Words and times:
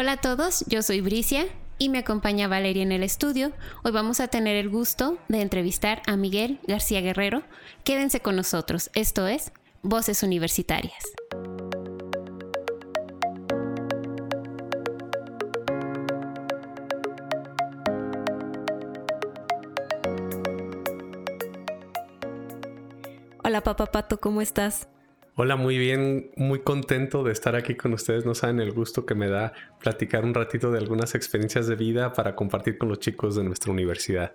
Hola 0.00 0.12
a 0.12 0.16
todos, 0.18 0.64
yo 0.68 0.80
soy 0.82 1.00
Bricia 1.00 1.46
y 1.76 1.88
me 1.88 1.98
acompaña 1.98 2.46
Valeria 2.46 2.84
en 2.84 2.92
el 2.92 3.02
estudio. 3.02 3.50
Hoy 3.82 3.90
vamos 3.90 4.20
a 4.20 4.28
tener 4.28 4.54
el 4.54 4.68
gusto 4.68 5.18
de 5.26 5.40
entrevistar 5.40 6.02
a 6.06 6.14
Miguel 6.14 6.60
García 6.68 7.00
Guerrero. 7.00 7.42
Quédense 7.82 8.20
con 8.20 8.36
nosotros, 8.36 8.90
esto 8.94 9.26
es 9.26 9.50
Voces 9.82 10.22
Universitarias. 10.22 11.02
Hola 23.42 23.62
papá 23.64 23.86
Pato, 23.86 24.20
¿cómo 24.20 24.42
estás? 24.42 24.86
Hola, 25.40 25.54
muy 25.54 25.78
bien, 25.78 26.32
muy 26.34 26.62
contento 26.62 27.22
de 27.22 27.30
estar 27.30 27.54
aquí 27.54 27.76
con 27.76 27.92
ustedes. 27.92 28.26
No 28.26 28.34
saben 28.34 28.58
el 28.58 28.72
gusto 28.72 29.06
que 29.06 29.14
me 29.14 29.28
da 29.28 29.52
platicar 29.78 30.24
un 30.24 30.34
ratito 30.34 30.72
de 30.72 30.78
algunas 30.78 31.14
experiencias 31.14 31.68
de 31.68 31.76
vida 31.76 32.12
para 32.12 32.34
compartir 32.34 32.76
con 32.76 32.88
los 32.88 32.98
chicos 32.98 33.36
de 33.36 33.44
nuestra 33.44 33.70
universidad. 33.70 34.32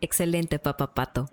Excelente, 0.00 0.60
papá 0.60 0.94
Pato. 0.94 1.28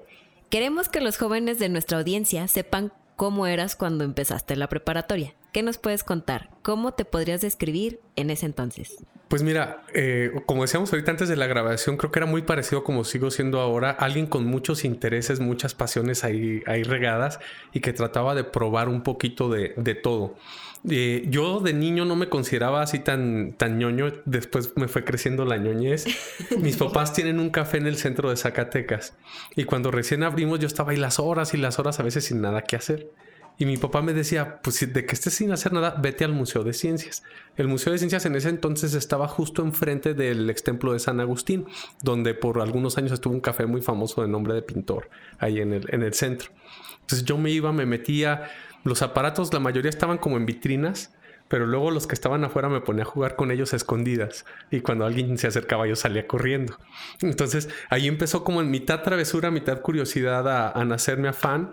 Queremos 0.49 0.89
que 0.89 1.01
los 1.01 1.19
jóvenes 1.19 1.59
de 1.59 1.69
nuestra 1.69 1.99
audiencia 1.99 2.47
sepan 2.47 2.91
cómo 3.15 3.45
eras 3.45 3.75
cuando 3.75 4.03
empezaste 4.03 4.55
la 4.55 4.67
preparatoria. 4.69 5.35
¿Qué 5.51 5.63
nos 5.63 5.77
puedes 5.77 6.03
contar? 6.03 6.49
¿Cómo 6.61 6.93
te 6.93 7.05
podrías 7.05 7.41
describir 7.41 7.99
en 8.15 8.29
ese 8.29 8.45
entonces? 8.45 8.97
Pues 9.29 9.43
mira, 9.43 9.83
eh, 9.93 10.31
como 10.45 10.63
decíamos 10.63 10.91
ahorita 10.91 11.11
antes 11.11 11.29
de 11.29 11.35
la 11.35 11.47
grabación, 11.47 11.97
creo 11.97 12.11
que 12.11 12.19
era 12.19 12.25
muy 12.25 12.41
parecido 12.41 12.83
como 12.83 13.03
sigo 13.03 13.29
siendo 13.29 13.59
ahora, 13.59 13.91
alguien 13.91 14.25
con 14.25 14.45
muchos 14.45 14.85
intereses, 14.85 15.39
muchas 15.39 15.75
pasiones 15.75 16.23
ahí, 16.23 16.63
ahí 16.65 16.83
regadas 16.83 17.39
y 17.71 17.79
que 17.79 17.93
trataba 17.93 18.33
de 18.33 18.43
probar 18.43 18.89
un 18.89 19.01
poquito 19.01 19.49
de, 19.49 19.73
de 19.77 19.95
todo. 19.95 20.35
Eh, 20.87 21.25
yo 21.29 21.59
de 21.59 21.73
niño 21.73 22.05
no 22.05 22.15
me 22.15 22.29
consideraba 22.29 22.81
así 22.81 22.99
tan, 22.99 23.53
tan 23.53 23.77
ñoño, 23.77 24.13
después 24.25 24.73
me 24.77 24.87
fue 24.87 25.03
creciendo 25.03 25.45
la 25.45 25.57
ñoñez. 25.57 26.05
Mis 26.59 26.77
papás 26.77 27.13
tienen 27.13 27.39
un 27.39 27.49
café 27.49 27.77
en 27.77 27.87
el 27.87 27.97
centro 27.97 28.29
de 28.29 28.37
Zacatecas 28.37 29.15
y 29.55 29.65
cuando 29.65 29.91
recién 29.91 30.23
abrimos 30.23 30.59
yo 30.59 30.67
estaba 30.67 30.91
ahí 30.91 30.97
las 30.97 31.19
horas 31.19 31.53
y 31.53 31.57
las 31.57 31.79
horas 31.79 31.99
a 31.99 32.03
veces 32.03 32.25
sin 32.25 32.41
nada 32.41 32.63
que 32.63 32.75
hacer. 32.75 33.11
Y 33.61 33.65
mi 33.65 33.75
papá 33.75 34.01
me 34.01 34.13
decía, 34.13 34.61
pues 34.61 34.79
de 34.91 35.05
que 35.05 35.13
estés 35.13 35.33
sin 35.33 35.51
hacer 35.51 35.73
nada, 35.73 35.93
vete 36.01 36.23
al 36.23 36.31
Museo 36.31 36.63
de 36.63 36.71
Ciencias. 36.71 37.23
El 37.57 37.67
Museo 37.67 37.91
de 37.91 37.99
Ciencias 37.99 38.25
en 38.25 38.37
ese 38.37 38.47
entonces 38.47 38.93
estaba 38.93 39.27
justo 39.27 39.61
enfrente 39.61 40.13
del 40.13 40.49
ex 40.49 40.63
templo 40.63 40.93
de 40.93 40.99
San 40.99 41.19
Agustín, 41.19 41.65
donde 42.01 42.33
por 42.33 42.61
algunos 42.61 42.97
años 42.97 43.11
estuvo 43.11 43.33
un 43.33 43.41
café 43.41 43.65
muy 43.65 43.81
famoso 43.81 44.21
de 44.21 44.29
nombre 44.29 44.53
de 44.53 44.61
pintor, 44.61 45.09
ahí 45.39 45.59
en 45.59 45.73
el, 45.73 45.93
en 45.93 46.03
el 46.03 46.13
centro. 46.13 46.51
Entonces 47.01 47.25
yo 47.25 47.37
me 47.37 47.51
iba, 47.51 47.73
me 47.73 47.85
metía, 47.85 48.49
los 48.85 49.01
aparatos, 49.01 49.53
la 49.53 49.59
mayoría 49.59 49.89
estaban 49.89 50.19
como 50.19 50.37
en 50.37 50.45
vitrinas, 50.45 51.13
pero 51.49 51.67
luego 51.67 51.91
los 51.91 52.07
que 52.07 52.15
estaban 52.15 52.43
afuera 52.45 52.69
me 52.69 52.79
ponía 52.79 53.03
a 53.03 53.07
jugar 53.07 53.35
con 53.35 53.51
ellos 53.51 53.73
escondidas 53.73 54.45
y 54.71 54.79
cuando 54.79 55.05
alguien 55.05 55.37
se 55.37 55.47
acercaba 55.47 55.87
yo 55.87 55.97
salía 55.97 56.27
corriendo. 56.27 56.77
Entonces 57.21 57.67
ahí 57.89 58.07
empezó 58.07 58.43
como 58.45 58.61
en 58.61 58.71
mitad 58.71 59.01
travesura, 59.01 59.51
mitad 59.51 59.81
curiosidad 59.81 60.47
a, 60.47 60.71
a 60.71 60.85
nacerme 60.85 61.27
afán. 61.27 61.71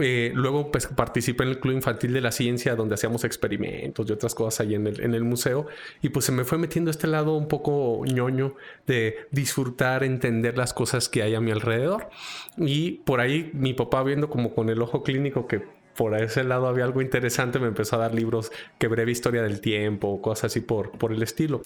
Eh, 0.00 0.30
luego 0.32 0.70
pues 0.70 0.86
participé 0.86 1.42
en 1.42 1.50
el 1.50 1.58
Club 1.58 1.74
Infantil 1.74 2.12
de 2.12 2.20
la 2.20 2.30
Ciencia 2.30 2.76
donde 2.76 2.94
hacíamos 2.94 3.24
experimentos 3.24 4.08
y 4.08 4.12
otras 4.12 4.32
cosas 4.32 4.60
ahí 4.60 4.74
en 4.74 4.86
el, 4.86 5.00
en 5.00 5.14
el 5.14 5.24
museo. 5.24 5.66
Y 6.00 6.08
pues 6.10 6.24
se 6.24 6.32
me 6.32 6.44
fue 6.44 6.56
metiendo 6.56 6.90
este 6.90 7.06
lado 7.06 7.36
un 7.36 7.48
poco 7.48 8.04
ñoño 8.06 8.54
de 8.86 9.26
disfrutar, 9.30 10.04
entender 10.04 10.56
las 10.56 10.72
cosas 10.72 11.08
que 11.08 11.22
hay 11.22 11.34
a 11.34 11.40
mi 11.40 11.50
alrededor. 11.50 12.08
Y 12.56 12.92
por 13.04 13.20
ahí 13.20 13.50
mi 13.52 13.74
papá 13.74 14.02
viendo 14.02 14.30
como 14.30 14.54
con 14.54 14.68
el 14.70 14.80
ojo 14.80 15.02
clínico 15.02 15.46
que 15.46 15.77
por 15.98 16.14
ese 16.14 16.44
lado 16.44 16.68
había 16.68 16.84
algo 16.84 17.02
interesante, 17.02 17.58
me 17.58 17.66
empezó 17.66 17.96
a 17.96 17.98
dar 17.98 18.14
libros 18.14 18.52
que 18.78 18.86
breve 18.86 19.10
historia 19.10 19.42
del 19.42 19.60
tiempo, 19.60 20.22
cosas 20.22 20.44
así 20.44 20.60
por, 20.60 20.92
por 20.92 21.10
el 21.10 21.20
estilo. 21.24 21.60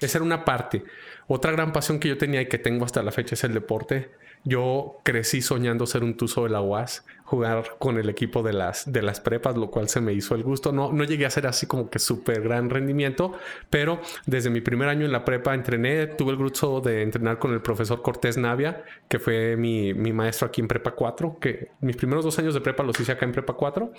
Esa 0.00 0.18
era 0.18 0.24
una 0.24 0.44
parte. 0.44 0.82
Otra 1.28 1.52
gran 1.52 1.72
pasión 1.72 2.00
que 2.00 2.08
yo 2.08 2.18
tenía 2.18 2.42
y 2.42 2.46
que 2.46 2.58
tengo 2.58 2.84
hasta 2.84 3.04
la 3.04 3.12
fecha 3.12 3.36
es 3.36 3.44
el 3.44 3.54
deporte. 3.54 4.10
Yo 4.44 4.98
crecí 5.02 5.42
soñando 5.42 5.86
ser 5.86 6.04
un 6.04 6.16
tuzo 6.16 6.44
de 6.44 6.50
la 6.50 6.60
UAS, 6.60 7.04
jugar 7.24 7.76
con 7.78 7.98
el 7.98 8.08
equipo 8.08 8.42
de 8.42 8.54
las, 8.54 8.90
de 8.90 9.02
las 9.02 9.20
prepas, 9.20 9.56
lo 9.56 9.70
cual 9.70 9.88
se 9.88 10.00
me 10.00 10.14
hizo 10.14 10.34
el 10.34 10.42
gusto. 10.42 10.72
No, 10.72 10.92
no 10.92 11.04
llegué 11.04 11.26
a 11.26 11.30
ser 11.30 11.46
así 11.46 11.66
como 11.66 11.90
que 11.90 11.98
súper 11.98 12.40
gran 12.40 12.70
rendimiento, 12.70 13.32
pero 13.68 14.00
desde 14.24 14.48
mi 14.48 14.60
primer 14.62 14.88
año 14.88 15.04
en 15.04 15.12
la 15.12 15.24
prepa 15.24 15.54
entrené, 15.54 16.06
tuve 16.06 16.30
el 16.32 16.38
gusto 16.38 16.80
de 16.80 17.02
entrenar 17.02 17.38
con 17.38 17.52
el 17.52 17.60
profesor 17.60 18.00
Cortés 18.00 18.38
Navia, 18.38 18.82
que 19.08 19.18
fue 19.18 19.56
mi, 19.56 19.92
mi 19.92 20.12
maestro 20.12 20.48
aquí 20.48 20.62
en 20.62 20.68
Prepa 20.68 20.92
4, 20.92 21.38
que 21.38 21.70
mis 21.80 21.96
primeros 21.96 22.24
dos 22.24 22.38
años 22.38 22.54
de 22.54 22.60
prepa 22.60 22.82
los 22.82 22.98
hice 22.98 23.12
acá 23.12 23.26
en 23.26 23.32
Prepa 23.32 23.52
4. 23.52 23.92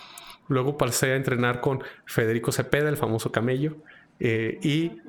Luego 0.48 0.78
pasé 0.78 1.12
a 1.12 1.16
entrenar 1.16 1.62
con 1.62 1.84
Federico 2.06 2.52
Cepeda, 2.52 2.90
el 2.90 2.98
famoso 2.98 3.32
camello. 3.32 3.76
Eh, 4.20 4.60
y 4.64 5.02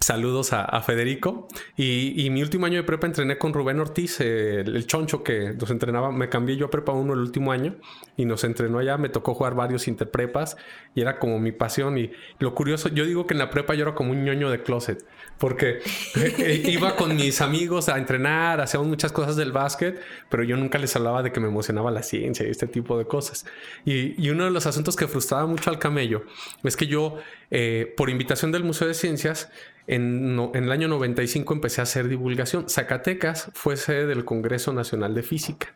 Saludos 0.00 0.52
a, 0.52 0.80
Federico. 0.82 1.48
Y, 1.76 2.28
mi 2.30 2.42
último 2.42 2.66
año 2.66 2.76
de 2.76 2.84
prepa 2.84 3.06
entrené 3.06 3.38
con 3.38 3.52
Rubén 3.52 3.80
Ortiz, 3.80 4.20
el, 4.20 4.86
choncho 4.86 5.22
que 5.22 5.54
nos 5.54 5.70
entrenaba. 5.70 6.12
Me 6.12 6.28
cambié 6.28 6.56
yo 6.56 6.66
a 6.66 6.70
prepa 6.70 6.92
uno 6.92 7.14
el 7.14 7.20
último 7.20 7.52
año 7.52 7.76
y 8.16 8.24
nos 8.24 8.44
entrenó 8.44 8.78
allá. 8.78 8.98
Me 8.98 9.08
tocó 9.08 9.34
jugar 9.34 9.54
varios 9.54 9.88
interprepas 9.88 10.56
y 10.94 11.00
era 11.00 11.18
como 11.18 11.38
mi 11.38 11.52
pasión. 11.52 11.98
Y 11.98 12.12
lo 12.38 12.54
curioso, 12.54 12.88
yo 12.88 13.04
digo 13.04 13.26
que 13.26 13.34
en 13.34 13.38
la 13.38 13.50
prepa 13.50 13.74
yo 13.74 13.82
era 13.82 13.94
como 13.94 14.12
un 14.12 14.24
ñoño 14.24 14.50
de 14.50 14.62
closet 14.62 15.04
porque 15.38 15.80
eh, 16.16 16.62
iba 16.66 16.96
con 16.96 17.14
mis 17.14 17.40
amigos 17.40 17.88
a 17.88 17.98
entrenar, 17.98 18.60
hacíamos 18.60 18.88
muchas 18.88 19.12
cosas 19.12 19.36
del 19.36 19.52
básquet, 19.52 20.00
pero 20.28 20.42
yo 20.42 20.56
nunca 20.56 20.78
les 20.78 20.94
hablaba 20.96 21.22
de 21.22 21.32
que 21.32 21.40
me 21.40 21.48
emocionaba 21.48 21.90
la 21.90 22.02
ciencia 22.02 22.46
y 22.46 22.50
este 22.50 22.66
tipo 22.66 22.98
de 22.98 23.06
cosas. 23.06 23.44
Y, 23.84 24.20
y 24.22 24.30
uno 24.30 24.44
de 24.44 24.50
los 24.50 24.66
asuntos 24.66 24.96
que 24.96 25.08
frustraba 25.08 25.46
mucho 25.46 25.70
al 25.70 25.78
camello 25.78 26.24
es 26.62 26.76
que 26.76 26.86
yo, 26.86 27.18
eh, 27.50 27.92
por 27.96 28.10
invitación 28.10 28.52
del 28.52 28.64
Museo 28.64 28.88
de 28.88 28.94
Ciencias, 28.94 29.50
en, 29.86 30.38
el 30.54 30.72
año 30.72 30.88
95 30.88 31.54
empecé 31.54 31.80
a 31.80 31.84
hacer 31.84 32.08
divulgación. 32.08 32.68
Zacatecas 32.68 33.50
fue 33.54 33.76
sede 33.76 34.06
del 34.06 34.24
Congreso 34.24 34.72
Nacional 34.72 35.14
de 35.14 35.22
Física 35.22 35.74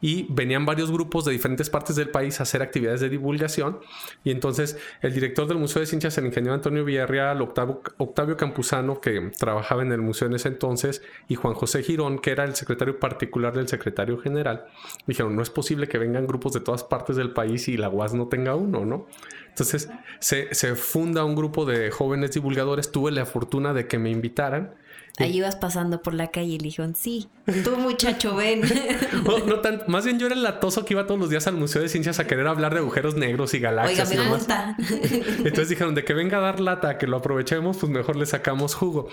y 0.00 0.26
venían 0.28 0.66
varios 0.66 0.90
grupos 0.90 1.24
de 1.24 1.32
diferentes 1.32 1.70
partes 1.70 1.96
del 1.96 2.10
país 2.10 2.38
a 2.38 2.42
hacer 2.42 2.62
actividades 2.62 3.00
de 3.00 3.08
divulgación. 3.08 3.78
Y 4.24 4.30
entonces 4.30 4.78
el 5.00 5.14
director 5.14 5.46
del 5.46 5.58
Museo 5.58 5.80
de 5.80 5.86
Ciencias, 5.86 6.18
el 6.18 6.26
ingeniero 6.26 6.54
Antonio 6.54 6.84
Villarreal, 6.84 7.40
Octavio, 7.40 7.82
Octavio 7.96 8.36
Campuzano, 8.36 9.00
que 9.00 9.30
trabajaba 9.38 9.82
en 9.82 9.92
el 9.92 10.02
museo 10.02 10.28
en 10.28 10.34
ese 10.34 10.48
entonces, 10.48 11.02
y 11.28 11.34
Juan 11.34 11.54
José 11.54 11.82
Girón, 11.82 12.18
que 12.18 12.30
era 12.30 12.44
el 12.44 12.54
secretario 12.54 13.00
particular 13.00 13.54
del 13.54 13.68
secretario 13.68 14.18
general, 14.18 14.66
dijeron, 15.06 15.34
no 15.34 15.42
es 15.42 15.50
posible 15.50 15.88
que 15.88 15.98
vengan 15.98 16.26
grupos 16.26 16.52
de 16.52 16.60
todas 16.60 16.84
partes 16.84 17.16
del 17.16 17.32
país 17.32 17.68
y 17.68 17.76
la 17.76 17.88
UAS 17.88 18.14
no 18.14 18.28
tenga 18.28 18.54
uno, 18.54 18.84
¿no? 18.84 19.06
Entonces 19.56 19.88
se, 20.20 20.54
se 20.54 20.74
funda 20.74 21.24
un 21.24 21.34
grupo 21.34 21.64
de 21.64 21.90
jóvenes 21.90 22.32
divulgadores, 22.32 22.92
tuve 22.92 23.10
la 23.10 23.24
fortuna 23.24 23.72
de 23.72 23.88
que 23.88 23.98
me 23.98 24.10
invitaran 24.10 24.74
Ahí 25.18 25.38
ibas 25.38 25.56
pasando 25.56 26.02
por 26.02 26.12
la 26.12 26.30
calle 26.30 26.52
y 26.52 26.58
le 26.58 26.64
dijeron, 26.64 26.94
sí, 26.94 27.28
tú 27.64 27.76
muchacho, 27.76 28.36
ven. 28.36 28.60
no, 29.46 29.60
tanto, 29.60 29.84
más 29.88 30.04
bien 30.04 30.18
yo 30.18 30.26
era 30.26 30.34
el 30.34 30.42
latoso 30.42 30.84
que 30.84 30.92
iba 30.92 31.06
todos 31.06 31.18
los 31.18 31.30
días 31.30 31.46
al 31.46 31.54
Museo 31.54 31.80
de 31.80 31.88
Ciencias 31.88 32.18
a 32.18 32.26
querer 32.26 32.46
hablar 32.46 32.74
de 32.74 32.80
agujeros 32.80 33.14
negros 33.14 33.54
y 33.54 33.60
galaxias. 33.60 34.10
Oiga, 34.10 34.76
y 34.78 35.46
Entonces 35.46 35.70
dijeron, 35.70 35.94
de 35.94 36.04
que 36.04 36.12
venga 36.12 36.38
a 36.38 36.40
dar 36.42 36.60
lata, 36.60 36.98
que 36.98 37.06
lo 37.06 37.16
aprovechemos, 37.16 37.78
pues 37.78 37.90
mejor 37.90 38.16
le 38.16 38.26
sacamos 38.26 38.74
jugo. 38.74 39.08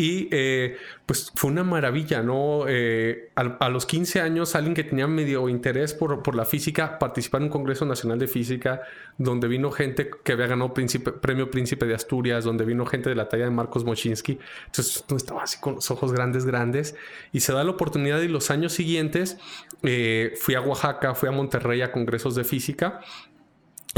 Y 0.00 0.28
eh, 0.30 0.76
pues 1.06 1.32
fue 1.34 1.50
una 1.50 1.64
maravilla, 1.64 2.22
¿no? 2.22 2.66
Eh, 2.68 3.32
a, 3.34 3.68
los 3.68 3.84
15 3.84 4.20
años, 4.20 4.54
alguien 4.54 4.72
que 4.72 4.84
tenía 4.84 5.08
medio 5.08 5.48
interés 5.48 5.92
por, 5.92 6.22
por, 6.22 6.36
la 6.36 6.44
física, 6.44 7.00
participar 7.00 7.40
en 7.40 7.46
un 7.46 7.50
Congreso 7.50 7.84
Nacional 7.84 8.16
de 8.20 8.28
Física, 8.28 8.82
donde 9.16 9.48
vino 9.48 9.72
gente 9.72 10.08
que 10.22 10.32
había 10.32 10.46
ganado 10.46 10.72
Premio 10.72 11.50
Príncipe 11.50 11.84
de 11.84 11.96
Asturias, 11.96 12.44
donde 12.44 12.64
vino 12.64 12.86
gente 12.86 13.08
de 13.08 13.16
la 13.16 13.28
talla 13.28 13.46
de 13.46 13.50
Marcos 13.50 13.84
Mochinsky. 13.84 14.38
Entonces 14.66 15.04
estaba 15.16 15.42
así 15.42 15.58
con 15.58 15.74
los 15.74 15.90
ojos 15.90 16.12
grandes, 16.12 16.46
grandes. 16.46 16.94
Y 17.32 17.40
se 17.40 17.52
da 17.52 17.64
la 17.64 17.72
oportunidad 17.72 18.20
y 18.20 18.28
los 18.28 18.52
años 18.52 18.74
siguientes 18.74 19.36
eh, 19.82 20.34
fui 20.38 20.54
a 20.54 20.60
Oaxaca, 20.60 21.16
fui 21.16 21.28
a 21.28 21.32
Monterrey 21.32 21.82
a 21.82 21.90
congresos 21.90 22.36
de 22.36 22.44
física 22.44 23.00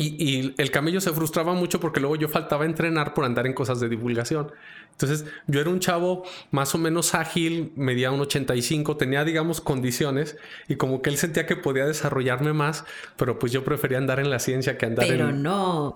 y, 0.01 0.55
el 0.57 0.71
camello 0.71 1.01
se 1.01 1.13
frustraba 1.13 1.53
mucho 1.53 1.81
porque 1.81 2.01
luego 2.01 2.17
yo 2.17 2.29
faltaba 2.29 2.65
entrenar 2.65 3.13
por 3.13 3.25
andar 3.25 3.47
en 3.47 3.53
cosas 3.53 3.81
de 3.81 3.89
divulgación. 3.89 4.53
Entonces 5.01 5.25
yo 5.47 5.61
era 5.61 5.71
un 5.71 5.81
chavo 5.81 6.25
más 6.51 6.75
o 6.75 6.79
menos 6.79 7.15
ágil, 7.15 7.73
medía 7.75 8.11
un 8.11 8.21
85, 8.21 8.99
tenía 8.99 9.25
digamos 9.25 9.63
condiciones 9.63 10.37
y 10.69 10.77
como 10.77 11.01
que 11.01 11.09
él 11.09 11.17
sentía 11.17 11.47
que 11.47 11.57
podía 11.57 11.87
desarrollarme 11.87 12.53
más, 12.53 12.85
pero 13.17 13.39
pues 13.39 13.51
yo 13.51 13.65
prefería 13.65 13.97
andar 13.97 14.21
en 14.21 14.29
la 14.29 14.39
ciencia 14.39 14.77
que 14.77 14.87
andar 14.87 15.07
en... 15.07 15.13
Pero 15.13 15.33
no. 15.33 15.95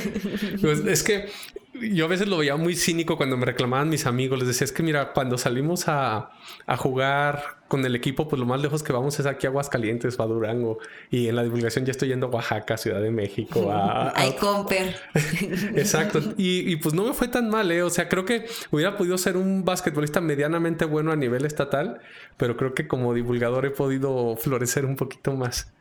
pues 0.60 0.80
es 0.86 1.02
que 1.02 1.26
yo 1.80 2.04
a 2.06 2.08
veces 2.08 2.28
lo 2.28 2.38
veía 2.38 2.56
muy 2.56 2.76
cínico 2.76 3.16
cuando 3.16 3.36
me 3.36 3.46
reclamaban 3.46 3.88
mis 3.88 4.06
amigos. 4.06 4.38
Les 4.38 4.48
decía, 4.48 4.64
es 4.64 4.72
que 4.72 4.82
mira, 4.82 5.12
cuando 5.12 5.38
salimos 5.38 5.88
a, 5.88 6.30
a, 6.66 6.76
jugar 6.76 7.58
con 7.68 7.84
el 7.84 7.94
equipo, 7.96 8.28
pues 8.28 8.38
lo 8.38 8.46
más 8.46 8.60
lejos 8.60 8.82
que 8.82 8.92
vamos 8.92 9.18
es 9.18 9.26
aquí 9.26 9.46
a 9.46 9.50
Aguascalientes 9.50 10.18
o 10.18 10.22
a 10.22 10.26
Durango. 10.26 10.78
Y 11.10 11.28
en 11.28 11.36
la 11.36 11.42
divulgación 11.42 11.84
ya 11.84 11.90
estoy 11.90 12.08
yendo 12.08 12.26
a 12.26 12.30
Oaxaca, 12.30 12.76
Ciudad 12.76 13.00
de 13.00 13.10
México. 13.10 13.70
A, 13.70 14.08
a... 14.08 14.36
Comper. 14.36 14.96
Exacto. 15.74 16.20
Y, 16.36 16.70
y, 16.70 16.76
pues 16.76 16.94
no 16.94 17.04
me 17.04 17.12
fue 17.12 17.28
tan 17.28 17.48
mal, 17.48 17.70
¿eh? 17.70 17.82
O 17.82 17.90
sea, 17.90 18.08
creo 18.08 18.24
que 18.24 18.35
hubiera 18.70 18.96
podido 18.96 19.18
ser 19.18 19.36
un 19.36 19.64
basquetbolista 19.64 20.20
medianamente 20.20 20.84
bueno 20.84 21.12
a 21.12 21.16
nivel 21.16 21.44
estatal, 21.44 22.00
pero 22.36 22.56
creo 22.56 22.74
que 22.74 22.88
como 22.88 23.14
divulgador 23.14 23.66
he 23.66 23.70
podido 23.70 24.36
florecer 24.36 24.84
un 24.84 24.96
poquito 24.96 25.32
más. 25.34 25.72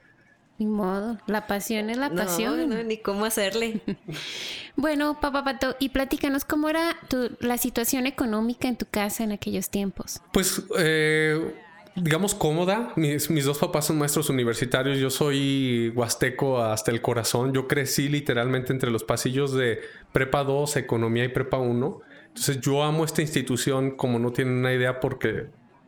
Ni 0.58 0.68
modo, 0.68 1.18
la 1.28 1.48
pasión 1.48 1.90
es 1.90 1.98
la 1.98 2.10
pasión. 2.10 2.70
No, 2.70 2.82
ni 2.82 2.98
cómo 2.98 3.26
hacerle. 3.26 3.82
bueno, 4.78 5.20
papá 5.20 5.44
Pato, 5.44 5.76
y 5.80 5.90
platícanos 5.90 6.46
cómo 6.46 6.70
era 6.70 6.96
la 7.42 7.58
situación 7.58 8.08
económica 8.08 8.70
en 8.70 8.78
tu 8.78 8.86
casa 8.86 9.26
en 9.26 9.34
aquellos 9.34 9.70
tiempos. 9.70 10.22
Pues, 10.32 10.64
eh, 10.78 11.54
digamos, 11.96 12.34
cómoda. 12.36 12.94
Mis, 12.96 13.30
mis, 13.30 13.44
dos 13.44 13.58
papás 13.58 13.88
son 13.88 13.98
maestros 13.98 14.30
universitarios. 14.30 14.98
Yo 14.98 15.10
soy 15.10 15.92
huasteco 15.94 16.62
hasta 16.62 16.90
el 16.92 17.02
corazón. 17.02 17.54
Yo 17.54 17.68
crecí 17.68 18.08
literalmente 18.08 18.72
entre 18.72 18.92
los 18.92 19.04
pasillos 19.04 19.54
de 19.54 19.82
Prepa 20.14 20.46
2, 20.46 20.78
Economía 20.78 21.26
y 21.26 21.30
Prepa 21.30 21.58
1. 21.58 22.02
Entonces, 22.36 22.60
yo 22.60 22.84
amo 22.84 23.06
esta 23.06 23.22
institución 23.22 23.92
como 23.92 24.20
no 24.20 24.34
tienen 24.34 24.56
una 24.56 24.74
idea 24.74 25.00
porque 25.00 25.46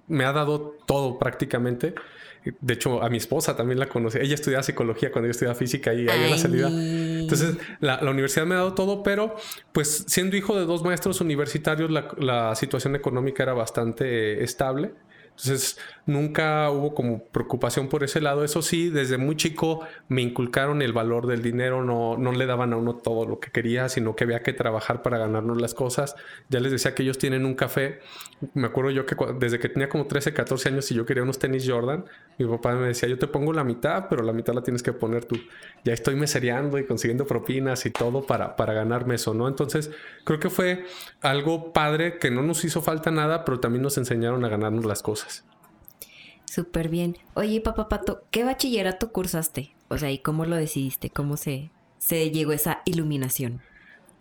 me 0.08 0.24
ha 0.24 0.32
dado 0.32 0.78
todo 0.86 1.20
prácticamente. 1.20 1.94
De 2.62 2.74
hecho, 2.74 3.04
a 3.04 3.10
mi 3.10 3.18
esposa 3.18 3.58
también 3.58 3.80
la 3.80 3.90
conocí. 3.90 4.18
Ella 4.22 4.36
estudiaba 4.36 4.64
psicología 4.64 5.12
cuando 5.12 5.28
yo 5.28 5.32
estudiaba 5.32 5.56
física 5.56 5.94
y 5.94 6.08
ahí 6.08 6.24
en 6.24 6.32
la 6.32 6.38
salida. 6.38 6.70
Entonces, 6.70 7.58
la, 7.82 8.00
universidad 8.10 8.46
me 8.46 8.56
ha 8.56 8.60
dado 8.60 8.76
todo, 8.76 9.04
pero 9.04 9.36
pues 9.74 10.06
siendo 10.08 10.38
hijo 10.38 10.58
de 10.58 10.66
dos 10.66 10.84
maestros 10.84 11.20
universitarios, 11.20 11.92
la, 11.92 12.08
la 12.18 12.56
situación 12.56 12.96
económica 12.96 13.44
era 13.44 13.54
bastante 13.54 14.42
estable. 14.42 14.94
Entonces, 15.38 15.78
nunca 16.08 16.72
hubo 16.72 16.96
como 16.96 17.24
preocupación 17.26 17.90
por 17.90 18.04
ese 18.04 18.22
lado. 18.22 18.44
Eso 18.44 18.64
sí, 18.64 18.90
desde 18.90 19.20
muy 19.20 19.36
chico 19.36 19.82
me 20.08 20.24
inculcaron 20.24 20.82
el 20.82 20.94
valor 20.94 21.28
del 21.28 21.44
dinero, 21.44 21.84
no, 21.84 22.18
no 22.18 22.32
le 22.32 22.48
daban 22.48 22.74
a 22.74 22.78
uno 22.78 22.96
todo 22.96 23.28
lo 23.28 23.40
que 23.40 23.52
quería, 23.52 23.88
sino 23.88 24.16
que 24.16 24.24
había 24.24 24.42
que 24.42 24.54
trabajar 24.54 25.04
para 25.04 25.20
ganarnos 25.20 25.62
las 25.62 25.76
cosas. 25.76 26.16
Ya 26.50 26.60
les 26.60 26.72
decía 26.72 26.96
que 26.96 27.04
ellos 27.04 27.20
tienen 27.20 27.46
un 27.46 27.54
café. 27.54 28.00
Me 28.56 28.66
acuerdo 28.66 28.90
yo 28.90 29.06
que 29.06 29.16
desde 29.40 29.60
que 29.60 29.70
tenía 29.70 29.90
como 29.90 30.08
13, 30.08 30.34
14 30.34 30.70
años 30.70 30.92
y 30.92 30.96
yo 30.96 31.06
quería 31.06 31.22
unos 31.22 31.38
tenis 31.38 31.66
Jordan, 31.68 32.06
mi 32.40 32.48
papá 32.48 32.74
me 32.74 32.88
decía, 32.88 33.08
yo 33.08 33.20
te 33.20 33.28
pongo 33.28 33.54
la 33.54 33.64
mitad, 33.64 34.08
pero 34.10 34.24
la 34.24 34.34
mitad 34.34 34.56
la 34.56 34.64
tienes 34.64 34.82
que 34.82 34.94
poner 34.94 35.26
tú. 35.26 35.36
Ya 35.84 35.94
estoy 35.94 36.16
mesereando 36.16 36.80
y 36.80 36.86
consiguiendo 36.86 37.28
propinas 37.28 37.86
y 37.86 37.92
todo 37.92 38.26
para, 38.26 38.56
para 38.56 38.74
ganarme 38.74 39.16
eso, 39.16 39.36
¿no? 39.36 39.48
Entonces, 39.48 39.92
creo 40.24 40.40
que 40.40 40.50
fue 40.50 40.86
algo 41.22 41.74
padre 41.74 42.18
que 42.18 42.32
no 42.32 42.42
nos 42.42 42.66
hizo 42.66 42.82
falta 42.82 43.12
nada, 43.12 43.46
pero 43.46 43.60
también 43.60 43.84
nos 43.84 43.98
enseñaron 44.00 44.44
a 44.44 44.50
ganarnos 44.50 44.86
las 44.86 45.04
cosas. 45.04 45.27
Súper 46.58 46.90
bien. 46.90 47.16
Oye, 47.36 47.62
papá 47.62 47.88
Pato, 47.88 48.24
¿qué 48.32 48.44
bachillerato 48.44 49.12
cursaste? 49.12 49.76
O 49.90 50.00
sea, 50.00 50.10
¿y 50.10 50.18
cómo 50.18 50.44
lo 50.44 50.56
decidiste? 50.56 51.12
¿Cómo 51.12 51.38
se, 51.38 51.70
se 52.00 52.32
llegó 52.32 52.52
esa 52.52 52.82
iluminación? 52.86 53.62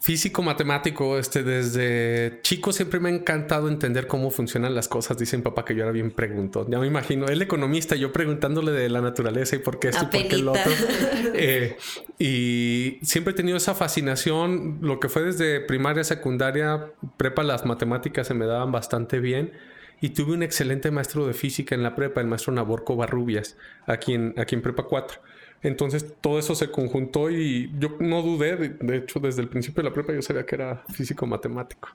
Físico 0.00 0.42
matemático, 0.42 1.16
este, 1.16 1.42
desde 1.42 2.40
chico 2.42 2.74
siempre 2.74 3.00
me 3.00 3.08
ha 3.08 3.12
encantado 3.12 3.68
entender 3.68 4.06
cómo 4.06 4.30
funcionan 4.30 4.74
las 4.74 4.86
cosas. 4.86 5.16
Dicen 5.16 5.42
papá 5.42 5.64
que 5.64 5.74
yo 5.74 5.84
era 5.84 5.92
bien 5.92 6.10
preguntón. 6.10 6.70
Ya 6.70 6.78
me 6.78 6.86
imagino, 6.86 7.24
él 7.28 7.40
economista, 7.40 7.96
yo 7.96 8.12
preguntándole 8.12 8.72
de 8.72 8.90
la 8.90 9.00
naturaleza 9.00 9.56
y 9.56 9.60
por 9.60 9.78
qué 9.78 9.88
esto 9.88 10.04
y 10.04 10.18
por 10.18 10.28
qué 10.28 10.36
lo 10.36 10.52
otro. 10.52 10.72
Eh, 11.38 11.78
y 12.18 12.98
siempre 13.02 13.32
he 13.32 13.34
tenido 13.34 13.56
esa 13.56 13.74
fascinación. 13.74 14.78
Lo 14.82 15.00
que 15.00 15.08
fue 15.08 15.22
desde 15.22 15.60
primaria, 15.60 16.04
secundaria, 16.04 16.92
prepa, 17.16 17.42
las 17.42 17.64
matemáticas 17.64 18.26
se 18.26 18.34
me 18.34 18.44
daban 18.44 18.72
bastante 18.72 19.20
bien 19.20 19.52
y 20.00 20.10
tuve 20.10 20.34
un 20.34 20.42
excelente 20.42 20.90
maestro 20.90 21.26
de 21.26 21.34
física 21.34 21.74
en 21.74 21.82
la 21.82 21.94
prepa, 21.94 22.20
el 22.20 22.26
maestro 22.26 22.52
Naborco 22.52 22.96
Barrubias, 22.96 23.56
aquí 23.86 24.14
en, 24.14 24.34
aquí 24.36 24.54
en 24.54 24.62
Prepa 24.62 24.84
4. 24.84 25.20
Entonces 25.62 26.14
todo 26.20 26.38
eso 26.38 26.54
se 26.54 26.70
conjuntó 26.70 27.30
y 27.30 27.72
yo 27.78 27.96
no 27.98 28.22
dudé, 28.22 28.56
de, 28.56 28.96
hecho 28.96 29.20
desde 29.20 29.42
el 29.42 29.48
principio 29.48 29.82
de 29.82 29.88
la 29.88 29.94
prepa 29.94 30.12
yo 30.12 30.22
sabía 30.22 30.44
que 30.44 30.54
era 30.54 30.84
físico 30.92 31.26
matemático. 31.26 31.88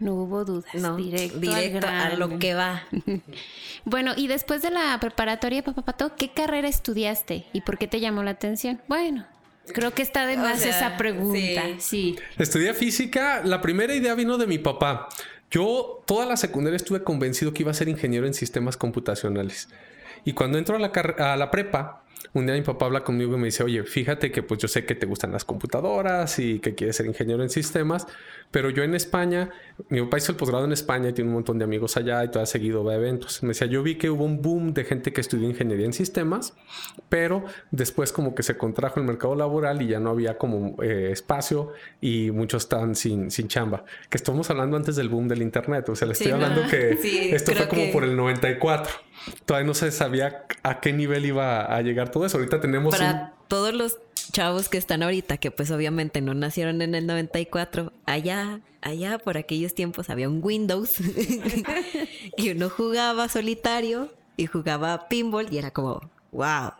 No 0.00 0.14
hubo 0.14 0.44
dudas, 0.44 0.72
no, 0.74 0.96
directo, 0.96 1.86
a 1.88 2.10
lo 2.10 2.38
que 2.38 2.54
va. 2.54 2.84
bueno, 3.84 4.12
y 4.16 4.28
después 4.28 4.62
de 4.62 4.70
la 4.70 4.96
preparatoria, 5.00 5.62
papá 5.64 5.84
Pato, 5.84 6.14
¿qué 6.16 6.30
carrera 6.30 6.68
estudiaste 6.68 7.46
y 7.52 7.62
por 7.62 7.78
qué 7.78 7.88
te 7.88 7.98
llamó 7.98 8.22
la 8.22 8.30
atención? 8.30 8.80
Bueno, 8.88 9.26
Creo 9.72 9.92
que 9.92 10.02
está 10.02 10.26
de 10.26 10.36
más 10.36 10.64
esa 10.64 10.96
pregunta. 10.96 11.62
Sí. 11.78 12.16
sí. 12.16 12.16
Estudié 12.38 12.72
física. 12.74 13.42
La 13.44 13.60
primera 13.60 13.94
idea 13.94 14.14
vino 14.14 14.38
de 14.38 14.46
mi 14.46 14.58
papá. 14.58 15.08
Yo 15.50 16.02
toda 16.06 16.26
la 16.26 16.36
secundaria 16.36 16.76
estuve 16.76 17.02
convencido 17.02 17.52
que 17.54 17.62
iba 17.62 17.70
a 17.70 17.74
ser 17.74 17.88
ingeniero 17.88 18.26
en 18.26 18.34
sistemas 18.34 18.76
computacionales. 18.76 19.68
Y 20.24 20.32
cuando 20.32 20.58
entro 20.58 20.76
a 20.76 20.78
la, 20.78 20.88
a 20.88 21.36
la 21.36 21.50
prepa, 21.50 22.02
un 22.34 22.46
día 22.46 22.54
mi 22.54 22.62
papá 22.62 22.86
habla 22.86 23.04
conmigo 23.04 23.34
y 23.34 23.38
me 23.38 23.46
dice, 23.46 23.62
oye, 23.62 23.82
fíjate 23.84 24.30
que 24.30 24.42
pues 24.42 24.60
yo 24.60 24.68
sé 24.68 24.84
que 24.84 24.94
te 24.94 25.06
gustan 25.06 25.32
las 25.32 25.44
computadoras 25.44 26.38
y 26.38 26.60
que 26.60 26.74
quieres 26.74 26.96
ser 26.96 27.06
ingeniero 27.06 27.42
en 27.42 27.50
sistemas, 27.50 28.06
pero 28.50 28.70
yo 28.70 28.82
en 28.82 28.94
España, 28.94 29.50
mi 29.88 30.00
papá 30.02 30.18
hizo 30.18 30.32
el 30.32 30.38
posgrado 30.38 30.64
en 30.64 30.72
España 30.72 31.10
y 31.10 31.12
tiene 31.12 31.28
un 31.28 31.34
montón 31.34 31.58
de 31.58 31.64
amigos 31.64 31.96
allá 31.96 32.24
y 32.24 32.30
todo 32.30 32.42
ha 32.42 32.46
seguido 32.46 32.82
va 32.82 32.92
a 32.92 32.96
eventos. 32.96 33.42
Me 33.42 33.50
decía, 33.50 33.66
yo 33.66 33.82
vi 33.82 33.96
que 33.96 34.10
hubo 34.10 34.24
un 34.24 34.42
boom 34.42 34.74
de 34.74 34.84
gente 34.84 35.12
que 35.12 35.20
estudió 35.20 35.48
ingeniería 35.48 35.86
en 35.86 35.92
sistemas, 35.92 36.54
pero 37.08 37.44
después 37.70 38.12
como 38.12 38.34
que 38.34 38.42
se 38.42 38.56
contrajo 38.56 38.98
el 39.00 39.06
mercado 39.06 39.34
laboral 39.36 39.80
y 39.82 39.86
ya 39.86 40.00
no 40.00 40.10
había 40.10 40.36
como 40.36 40.82
eh, 40.82 41.10
espacio 41.12 41.72
y 42.00 42.30
muchos 42.32 42.64
están 42.64 42.96
sin, 42.96 43.30
sin 43.30 43.48
chamba. 43.48 43.84
Que 44.10 44.18
estamos 44.18 44.50
hablando 44.50 44.76
antes 44.76 44.96
del 44.96 45.08
boom 45.08 45.28
del 45.28 45.42
internet, 45.42 45.88
o 45.88 45.96
sea, 45.96 46.06
le 46.06 46.12
estoy 46.12 46.32
hablando 46.32 46.62
que 46.68 46.90
esto 47.34 47.52
fue 47.52 47.68
como 47.68 47.92
por 47.92 48.04
el 48.04 48.16
94. 48.16 48.92
Todavía 49.44 49.66
no 49.66 49.74
se 49.74 49.90
sabía 49.92 50.44
a 50.62 50.80
qué 50.80 50.92
nivel 50.92 51.26
iba 51.26 51.62
a 51.64 51.80
llegar 51.82 52.10
todo 52.10 52.26
eso. 52.26 52.38
Ahorita 52.38 52.60
tenemos... 52.60 52.96
Para 52.96 53.34
todos 53.48 53.72
los 53.74 53.98
chavos 54.32 54.68
que 54.68 54.78
están 54.78 55.02
ahorita, 55.02 55.36
que 55.36 55.50
pues 55.50 55.70
obviamente 55.70 56.20
no 56.20 56.34
nacieron 56.34 56.82
en 56.82 56.94
el 56.94 57.06
94, 57.06 57.92
allá, 58.06 58.60
allá 58.80 59.18
por 59.18 59.36
aquellos 59.36 59.74
tiempos 59.74 60.10
había 60.10 60.28
un 60.28 60.40
Windows 60.42 60.96
y 62.36 62.50
uno 62.50 62.70
jugaba 62.70 63.28
solitario 63.28 64.12
y 64.36 64.46
jugaba 64.46 65.08
pinball 65.08 65.52
y 65.52 65.58
era 65.58 65.70
como, 65.70 66.10
wow, 66.32 66.72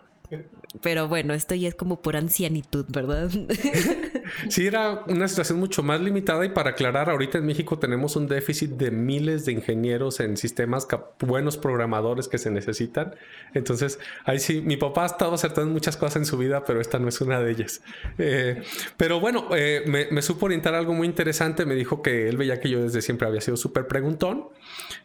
pero 0.82 1.08
bueno, 1.08 1.32
esto 1.32 1.54
ya 1.54 1.68
es 1.68 1.74
como 1.74 2.02
por 2.02 2.16
ancianitud, 2.16 2.84
¿verdad? 2.88 3.30
sí, 4.48 4.66
era 4.66 5.04
una 5.08 5.26
situación 5.26 5.58
mucho 5.58 5.82
más 5.82 6.00
limitada 6.00 6.44
y 6.44 6.50
para 6.50 6.70
aclarar, 6.70 7.08
ahorita 7.08 7.38
en 7.38 7.46
México 7.46 7.78
tenemos 7.78 8.16
un 8.16 8.28
déficit 8.28 8.72
de 8.72 8.90
miles 8.90 9.46
de 9.46 9.52
ingenieros 9.52 10.20
en 10.20 10.36
sistemas, 10.36 10.86
buenos 11.20 11.56
programadores 11.56 12.28
que 12.28 12.36
se 12.36 12.50
necesitan. 12.50 13.14
Entonces, 13.54 13.98
ahí 14.24 14.38
sí, 14.38 14.60
mi 14.60 14.76
papá 14.76 15.04
ha 15.04 15.06
estado 15.06 15.34
acertando 15.34 15.72
muchas 15.72 15.96
cosas 15.96 16.16
en 16.16 16.26
su 16.26 16.36
vida, 16.36 16.64
pero 16.64 16.80
esta 16.80 16.98
no 16.98 17.08
es 17.08 17.20
una 17.22 17.40
de 17.40 17.50
ellas. 17.50 17.80
Eh, 18.18 18.62
pero 18.98 19.20
bueno, 19.20 19.48
eh, 19.56 19.84
me, 19.86 20.08
me, 20.10 20.20
supo 20.20 20.46
orientar 20.46 20.74
algo 20.74 20.92
muy 20.92 21.06
interesante. 21.06 21.64
Me 21.64 21.74
dijo 21.74 22.02
que 22.02 22.28
él 22.28 22.36
veía 22.36 22.60
que 22.60 22.68
yo 22.68 22.82
desde 22.82 23.00
siempre 23.00 23.26
había 23.26 23.40
sido 23.40 23.56
súper 23.56 23.86
preguntón 23.86 24.48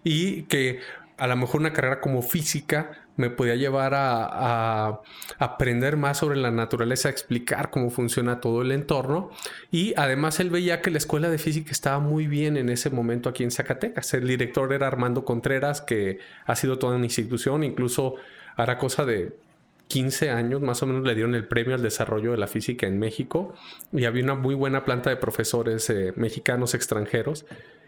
y 0.03 0.43
que 0.43 0.79
a 1.17 1.27
lo 1.27 1.35
mejor 1.35 1.61
una 1.61 1.73
carrera 1.73 2.01
como 2.01 2.21
física 2.21 2.91
me 3.15 3.29
podía 3.29 3.55
llevar 3.55 3.93
a, 3.95 5.01
aprender 5.37 5.97
más 5.97 6.17
sobre 6.17 6.37
la 6.37 6.51
naturaleza, 6.51 7.09
explicar 7.09 7.69
cómo 7.69 7.89
funciona 7.89 8.39
todo 8.39 8.61
el 8.61 8.71
entorno. 8.71 9.29
Y 9.71 9.93
además 9.97 10.39
él 10.39 10.49
veía 10.49 10.81
que 10.81 10.91
la 10.91 10.97
escuela 10.97 11.29
de 11.29 11.37
física 11.37 11.71
estaba 11.71 11.99
muy 11.99 12.27
bien 12.27 12.57
en 12.57 12.69
ese 12.69 12.89
momento 12.89 13.29
aquí 13.29 13.43
en 13.43 13.51
Zacatecas. 13.51 14.13
El 14.13 14.27
director 14.27 14.73
era 14.73 14.87
Armando 14.87 15.25
Contreras, 15.25 15.81
que 15.81 16.19
ha 16.45 16.55
sido 16.55 16.79
toda 16.79 16.95
una 16.95 17.05
institución, 17.05 17.63
incluso 17.63 18.15
hará 18.55 18.77
cosa 18.77 19.05
de 19.05 19.35
15 19.89 20.31
años 20.31 20.61
más 20.61 20.81
o 20.81 20.87
menos 20.87 21.03
le 21.03 21.13
dieron 21.13 21.35
el 21.35 21.45
premio 21.45 21.75
al 21.75 21.83
desarrollo 21.83 22.31
de 22.31 22.37
la 22.37 22.47
física 22.47 22.87
en 22.87 22.97
México 22.97 23.53
y 23.91 24.05
había 24.05 24.23
una 24.23 24.33
muy 24.33 24.55
buena 24.55 24.85
planta 24.85 25.09
de 25.09 25.17
profesores 25.17 25.89
eh, 25.89 26.13
mexicanos 26.15 26.73
extranjeros 26.73 27.45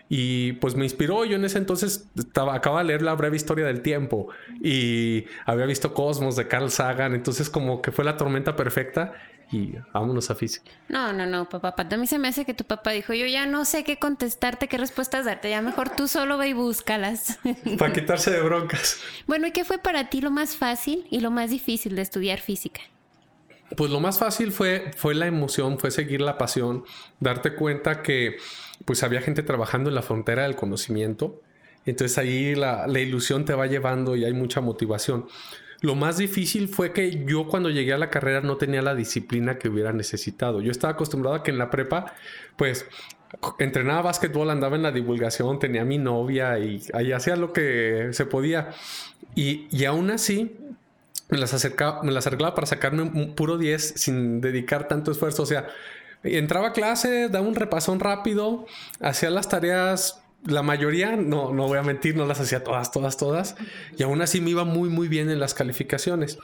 y 0.09 0.53
pues 0.53 0.75
me 0.75 0.83
inspiró. 0.83 1.25
Yo 1.25 1.35
en 1.35 1.45
ese 1.45 1.57
entonces 1.57 2.07
estaba, 2.17 2.55
acababa 2.55 2.81
de 2.81 2.87
leer 2.87 3.01
la 3.01 3.13
breve 3.15 3.35
historia 3.35 3.65
del 3.65 3.81
tiempo 3.81 4.29
y 4.61 5.25
había 5.45 5.65
visto 5.65 5.93
Cosmos 5.93 6.35
de 6.35 6.47
Carl 6.47 6.69
Sagan. 6.69 7.15
Entonces, 7.15 7.49
como 7.49 7.81
que 7.81 7.91
fue 7.91 8.05
la 8.05 8.17
tormenta 8.17 8.55
perfecta 8.55 9.13
y 9.51 9.75
vámonos 9.93 10.29
a 10.29 10.35
física. 10.35 10.71
No, 10.89 11.13
no, 11.13 11.25
no, 11.25 11.47
papá. 11.49 11.75
A 11.77 11.97
mí 11.97 12.07
se 12.07 12.19
me 12.19 12.27
hace 12.27 12.45
que 12.45 12.53
tu 12.53 12.63
papá 12.65 12.91
dijo: 12.91 13.13
Yo 13.13 13.25
ya 13.25 13.45
no 13.45 13.65
sé 13.65 13.83
qué 13.83 13.97
contestarte, 13.97 14.67
qué 14.67 14.77
respuestas 14.77 15.25
darte. 15.25 15.49
Ya 15.49 15.61
mejor 15.61 15.89
tú 15.89 16.07
solo 16.07 16.37
ve 16.37 16.49
y 16.49 16.53
búscalas. 16.53 17.39
Para 17.77 17.93
quitarse 17.93 18.31
de 18.31 18.41
broncas. 18.41 18.99
Bueno, 19.27 19.47
¿y 19.47 19.51
qué 19.51 19.63
fue 19.63 19.79
para 19.79 20.09
ti 20.09 20.21
lo 20.21 20.31
más 20.31 20.55
fácil 20.55 21.07
y 21.09 21.19
lo 21.19 21.31
más 21.31 21.49
difícil 21.49 21.95
de 21.95 22.01
estudiar 22.01 22.39
física? 22.39 22.81
Pues 23.75 23.89
lo 23.89 23.99
más 23.99 24.19
fácil 24.19 24.51
fue, 24.51 24.91
fue 24.95 25.15
la 25.15 25.25
emoción, 25.25 25.79
fue 25.79 25.89
seguir 25.89 26.21
la 26.21 26.37
pasión, 26.37 26.83
darte 27.19 27.55
cuenta 27.55 28.03
que 28.03 28.37
pues 28.83 29.03
había 29.03 29.21
gente 29.21 29.43
trabajando 29.43 29.89
en 29.89 29.95
la 29.95 30.01
frontera 30.01 30.43
del 30.43 30.55
conocimiento. 30.55 31.41
Entonces 31.85 32.17
ahí 32.17 32.55
la, 32.55 32.87
ilusión 32.99 33.45
te 33.45 33.53
va 33.53 33.67
llevando 33.67 34.15
y 34.15 34.25
hay 34.25 34.33
mucha 34.33 34.59
motivación. 34.59 35.27
Lo 35.81 35.95
más 35.95 36.17
difícil 36.17 36.67
fue 36.67 36.91
que 36.91 37.23
yo 37.25 37.47
cuando 37.47 37.69
llegué 37.69 37.93
a 37.93 37.97
la 37.97 38.09
carrera 38.09 38.41
no 38.41 38.57
tenía 38.57 38.81
la 38.81 38.95
disciplina 38.95 39.57
que 39.57 39.69
hubiera 39.69 39.93
necesitado. 39.93 40.61
Yo 40.61 40.71
estaba 40.71 40.93
acostumbrado 40.93 41.35
a 41.35 41.43
que 41.43 41.51
en 41.51 41.59
la 41.59 41.69
prepa, 41.69 42.13
pues, 42.57 42.87
entrenaba 43.59 44.01
básquetbol, 44.01 44.49
andaba 44.49 44.75
en 44.75 44.83
la 44.83 44.91
divulgación, 44.91 45.59
tenía 45.59 45.85
mi 45.85 45.97
novia 45.97 46.57
y 46.57 46.81
ahí 46.93 47.11
hacía 47.11 47.35
lo 47.35 47.53
que 47.53 48.09
se 48.11 48.25
podía. 48.25 48.71
Y, 49.35 49.67
y 49.69 49.85
aún 49.85 50.09
así, 50.09 50.57
me 51.29 51.37
las, 51.37 51.53
acercaba, 51.53 52.01
me 52.03 52.11
las 52.11 52.25
arreglaba 52.25 52.55
para 52.55 52.67
sacarme 52.67 53.03
un 53.03 53.35
puro 53.35 53.57
10 53.57 53.93
sin 53.97 54.41
dedicar 54.41 54.87
tanto 54.87 55.11
esfuerzo. 55.11 55.43
O 55.43 55.45
sea, 55.45 55.67
entraba 56.25 56.69
a 56.69 56.73
clase, 56.73 57.29
daba 57.29 57.47
un 57.47 57.55
repasón 57.55 57.99
rápido, 57.99 58.65
hacía 58.99 59.29
las 59.29 59.49
tareas, 59.49 60.21
la 60.45 60.61
mayoría, 60.61 61.15
no, 61.15 61.53
no 61.53 61.67
voy 61.67 61.77
a 61.77 61.83
mentir, 61.83 62.15
no 62.15 62.25
las 62.25 62.39
hacía 62.39 62.63
todas, 62.63 62.91
todas, 62.91 63.17
todas, 63.17 63.55
y 63.97 64.03
aún 64.03 64.21
así 64.21 64.41
me 64.41 64.51
iba 64.51 64.63
muy, 64.63 64.89
muy 64.89 65.07
bien 65.07 65.29
en 65.29 65.39
las 65.39 65.53
calificaciones. 65.53 66.37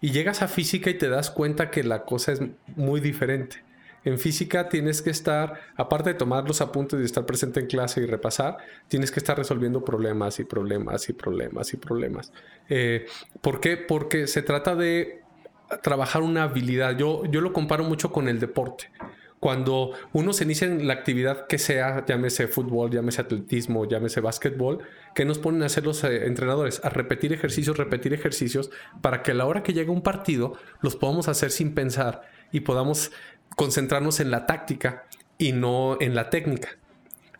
Y 0.00 0.10
llegas 0.10 0.42
a 0.42 0.48
física 0.48 0.90
y 0.90 0.94
te 0.94 1.08
das 1.08 1.30
cuenta 1.30 1.70
que 1.70 1.84
la 1.84 2.04
cosa 2.04 2.32
es 2.32 2.40
muy 2.76 3.00
diferente. 3.00 3.62
En 4.04 4.18
física 4.18 4.68
tienes 4.68 5.00
que 5.00 5.10
estar, 5.10 5.60
aparte 5.76 6.10
de 6.10 6.14
tomar 6.14 6.44
los 6.44 6.60
apuntes 6.60 7.00
y 7.00 7.04
estar 7.04 7.24
presente 7.24 7.60
en 7.60 7.66
clase 7.66 8.00
y 8.00 8.06
repasar, 8.06 8.56
tienes 8.88 9.12
que 9.12 9.20
estar 9.20 9.36
resolviendo 9.36 9.84
problemas 9.84 10.40
y 10.40 10.44
problemas 10.44 11.08
y 11.08 11.12
problemas 11.12 11.72
y 11.72 11.76
problemas. 11.76 12.32
Eh, 12.68 13.06
¿Por 13.40 13.60
qué? 13.60 13.76
Porque 13.76 14.26
se 14.26 14.42
trata 14.42 14.74
de 14.74 15.22
trabajar 15.82 16.22
una 16.22 16.44
habilidad. 16.44 16.96
Yo, 16.96 17.24
yo 17.26 17.40
lo 17.40 17.52
comparo 17.52 17.84
mucho 17.84 18.10
con 18.10 18.28
el 18.28 18.40
deporte. 18.40 18.90
Cuando 19.42 19.90
uno 20.12 20.32
se 20.32 20.44
inicia 20.44 20.68
en 20.68 20.86
la 20.86 20.92
actividad 20.92 21.48
que 21.48 21.58
sea, 21.58 22.06
llámese 22.06 22.46
fútbol, 22.46 22.92
llámese 22.92 23.22
atletismo, 23.22 23.88
llámese 23.88 24.20
básquetbol, 24.20 24.78
¿qué 25.16 25.24
nos 25.24 25.40
ponen 25.40 25.64
a 25.64 25.66
hacer 25.66 25.82
los 25.82 26.04
eh, 26.04 26.26
entrenadores? 26.26 26.80
A 26.84 26.90
repetir 26.90 27.32
ejercicios, 27.32 27.76
repetir 27.76 28.14
ejercicios, 28.14 28.70
para 29.00 29.24
que 29.24 29.32
a 29.32 29.34
la 29.34 29.46
hora 29.46 29.64
que 29.64 29.72
llegue 29.72 29.90
un 29.90 30.02
partido 30.02 30.56
los 30.80 30.94
podamos 30.94 31.26
hacer 31.26 31.50
sin 31.50 31.74
pensar 31.74 32.22
y 32.52 32.60
podamos 32.60 33.10
concentrarnos 33.56 34.20
en 34.20 34.30
la 34.30 34.46
táctica 34.46 35.06
y 35.38 35.50
no 35.50 35.96
en 36.00 36.14
la 36.14 36.30
técnica. 36.30 36.78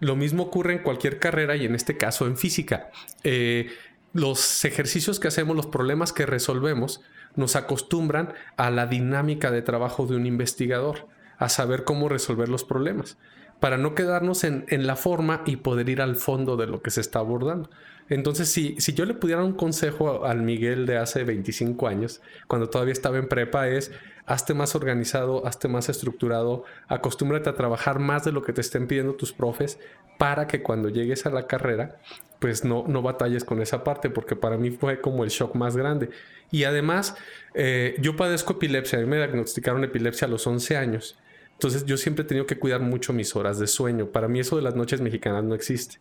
Lo 0.00 0.16
mismo 0.16 0.42
ocurre 0.42 0.72
en 0.72 0.82
cualquier 0.82 1.20
carrera 1.20 1.54
y 1.54 1.66
en 1.66 1.76
este 1.76 1.98
caso 1.98 2.26
en 2.26 2.36
física. 2.36 2.90
Eh, 3.22 3.70
los 4.12 4.64
ejercicios 4.64 5.20
que 5.20 5.28
hacemos, 5.28 5.54
los 5.54 5.68
problemas 5.68 6.12
que 6.12 6.26
resolvemos, 6.26 7.00
nos 7.36 7.54
acostumbran 7.54 8.34
a 8.56 8.70
la 8.70 8.88
dinámica 8.88 9.52
de 9.52 9.62
trabajo 9.62 10.08
de 10.08 10.16
un 10.16 10.26
investigador 10.26 11.12
a 11.38 11.48
saber 11.48 11.84
cómo 11.84 12.08
resolver 12.08 12.48
los 12.48 12.64
problemas, 12.64 13.16
para 13.60 13.76
no 13.76 13.94
quedarnos 13.94 14.44
en, 14.44 14.64
la 14.86 14.96
forma 14.96 15.42
y 15.46 15.56
poder 15.56 15.88
ir 15.88 16.00
al 16.00 16.16
fondo 16.16 16.56
de 16.56 16.66
lo 16.66 16.82
que 16.82 16.90
se 16.90 17.00
está 17.00 17.20
abordando. 17.20 17.70
Entonces, 18.08 18.48
si, 18.48 18.74
si 18.80 18.92
yo 18.92 19.04
le 19.04 19.14
pudiera 19.14 19.44
un 19.44 19.52
consejo 19.52 20.24
al 20.24 20.42
Miguel 20.42 20.84
de 20.86 20.98
hace 20.98 21.22
25 21.22 21.86
años, 21.86 22.20
cuando 22.48 22.68
todavía 22.68 22.92
estaba 22.92 23.18
en 23.18 23.28
prepa, 23.28 23.68
es 23.68 23.92
hazte 24.26 24.54
más 24.54 24.74
organizado, 24.74 25.46
hazte 25.46 25.68
más 25.68 25.88
estructurado, 25.88 26.64
acostúmbrate 26.88 27.50
a 27.50 27.54
trabajar 27.54 27.98
más 27.98 28.24
de 28.24 28.32
lo 28.32 28.42
que 28.42 28.52
te 28.52 28.60
estén 28.60 28.86
pidiendo 28.86 29.14
tus 29.14 29.32
profes 29.32 29.78
para 30.18 30.46
que 30.46 30.62
cuando 30.62 30.88
llegues 30.88 31.26
a 31.26 31.30
la 31.30 31.46
carrera, 31.46 31.98
pues 32.38 32.64
no, 32.64 32.84
no 32.86 33.02
batalles 33.02 33.44
con 33.44 33.60
esa 33.60 33.84
parte, 33.84 34.10
porque 34.10 34.36
para 34.36 34.56
mí 34.56 34.70
fue 34.70 35.00
como 35.00 35.24
el 35.24 35.30
shock 35.30 35.54
más 35.54 35.76
grande. 35.76 36.10
Y 36.50 36.64
además, 36.64 37.16
eh, 37.54 37.96
yo 37.98 38.16
padezco 38.16 38.54
epilepsia, 38.54 38.98
a 38.98 39.02
mí 39.02 39.08
me 39.08 39.16
diagnosticaron 39.16 39.84
epilepsia 39.84 40.26
a 40.26 40.30
los 40.30 40.46
11 40.46 40.76
años. 40.76 41.18
Entonces 41.62 41.86
yo 41.86 41.96
siempre 41.96 42.24
he 42.24 42.26
tenido 42.26 42.44
que 42.44 42.58
cuidar 42.58 42.80
mucho 42.80 43.12
mis 43.12 43.36
horas 43.36 43.56
de 43.60 43.68
sueño. 43.68 44.06
Para 44.10 44.26
mí 44.26 44.40
eso 44.40 44.56
de 44.56 44.62
las 44.62 44.74
noches 44.74 45.00
mexicanas 45.00 45.44
no 45.44 45.54
existe. 45.54 45.98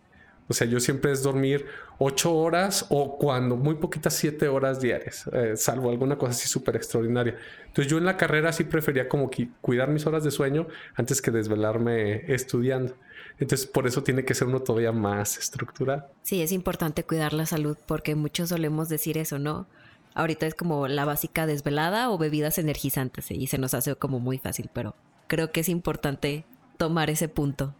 O 0.47 0.53
sea, 0.53 0.65
yo 0.65 0.79
siempre 0.79 1.11
es 1.11 1.21
dormir 1.21 1.67
ocho 1.99 2.33
horas 2.33 2.87
o 2.89 3.19
cuando 3.19 3.55
muy 3.57 3.75
poquitas 3.75 4.15
siete 4.15 4.47
horas 4.47 4.81
diarias, 4.81 5.27
eh, 5.31 5.53
salvo 5.55 5.91
alguna 5.91 6.17
cosa 6.17 6.31
así 6.31 6.47
súper 6.49 6.77
extraordinaria. 6.77 7.37
Entonces 7.67 7.91
yo 7.91 7.99
en 7.99 8.05
la 8.05 8.17
carrera 8.17 8.51
sí 8.51 8.63
prefería 8.63 9.07
como 9.07 9.29
que 9.29 9.49
cuidar 9.61 9.89
mis 9.89 10.07
horas 10.07 10.23
de 10.23 10.31
sueño 10.31 10.65
antes 10.95 11.21
que 11.21 11.29
desvelarme 11.29 12.33
estudiando. 12.33 12.95
Entonces 13.37 13.67
por 13.67 13.85
eso 13.85 14.01
tiene 14.01 14.25
que 14.25 14.33
ser 14.33 14.47
uno 14.47 14.61
todavía 14.61 14.91
más 14.91 15.37
estructurado. 15.37 16.09
Sí, 16.23 16.41
es 16.41 16.51
importante 16.51 17.03
cuidar 17.03 17.33
la 17.33 17.45
salud 17.45 17.77
porque 17.85 18.15
muchos 18.15 18.49
solemos 18.49 18.89
decir 18.89 19.19
eso, 19.19 19.37
¿no? 19.37 19.67
Ahorita 20.15 20.47
es 20.47 20.55
como 20.55 20.87
la 20.87 21.05
básica 21.05 21.45
desvelada 21.45 22.09
o 22.09 22.17
bebidas 22.17 22.57
energizantes 22.57 23.29
y 23.29 23.45
se 23.45 23.59
nos 23.59 23.75
hace 23.75 23.95
como 23.95 24.19
muy 24.19 24.39
fácil, 24.39 24.67
pero 24.73 24.95
creo 25.31 25.53
que 25.53 25.61
es 25.61 25.69
importante 25.69 26.43
tomar 26.75 27.09
ese 27.09 27.29
punto. 27.29 27.73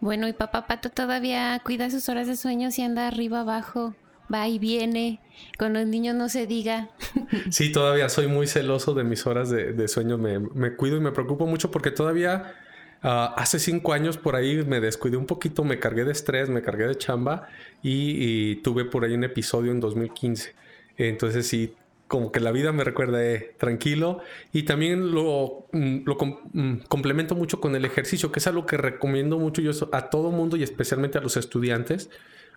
Bueno, 0.00 0.26
y 0.26 0.32
papá 0.32 0.66
Pato 0.66 0.88
todavía 0.88 1.60
cuida 1.62 1.90
sus 1.90 2.08
horas 2.08 2.26
de 2.26 2.34
sueño 2.34 2.70
si 2.70 2.80
anda 2.80 3.06
arriba 3.06 3.40
abajo, 3.40 3.94
va 4.32 4.48
y 4.48 4.58
viene, 4.58 5.20
con 5.58 5.74
los 5.74 5.86
niños 5.86 6.16
no 6.16 6.30
se 6.30 6.46
diga. 6.46 6.88
Sí, 7.50 7.72
todavía 7.72 8.08
soy 8.08 8.26
muy 8.26 8.46
celoso 8.46 8.94
de 8.94 9.04
mis 9.04 9.26
horas 9.26 9.50
de, 9.50 9.86
sueño, 9.86 10.16
me, 10.16 10.76
cuido 10.76 10.96
y 10.96 11.00
me 11.00 11.12
preocupo 11.12 11.46
mucho 11.46 11.70
porque 11.70 11.90
todavía 11.90 12.54
ah, 13.02 13.34
hace 13.36 13.58
cinco 13.58 13.92
años 13.92 14.16
por 14.16 14.34
ahí 14.34 14.64
me 14.64 14.80
descuidé 14.80 15.18
un 15.18 15.26
poquito, 15.26 15.62
me 15.62 15.78
cargué 15.78 16.04
de 16.04 16.12
estrés, 16.12 16.48
me 16.48 16.62
cargué 16.62 16.86
de 16.86 16.96
chamba 16.96 17.48
y 17.82 18.56
tuve 18.62 18.86
por 18.86 19.04
ahí 19.04 19.12
un 19.12 19.24
episodio 19.24 19.72
en 19.72 19.80
2015. 19.80 20.54
Entonces 20.96 21.46
sí, 21.46 21.74
como 22.08 22.32
que 22.32 22.40
la 22.40 22.52
vida 22.52 22.72
me 22.72 22.84
recuerda 22.84 23.24
eh, 23.24 23.54
tranquilo 23.58 24.20
y 24.52 24.64
también 24.64 25.12
lo, 25.12 25.66
mm, 25.72 26.04
mm, 26.52 26.80
complemento 26.88 27.34
mucho 27.34 27.60
con 27.60 27.74
el 27.76 27.84
ejercicio, 27.84 28.30
que 28.30 28.40
es 28.40 28.46
algo 28.46 28.66
que 28.66 28.76
recomiendo 28.76 29.38
mucho 29.38 29.62
yo 29.62 29.72
a 29.92 30.10
todo 30.10 30.30
mundo 30.30 30.56
y 30.56 30.62
especialmente 30.62 31.18
a 31.18 31.20
los 31.22 31.36
estudiantes, 31.36 32.10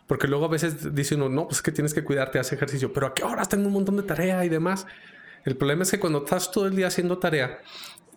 porque 0.06 0.28
luego 0.28 0.46
a 0.46 0.50
veces 0.50 0.94
dice 0.94 1.16
uno, 1.16 1.30
no, 1.30 1.46
pues 1.46 1.58
es 1.58 1.62
que 1.62 1.72
tienes 1.72 1.94
que 1.94 2.04
cuidarte, 2.04 2.40
haz 2.40 2.52
ejercicio, 2.54 2.94
pero 2.94 3.08
a 3.08 3.14
qué 3.14 3.24
horas 3.24 3.50
tengo 3.50 3.68
un 3.68 3.74
montón 3.74 3.98
de 3.98 4.04
tarea 4.04 4.44
y 4.46 4.50
demás. 4.50 4.86
El 5.46 5.56
problema 5.56 5.84
es 5.84 5.92
que 5.92 6.00
cuando 6.00 6.20
estás 6.20 6.52
todo 6.52 6.68
el 6.68 6.76
día 6.76 6.88
haciendo 6.88 7.20
tarea, 7.20 7.60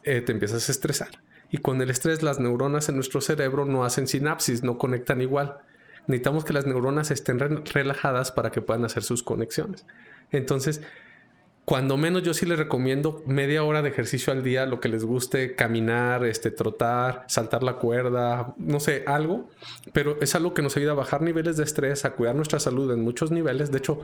eh, 0.03 0.21
te 0.21 0.33
empiezas 0.33 0.69
a 0.69 0.73
estresar. 0.73 1.11
Y 1.51 1.59
con 1.59 1.81
el 1.81 1.91
estrés 1.91 2.23
las 2.23 2.39
neuronas 2.39 2.89
en 2.89 2.95
nuestro 2.95 3.21
cerebro 3.21 3.65
no 3.65 3.85
hacen 3.85 4.07
sinapsis, 4.07 4.63
no 4.63 4.79
conectan 4.79 5.21
igual. 5.21 5.59
Necesitamos 6.07 6.45
que 6.45 6.53
las 6.53 6.67
neuronas 6.67 7.11
estén 7.11 7.39
relajadas 7.39 8.33
para 8.33 8.51
que 8.51 8.63
puedan 8.63 8.85
hacer 8.85 9.03
sus 9.03 9.23
conexiones. 9.23 9.85
Entonces, 10.31 10.81
cuando 11.65 11.97
menos 11.97 12.23
yo 12.23 12.35
sí 12.35 12.47
les 12.47 12.59
recomiendo 12.59 13.23
media 13.27 13.63
hora 13.63 13.81
de 13.83 13.91
ejercicio 13.91 14.33
al 14.33 14.43
día, 14.43 14.67
lo 14.67 14.81
que 14.81 14.89
les 14.89 15.05
guste, 15.05 15.55
caminar, 15.55 16.25
este, 16.25 16.51
trotar, 16.51 17.25
saltar 17.29 17.63
la 17.63 17.75
cuerda, 17.75 18.55
no 18.59 18.81
sé, 18.81 19.05
algo, 19.07 19.49
pero 19.93 20.21
es 20.21 20.35
algo 20.35 20.53
que 20.53 20.63
nos 20.63 20.77
ayuda 20.77 20.93
a 20.93 20.97
bajar 20.97 21.23
niveles 21.23 21.57
de 21.57 21.65
estrés, 21.65 22.05
a 22.05 22.13
cuidar 22.15 22.35
nuestra 22.35 22.59
salud 22.59 22.93
en 22.93 23.03
muchos 23.03 23.31
niveles. 23.31 23.71
De 23.71 23.79
hecho, 23.79 24.01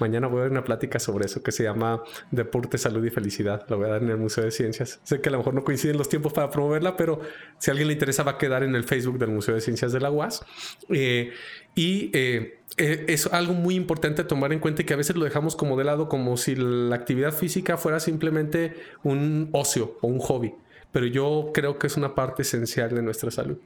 mañana 0.00 0.26
voy 0.26 0.38
a 0.38 0.42
dar 0.42 0.50
una 0.50 0.64
plática 0.64 0.98
sobre 0.98 1.26
eso 1.26 1.42
que 1.42 1.52
se 1.52 1.64
llama 1.64 2.02
Deporte, 2.30 2.78
Salud 2.78 3.04
y 3.04 3.10
Felicidad. 3.10 3.64
Lo 3.68 3.78
voy 3.78 3.86
a 3.86 3.90
dar 3.90 4.02
en 4.02 4.10
el 4.10 4.16
Museo 4.16 4.44
de 4.44 4.50
Ciencias. 4.50 5.00
Sé 5.04 5.20
que 5.20 5.28
a 5.28 5.32
lo 5.32 5.38
mejor 5.38 5.54
no 5.54 5.64
coinciden 5.64 5.98
los 5.98 6.08
tiempos 6.08 6.32
para 6.32 6.50
promoverla, 6.50 6.96
pero 6.96 7.20
si 7.58 7.70
a 7.70 7.72
alguien 7.72 7.88
le 7.88 7.94
interesa 7.94 8.22
va 8.22 8.32
a 8.32 8.38
quedar 8.38 8.62
en 8.62 8.74
el 8.74 8.84
Facebook 8.84 9.18
del 9.18 9.30
Museo 9.30 9.54
de 9.54 9.60
Ciencias 9.60 9.92
de 9.92 10.00
la 10.00 10.10
UAS. 10.10 10.44
Eh, 10.90 11.32
y 11.74 12.10
eh, 12.14 12.60
eh, 12.78 13.04
es 13.08 13.26
algo 13.26 13.54
muy 13.54 13.74
importante 13.74 14.24
tomar 14.24 14.52
en 14.52 14.58
cuenta 14.58 14.82
y 14.82 14.84
que 14.84 14.94
a 14.94 14.96
veces 14.96 15.16
lo 15.16 15.24
dejamos 15.24 15.56
como 15.56 15.76
de 15.76 15.84
lado, 15.84 16.08
como 16.08 16.36
si 16.36 16.56
la 16.56 16.96
actividad 16.96 17.32
física 17.32 17.76
fuera 17.76 18.00
simplemente 18.00 18.74
un 19.02 19.50
ocio 19.52 19.96
o 20.00 20.08
un 20.08 20.18
hobby. 20.18 20.54
Pero 20.92 21.06
yo 21.06 21.50
creo 21.52 21.78
que 21.78 21.86
es 21.86 21.96
una 21.96 22.14
parte 22.14 22.42
esencial 22.42 22.94
de 22.94 23.02
nuestra 23.02 23.30
salud. 23.30 23.58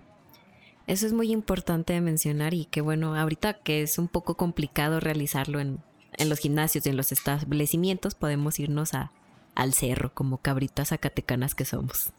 Eso 0.87 1.07
es 1.07 1.13
muy 1.13 1.31
importante 1.31 1.93
de 1.93 2.01
mencionar 2.01 2.53
y 2.53 2.65
que 2.65 2.81
bueno, 2.81 3.15
ahorita 3.15 3.55
que 3.55 3.83
es 3.83 3.99
un 3.99 4.09
poco 4.09 4.37
complicado 4.37 4.99
realizarlo 4.99 5.61
en, 5.61 5.79
en 6.21 6.29
los 6.29 6.39
gimnasios 6.39 6.87
y 6.87 6.91
en 6.91 6.97
los 6.97 7.13
establecimientos, 7.13 8.15
podemos 8.15 8.59
irnos 8.61 8.95
a, 8.95 9.11
al 9.55 9.75
cerro 9.75 10.13
como 10.15 10.39
cabritas 10.39 10.89
zacatecanas 10.89 11.55
que 11.55 11.65
somos. 11.65 12.13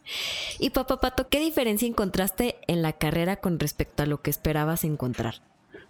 Y 0.59 0.71
papá 0.71 0.99
Pato, 0.99 1.29
¿qué 1.29 1.39
diferencia 1.39 1.87
encontraste 1.87 2.55
en 2.67 2.81
la 2.81 2.93
carrera 2.93 3.37
con 3.37 3.59
respecto 3.59 4.03
a 4.03 4.05
lo 4.05 4.21
que 4.21 4.29
esperabas 4.29 4.83
encontrar? 4.83 5.35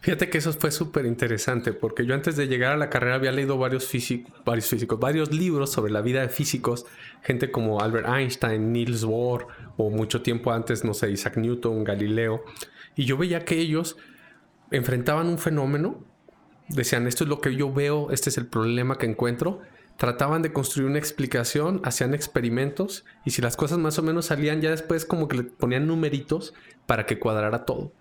Fíjate 0.02 0.32
que 0.32 0.40
eso 0.40 0.52
fue 0.54 0.72
súper 0.72 1.06
interesante 1.06 1.74
porque 1.74 2.08
yo 2.08 2.16
antes 2.16 2.36
de 2.36 2.48
llegar 2.48 2.74
a 2.74 2.78
la 2.78 2.90
carrera 2.90 3.16
había 3.16 3.32
leído 3.32 3.60
varios, 3.60 3.88
varios 4.44 4.68
físicos, 4.68 5.00
varios 5.00 5.32
libros 5.32 5.72
sobre 5.72 5.92
la 5.92 6.02
vida 6.02 6.22
de 6.22 6.30
físicos, 6.30 6.88
gente 7.22 7.52
como 7.52 7.82
Albert 7.82 8.08
Einstein, 8.08 8.74
Niels 8.74 9.06
Bohr 9.06 9.48
o 9.78 9.92
mucho 9.92 10.24
tiempo 10.24 10.52
antes, 10.52 10.84
no 10.84 10.96
sé, 10.96 11.12
Isaac 11.12 11.38
Newton, 11.38 11.84
Galileo. 11.84 12.44
Y 12.96 13.06
yo 13.06 13.16
veía 13.16 13.46
que 13.46 13.60
ellos 13.60 13.96
enfrentaban 14.72 15.28
un 15.28 15.38
fenómeno, 15.38 16.04
decían, 16.74 17.08
esto 17.08 17.24
es 17.24 17.30
lo 17.30 17.42
que 17.42 17.56
yo 17.56 17.72
veo, 17.72 18.12
este 18.12 18.30
es 18.30 18.38
el 18.38 18.48
problema 18.48 18.98
que 18.98 19.06
encuentro, 19.06 19.62
trataban 19.98 20.42
de 20.42 20.52
construir 20.52 20.90
una 20.90 21.00
explicación, 21.00 21.82
hacían 21.84 22.14
experimentos 22.14 23.06
y 23.26 23.32
si 23.32 23.42
las 23.42 23.56
cosas 23.56 23.78
más 23.78 24.00
o 24.00 24.02
menos 24.02 24.26
salían 24.26 24.62
ya 24.62 24.72
después 24.72 25.06
como 25.06 25.28
que 25.28 25.38
le 25.38 25.44
ponían 25.44 25.88
numeritos 25.88 26.54
para 26.88 27.06
que 27.06 27.20
cuadrara 27.20 27.66
todo. 27.66 27.92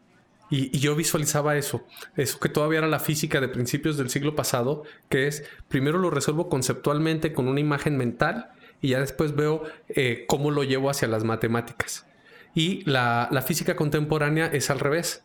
Y, 0.50 0.77
yo 0.79 0.97
visualizaba 0.97 1.57
eso, 1.57 1.87
eso 2.17 2.41
que 2.41 2.49
todavía 2.49 2.79
era 2.79 2.89
la 2.89 2.99
física 2.99 3.41
de 3.41 3.49
principios 3.49 3.97
del 3.97 4.11
siglo 4.11 4.35
pasado, 4.35 4.83
que 5.09 5.27
es 5.29 5.45
primero 5.69 5.99
lo 5.99 6.11
resuelvo 6.11 6.49
conceptualmente 6.49 7.33
con 7.33 7.47
una 7.47 7.61
imagen 7.61 7.97
mental 7.97 8.50
y 8.81 8.89
ya 8.89 9.00
después 9.00 9.37
veo 9.37 9.62
eh, 9.89 10.25
cómo 10.27 10.50
lo 10.50 10.65
llevo 10.65 10.91
hacia 10.91 11.07
las 11.07 11.23
matemáticas. 11.23 12.07
Y 12.53 12.83
la, 12.91 13.29
la 13.31 13.43
física 13.43 13.77
contemporánea 13.77 14.47
es 14.47 14.71
al 14.71 14.81
revés. 14.81 15.23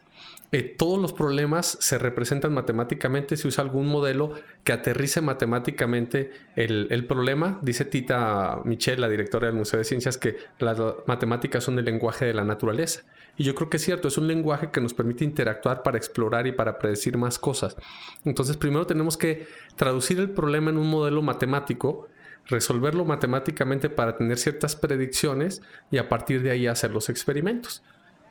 Eh, 0.52 0.76
todos 0.78 1.02
los 1.02 1.12
problemas 1.12 1.78
se 1.82 1.98
representan 1.98 2.54
matemáticamente 2.54 3.36
si 3.36 3.48
usa 3.48 3.64
algún 3.64 3.88
modelo 3.88 4.34
que 4.64 4.74
aterrice 4.74 5.22
matemáticamente 5.22 6.32
el, 6.56 6.88
el, 6.92 7.06
problema. 7.06 7.60
Dice 7.62 7.86
Tita 7.86 8.62
Michelle, 8.64 9.02
la 9.02 9.10
directora 9.10 9.48
del 9.48 9.56
Museo 9.56 9.80
de 9.80 9.84
Ciencias, 9.84 10.18
que 10.18 10.38
las 10.60 10.80
matemáticas 11.08 11.64
son 11.64 11.80
el 11.80 11.86
lenguaje 11.86 12.26
de 12.26 12.34
la 12.34 12.44
naturaleza. 12.44 13.04
Y 13.38 13.44
yo 13.44 13.54
creo 13.56 13.70
que 13.70 13.78
es 13.78 13.84
cierto, 13.84 14.08
es 14.08 14.18
un 14.18 14.28
lenguaje 14.28 14.72
que 14.72 14.80
nos 14.80 14.94
permite 14.94 15.24
interactuar 15.26 15.84
para 15.84 15.98
explorar 15.98 16.48
y 16.48 16.52
para 16.54 16.80
predecir 16.80 17.18
más 17.18 17.38
cosas. 17.38 17.76
Entonces, 18.24 18.56
primero 18.56 18.88
tenemos 18.88 19.18
que 19.18 19.48
traducir 19.76 20.20
el 20.20 20.30
problema 20.30 20.70
en 20.70 20.78
un 20.78 20.90
modelo 20.90 21.22
matemático, 21.22 22.08
resolverlo 22.46 23.04
matemáticamente 23.04 23.90
para 23.90 24.16
tener 24.16 24.38
ciertas 24.38 24.76
predicciones 24.76 25.62
y 25.92 25.98
a 25.98 26.08
partir 26.08 26.42
de 26.44 26.52
ahí 26.52 26.68
hacer 26.68 26.92
los 26.92 27.10
experimentos. 27.10 27.84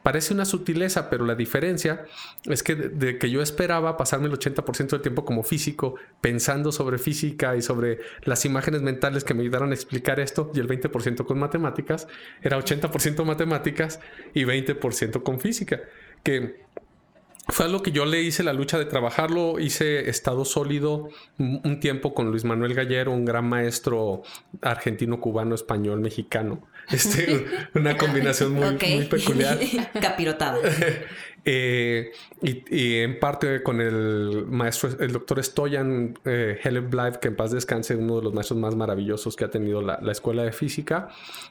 Parece 0.05 0.35
una 0.35 0.45
sutileza, 0.45 1.09
pero 1.09 1.25
la 1.25 1.35
diferencia 1.35 2.05
es 2.45 2.63
que 2.63 2.75
de, 2.75 3.17
que 3.17 3.31
yo 3.31 3.41
esperaba 3.41 3.97
pasarme 3.97 4.27
el 4.27 4.35
80% 4.35 4.91
del 4.91 5.01
tiempo 5.01 5.25
como 5.25 5.43
físico, 5.43 5.95
pensando 6.21 6.73
sobre 6.73 6.99
física 6.99 7.57
y 7.57 7.63
sobre 7.63 8.01
las 8.25 8.45
imágenes 8.45 8.83
mentales 8.83 9.25
que 9.25 9.33
me 9.33 9.41
ayudaran 9.41 9.71
a 9.71 9.75
explicar 9.75 10.21
esto, 10.21 10.53
y 10.55 10.61
el 10.61 10.69
20% 10.69 11.25
con 11.25 11.39
matemáticas, 11.39 12.07
era 12.43 12.59
80% 12.59 13.25
matemáticas 13.25 13.99
y 14.35 14.45
20% 14.45 15.23
con 15.23 15.41
física. 15.41 15.81
Que 16.23 16.61
fue 17.49 17.67
algo 17.67 17.83
que 17.83 17.93
yo 17.93 18.07
le 18.07 18.23
hice 18.23 18.43
la 18.43 18.53
lucha 18.55 18.79
de 18.79 18.87
trabajarlo, 18.87 19.59
hice 19.59 20.09
estado 20.09 20.45
sólido 20.45 21.11
un 21.39 21.79
tiempo 21.81 22.15
con 22.15 22.31
Luis 22.31 22.45
Manuel 22.45 22.75
Gallero, 22.75 23.13
un 23.13 23.25
gran 23.25 23.47
maestro 23.47 24.23
argentino, 24.63 25.21
cubano, 25.21 25.55
español, 25.55 26.01
mexicano. 26.01 26.67
Este, 26.91 27.47
una 27.75 27.97
combinación 27.97 28.53
muy, 28.53 28.77
peculiar. 28.77 29.59
Capirotada. 30.01 30.59
Eh, 31.47 32.11
y, 32.41 33.01
en 33.01 33.21
parte 33.21 33.63
con 33.63 33.83
el 33.83 34.47
maestro, 34.49 34.89
el 34.99 35.13
doctor 35.13 35.45
Stoyan 35.45 36.19
eh, 36.25 36.59
Helen 36.65 36.89
Blythe, 36.89 37.19
que 37.21 37.29
en 37.29 37.37
paz 37.37 37.53
descanse, 37.53 37.97
uno 37.97 38.17
de 38.17 38.23
los 38.23 38.33
maestros 38.33 38.59
más 38.59 38.75
maravillosos 38.75 39.37
que 39.37 39.45
ha 39.45 39.51
tenido 39.51 39.83
la, 39.83 40.01
escuela 40.11 40.43
de 40.43 40.53
física. 40.53 41.11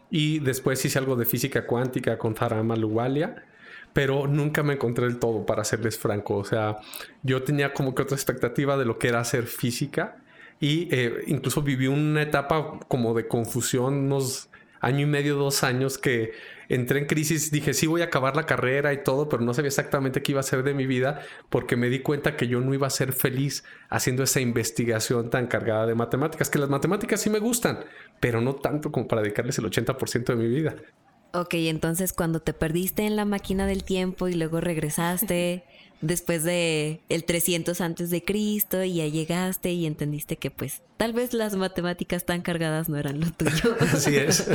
Y 0.09 0.39
después 0.39 0.83
hice 0.83 0.97
algo 0.97 1.15
de 1.15 1.25
física 1.25 1.67
cuántica 1.67 2.17
con 2.17 2.35
Zarama 2.35 2.75
Lugalia 2.75 3.43
pero 3.93 4.27
nunca 4.27 4.63
me 4.63 4.73
encontré 4.73 5.05
el 5.05 5.19
todo, 5.19 5.45
para 5.45 5.63
serles 5.63 5.97
franco. 5.97 6.38
O 6.38 6.43
sea, 6.43 6.77
yo 7.21 7.43
tenía 7.43 7.73
como 7.73 7.95
que 7.95 8.01
otra 8.01 8.15
expectativa 8.15 8.77
de 8.77 8.85
lo 8.85 8.97
que 8.97 9.07
era 9.07 9.19
hacer 9.19 9.45
física 9.45 10.17
y 10.59 10.88
eh, 10.91 11.23
incluso 11.27 11.62
viví 11.62 11.88
una 11.88 12.21
etapa 12.21 12.79
como 12.88 13.13
de 13.13 13.27
confusión, 13.27 13.95
unos 13.95 14.50
año 14.83 15.01
y 15.01 15.05
medio, 15.05 15.35
dos 15.35 15.63
años 15.63 15.97
que 15.97 16.33
entré 16.67 17.00
en 17.00 17.05
crisis, 17.05 17.51
dije, 17.51 17.73
sí 17.73 17.88
voy 17.88 18.01
a 18.01 18.05
acabar 18.05 18.35
la 18.35 18.45
carrera 18.45 18.91
y 18.93 19.01
todo, 19.01 19.29
pero 19.29 19.41
no 19.41 19.53
sabía 19.53 19.69
exactamente 19.69 20.21
qué 20.21 20.33
iba 20.33 20.41
a 20.41 20.43
ser 20.43 20.63
de 20.63 20.73
mi 20.73 20.85
vida 20.85 21.21
porque 21.50 21.77
me 21.77 21.89
di 21.89 22.00
cuenta 22.00 22.35
que 22.35 22.47
yo 22.47 22.59
no 22.59 22.73
iba 22.73 22.88
a 22.88 22.89
ser 22.89 23.13
feliz 23.13 23.63
haciendo 23.89 24.23
esa 24.23 24.41
investigación 24.41 25.29
tan 25.29 25.47
cargada 25.47 25.85
de 25.85 25.95
matemáticas, 25.95 26.50
que 26.50 26.59
las 26.59 26.69
matemáticas 26.69 27.21
sí 27.21 27.29
me 27.29 27.39
gustan, 27.39 27.79
pero 28.19 28.41
no 28.41 28.55
tanto 28.55 28.91
como 28.91 29.07
para 29.07 29.21
dedicarles 29.21 29.57
el 29.57 29.65
80% 29.65 30.25
de 30.25 30.35
mi 30.35 30.47
vida. 30.47 30.75
Ok, 31.35 31.55
entonces 31.55 32.13
cuando 32.13 32.41
te 32.41 32.53
perdiste 32.53 33.07
en 33.07 33.15
la 33.15 33.25
máquina 33.25 33.65
del 33.65 33.83
tiempo 33.83 34.27
y 34.27 34.35
luego 34.35 34.61
regresaste 34.61 35.63
después 36.01 36.43
de 36.43 37.01
el 37.09 37.23
300 37.23 37.81
antes 37.81 38.11
de 38.11 38.23
Cristo 38.23 38.83
y 38.83 38.95
ya 38.95 39.07
llegaste 39.07 39.71
y 39.71 39.87
entendiste 39.87 40.37
que 40.37 40.51
pues 40.51 40.83
tal 40.97 41.11
vez 41.11 41.33
las 41.33 41.55
matemáticas 41.55 42.25
tan 42.25 42.43
cargadas 42.43 42.87
no 42.87 42.97
eran 42.97 43.19
lo 43.19 43.31
tuyo. 43.31 43.75
Así 43.79 44.15
es. 44.15 44.47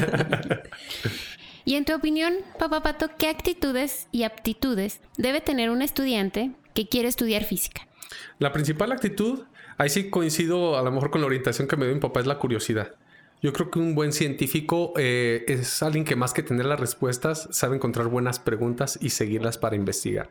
y 1.64 1.75
en 1.75 1.85
tu 1.85 1.97
opinión, 1.97 2.35
papá 2.61 2.80
Pato, 2.80 3.11
¿qué 3.18 3.26
actitudes 3.26 4.06
y 4.12 4.23
aptitudes 4.23 5.00
debe 5.16 5.40
tener 5.40 5.70
un 5.70 5.82
estudiante 5.82 6.52
que 6.75 6.87
quiere 6.87 7.08
estudiar 7.08 7.42
física? 7.42 7.88
La 8.38 8.52
principal 8.52 8.92
actitud, 8.92 9.40
ahí 9.78 9.88
sí 9.88 10.11
coincido 10.11 10.78
a 10.78 10.82
lo 10.82 10.92
mejor 10.92 11.11
con 11.11 11.23
la 11.23 11.26
orientación 11.26 11.66
que 11.66 11.76
me 11.76 11.87
dio 11.87 11.94
mi 11.97 12.00
papá, 12.00 12.20
es 12.20 12.26
la 12.26 12.38
curiosidad. 12.38 12.94
Yo 13.40 13.52
creo 13.52 13.71
que 13.71 13.78
un 13.78 13.95
buen 13.95 14.12
científico 14.12 14.92
eh, 14.97 15.45
es 15.47 15.83
alguien 15.83 16.04
que 16.04 16.16
más 16.16 16.33
que 16.33 16.42
tener 16.42 16.66
las 16.66 16.80
respuestas, 16.80 17.49
sabe 17.52 17.76
encontrar 17.76 18.09
buenas 18.09 18.38
preguntas 18.38 18.99
y 19.00 19.11
seguirlas 19.11 19.59
para 19.59 19.76
investigar. 19.76 20.30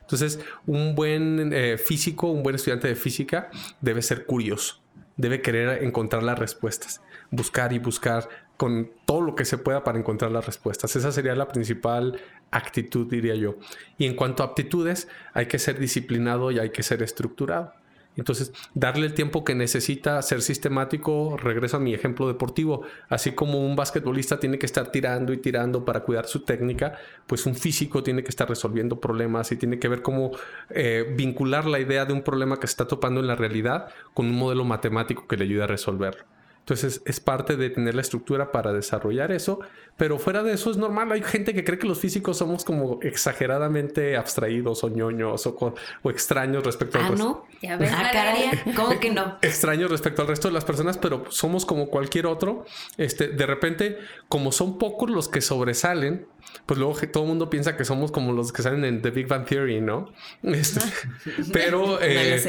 Entonces, 0.00 0.40
un 0.66 0.94
buen 0.94 1.52
eh, 1.52 1.78
físico, 1.78 2.28
un 2.28 2.42
buen 2.42 2.56
estudiante 2.56 2.88
de 2.88 2.96
física 2.96 3.50
debe 3.80 4.02
ser 4.02 4.24
curioso, 4.26 4.80
debe 5.16 5.42
querer 5.42 5.84
encontrar 5.84 6.22
las 6.22 6.38
respuestas, 6.38 7.02
buscar 7.30 7.72
y 7.72 7.78
buscar 7.78 8.28
con 8.56 8.90
todo 9.06 9.20
lo 9.20 9.34
que 9.36 9.44
se 9.44 9.56
pueda 9.56 9.84
para 9.84 9.98
encontrar 9.98 10.32
las 10.32 10.44
respuestas. 10.44 10.96
Esa 10.96 11.12
sería 11.12 11.34
la 11.36 11.46
principal 11.46 12.20
actitud, 12.50 13.06
diría 13.08 13.36
yo. 13.36 13.56
Y 13.98 14.06
en 14.06 14.16
cuanto 14.16 14.42
a 14.42 14.46
aptitudes, 14.46 15.08
hay 15.32 15.46
que 15.46 15.60
ser 15.60 15.78
disciplinado 15.78 16.50
y 16.50 16.58
hay 16.58 16.70
que 16.70 16.82
ser 16.82 17.02
estructurado. 17.02 17.72
Entonces, 18.18 18.52
darle 18.74 19.06
el 19.06 19.14
tiempo 19.14 19.44
que 19.44 19.54
necesita, 19.54 20.20
ser 20.22 20.42
sistemático, 20.42 21.36
regreso 21.36 21.76
a 21.76 21.80
mi 21.80 21.94
ejemplo 21.94 22.26
deportivo, 22.26 22.82
así 23.08 23.32
como 23.32 23.64
un 23.64 23.76
basquetbolista 23.76 24.40
tiene 24.40 24.58
que 24.58 24.66
estar 24.66 24.90
tirando 24.90 25.32
y 25.32 25.36
tirando 25.36 25.84
para 25.84 26.00
cuidar 26.00 26.26
su 26.26 26.40
técnica, 26.40 26.98
pues 27.28 27.46
un 27.46 27.54
físico 27.54 28.02
tiene 28.02 28.24
que 28.24 28.30
estar 28.30 28.48
resolviendo 28.48 29.00
problemas 29.00 29.52
y 29.52 29.56
tiene 29.56 29.78
que 29.78 29.86
ver 29.86 30.02
cómo 30.02 30.32
eh, 30.70 31.14
vincular 31.16 31.64
la 31.66 31.78
idea 31.78 32.04
de 32.04 32.12
un 32.12 32.22
problema 32.22 32.58
que 32.58 32.66
se 32.66 32.72
está 32.72 32.88
topando 32.88 33.20
en 33.20 33.28
la 33.28 33.36
realidad 33.36 33.88
con 34.14 34.26
un 34.26 34.36
modelo 34.36 34.64
matemático 34.64 35.28
que 35.28 35.36
le 35.36 35.44
ayude 35.44 35.62
a 35.62 35.68
resolverlo. 35.68 36.37
Entonces 36.68 37.00
es 37.06 37.18
parte 37.18 37.56
de 37.56 37.70
tener 37.70 37.94
la 37.94 38.02
estructura 38.02 38.52
para 38.52 38.74
desarrollar 38.74 39.32
eso, 39.32 39.60
pero 39.96 40.18
fuera 40.18 40.42
de 40.42 40.52
eso 40.52 40.70
es 40.70 40.76
normal. 40.76 41.10
Hay 41.12 41.22
gente 41.22 41.54
que 41.54 41.64
cree 41.64 41.78
que 41.78 41.86
los 41.86 41.98
físicos 41.98 42.36
somos 42.36 42.62
como 42.62 43.00
exageradamente 43.00 44.18
abstraídos 44.18 44.84
o 44.84 44.90
ñoños 44.90 45.46
o, 45.46 45.74
o 46.02 46.10
extraños 46.10 46.62
respecto 46.64 46.98
a 46.98 47.06
ah, 47.06 47.10
no? 47.16 47.46
Ya 47.62 47.78
ves, 47.78 47.90
ah, 47.90 48.50
¿cómo 48.76 49.00
que 49.00 49.10
no? 49.10 49.38
Extraños 49.40 49.90
respecto 49.90 50.20
al 50.20 50.28
resto 50.28 50.48
de 50.48 50.54
las 50.54 50.66
personas, 50.66 50.98
pero 50.98 51.24
somos 51.30 51.64
como 51.64 51.88
cualquier 51.88 52.26
otro. 52.26 52.66
Este, 52.98 53.28
de 53.28 53.46
repente, 53.46 53.96
como 54.28 54.52
son 54.52 54.76
pocos 54.76 55.08
los 55.08 55.30
que 55.30 55.40
sobresalen, 55.40 56.26
pues 56.66 56.78
luego 56.78 56.94
todo 57.10 57.24
el 57.24 57.28
mundo 57.30 57.50
piensa 57.50 57.76
que 57.76 57.84
somos 57.84 58.12
como 58.12 58.32
los 58.32 58.52
que 58.52 58.62
salen 58.62 58.84
en 58.84 59.02
The 59.02 59.10
Big 59.10 59.26
Bang 59.26 59.46
Theory, 59.46 59.80
¿no? 59.80 60.12
Este, 60.42 60.80
pero 61.52 62.00
eh, 62.02 62.40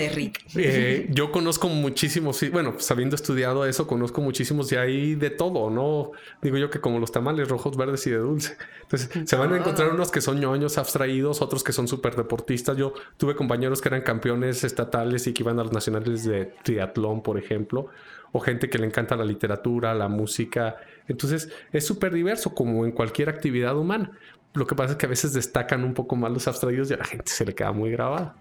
eh, 0.55 1.07
yo 1.09 1.31
conozco 1.31 1.69
muchísimos, 1.69 2.43
bueno, 2.51 2.73
pues 2.73 2.89
habiendo 2.91 3.15
estudiado 3.15 3.65
eso, 3.65 3.87
conozco 3.87 4.08
muchísimos 4.17 4.71
y 4.71 4.75
hay 4.75 5.15
de 5.15 5.29
todo, 5.29 5.69
¿no? 5.69 6.11
Digo 6.41 6.57
yo 6.57 6.69
que 6.69 6.81
como 6.81 6.99
los 6.99 7.11
tamales 7.11 7.47
rojos, 7.47 7.77
verdes 7.77 8.05
y 8.07 8.11
de 8.11 8.17
dulce. 8.17 8.57
Entonces, 8.81 9.09
se 9.29 9.35
van 9.35 9.53
a 9.53 9.57
encontrar 9.57 9.93
unos 9.93 10.11
que 10.11 10.21
son 10.21 10.39
ñoños 10.39 10.77
abstraídos, 10.77 11.41
otros 11.41 11.63
que 11.63 11.71
son 11.71 11.87
súper 11.87 12.15
deportistas. 12.15 12.75
Yo 12.77 12.93
tuve 13.17 13.35
compañeros 13.35 13.81
que 13.81 13.89
eran 13.89 14.01
campeones 14.01 14.63
estatales 14.63 15.27
y 15.27 15.33
que 15.33 15.43
iban 15.43 15.59
a 15.59 15.63
los 15.63 15.71
nacionales 15.71 16.23
de 16.25 16.53
triatlón, 16.63 17.21
por 17.21 17.37
ejemplo, 17.37 17.87
o 18.31 18.39
gente 18.39 18.69
que 18.69 18.77
le 18.77 18.87
encanta 18.87 19.15
la 19.15 19.25
literatura, 19.25 19.93
la 19.93 20.07
música 20.07 20.77
entonces 21.09 21.49
es 21.73 21.85
súper 21.85 22.13
diverso 22.13 22.53
como 22.53 22.85
en 22.85 22.91
cualquier 22.91 23.29
actividad 23.29 23.75
humana. 23.75 24.11
Lo 24.53 24.65
que 24.65 24.75
pasa 24.75 24.91
es 24.91 24.97
que 24.97 25.05
a 25.05 25.09
veces 25.09 25.33
destacan 25.33 25.83
un 25.83 25.93
poco 25.93 26.15
más 26.15 26.31
los 26.31 26.47
abstraídos 26.47 26.89
y 26.89 26.93
a 26.93 26.97
la 26.97 27.05
gente 27.05 27.29
se 27.31 27.45
le 27.45 27.53
queda 27.53 27.71
muy 27.71 27.91
grabada. 27.91 28.35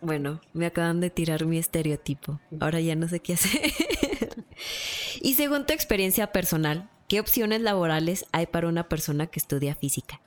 Bueno, 0.00 0.40
me 0.52 0.66
acaban 0.66 1.00
de 1.00 1.10
tirar 1.10 1.44
mi 1.44 1.58
estereotipo. 1.58 2.40
Ahora 2.60 2.80
ya 2.80 2.94
no 2.94 3.08
sé 3.08 3.20
qué 3.20 3.32
hacer. 3.32 3.72
Y 5.20 5.34
según 5.34 5.66
tu 5.66 5.72
experiencia 5.72 6.32
personal, 6.32 6.88
¿qué 7.08 7.20
opciones 7.20 7.60
laborales 7.60 8.26
hay 8.32 8.46
para 8.46 8.68
una 8.68 8.88
persona 8.88 9.26
que 9.26 9.40
estudia 9.40 9.74
física? 9.74 10.20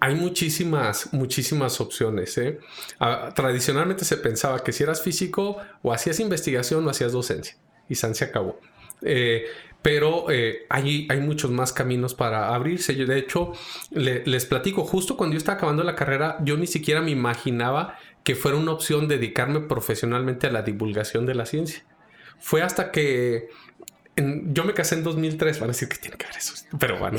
Hay 0.00 0.14
muchísimas, 0.14 1.12
muchísimas 1.12 1.80
opciones. 1.80 2.38
¿eh? 2.38 2.60
Ah, 3.00 3.32
tradicionalmente 3.34 4.04
se 4.04 4.16
pensaba 4.16 4.62
que 4.62 4.72
si 4.72 4.84
eras 4.84 5.02
físico 5.02 5.56
o 5.82 5.92
hacías 5.92 6.20
investigación 6.20 6.86
o 6.86 6.90
hacías 6.90 7.12
docencia. 7.12 7.56
Y 7.88 7.96
San 7.96 8.14
se 8.14 8.24
acabó. 8.24 8.60
Eh, 9.02 9.46
pero 9.82 10.30
eh, 10.30 10.66
hay, 10.68 11.06
muchos 11.20 11.50
más 11.50 11.72
caminos 11.72 12.14
para 12.14 12.54
abrirse. 12.54 12.94
Yo, 12.94 13.06
de 13.06 13.18
hecho, 13.18 13.52
les 13.90 14.44
platico, 14.46 14.84
justo 14.84 15.16
cuando 15.16 15.34
yo 15.34 15.38
estaba 15.38 15.56
acabando 15.56 15.82
la 15.82 15.94
carrera, 15.94 16.36
yo 16.42 16.56
ni 16.56 16.66
siquiera 16.66 17.00
me 17.00 17.10
imaginaba 17.10 17.96
que 18.24 18.34
fuera 18.34 18.58
una 18.58 18.72
opción 18.72 19.08
dedicarme 19.08 19.60
profesionalmente 19.60 20.46
a 20.46 20.50
la 20.50 20.62
divulgación 20.62 21.26
de 21.26 21.34
la 21.34 21.46
ciencia. 21.46 21.84
Fue 22.38 22.62
hasta 22.62 22.90
que 22.90 23.48
yo 24.20 24.64
me 24.64 24.74
casé 24.74 24.96
en 24.96 25.04
2003, 25.04 25.60
van 25.60 25.70
a 25.70 25.72
decir 25.72 25.88
que 25.88 25.96
tiene 25.96 26.16
que 26.16 26.26
ver 26.26 26.36
eso, 26.36 26.54
pero 26.78 26.98
bueno, 26.98 27.18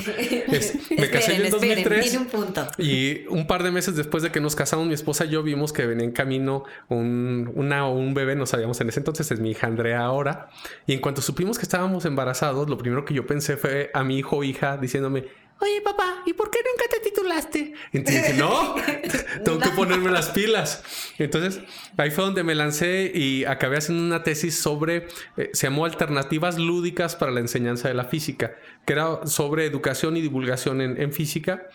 me 0.97 1.09
casé 1.09 1.35
en 1.35 1.49
2003 1.49 2.15
un 2.15 2.25
punto. 2.25 2.67
y 2.77 3.25
un 3.29 3.47
par 3.47 3.63
de 3.63 3.71
meses 3.71 3.95
después 3.95 4.23
de 4.23 4.31
que 4.31 4.39
nos 4.39 4.55
casamos, 4.55 4.87
mi 4.87 4.93
esposa 4.93 5.25
y 5.25 5.29
yo 5.29 5.43
vimos 5.43 5.73
que 5.73 5.85
venía 5.85 6.05
en 6.05 6.11
camino 6.11 6.63
un, 6.87 7.51
una, 7.55 7.87
un 7.87 8.13
bebé, 8.13 8.35
no 8.35 8.45
sabíamos 8.45 8.79
en 8.81 8.89
ese 8.89 8.99
entonces, 8.99 9.31
es 9.31 9.39
mi 9.39 9.51
hija 9.51 9.67
Andrea 9.67 10.01
ahora, 10.01 10.49
y 10.87 10.93
en 10.93 10.99
cuanto 10.99 11.21
supimos 11.21 11.57
que 11.57 11.63
estábamos 11.63 12.05
embarazados, 12.05 12.69
lo 12.69 12.77
primero 12.77 13.05
que 13.05 13.13
yo 13.13 13.25
pensé 13.25 13.57
fue 13.57 13.91
a 13.93 14.03
mi 14.03 14.17
hijo 14.17 14.37
o 14.37 14.43
hija 14.43 14.77
diciéndome, 14.77 15.25
oye 15.59 15.81
papá, 15.81 16.23
¿y 16.25 16.33
por 16.33 16.49
qué 16.49 16.59
nunca 16.59 16.85
te 16.89 16.99
titulaste? 17.09 17.73
Entonces 17.91 18.27
dije, 18.27 18.39
no, 18.39 18.75
tengo 19.43 19.59
que 19.59 19.69
ponerme 19.69 20.11
las 20.11 20.29
pilas. 20.29 20.83
Entonces 21.17 21.61
ahí 21.97 22.11
fue 22.11 22.23
donde 22.23 22.43
me 22.43 22.55
lancé 22.55 23.11
y 23.13 23.45
acabé 23.45 23.77
haciendo 23.77 24.03
una 24.03 24.23
tesis 24.23 24.55
sobre, 24.55 25.07
eh, 25.37 25.49
se 25.53 25.67
llamó 25.67 25.85
Alternativas 25.85 26.57
Lúdicas 26.57 27.15
para 27.15 27.31
la 27.31 27.39
Enseñanza 27.39 27.87
de 27.87 27.93
la 27.93 28.05
Física, 28.05 28.55
que 28.85 28.93
era 28.93 29.25
sobre 29.27 29.65
educación 29.65 30.17
y 30.17 30.21
divulgación 30.21 30.81
en, 30.81 31.01
en 31.01 31.13
física. 31.13 31.67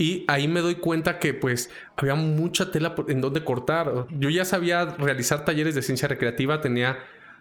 Y 0.00 0.24
ahí 0.28 0.46
me 0.46 0.60
doy 0.60 0.76
cuenta 0.76 1.18
que 1.18 1.34
pues 1.34 1.70
había 1.96 2.14
mucha 2.14 2.70
tela 2.70 2.94
en 3.08 3.20
donde 3.20 3.42
cortar. 3.42 4.06
Yo 4.10 4.30
ya 4.30 4.44
sabía 4.44 4.84
realizar 4.84 5.44
talleres 5.44 5.74
de 5.74 5.82
ciencia 5.82 6.06
recreativa, 6.06 6.60
tenía 6.60 6.98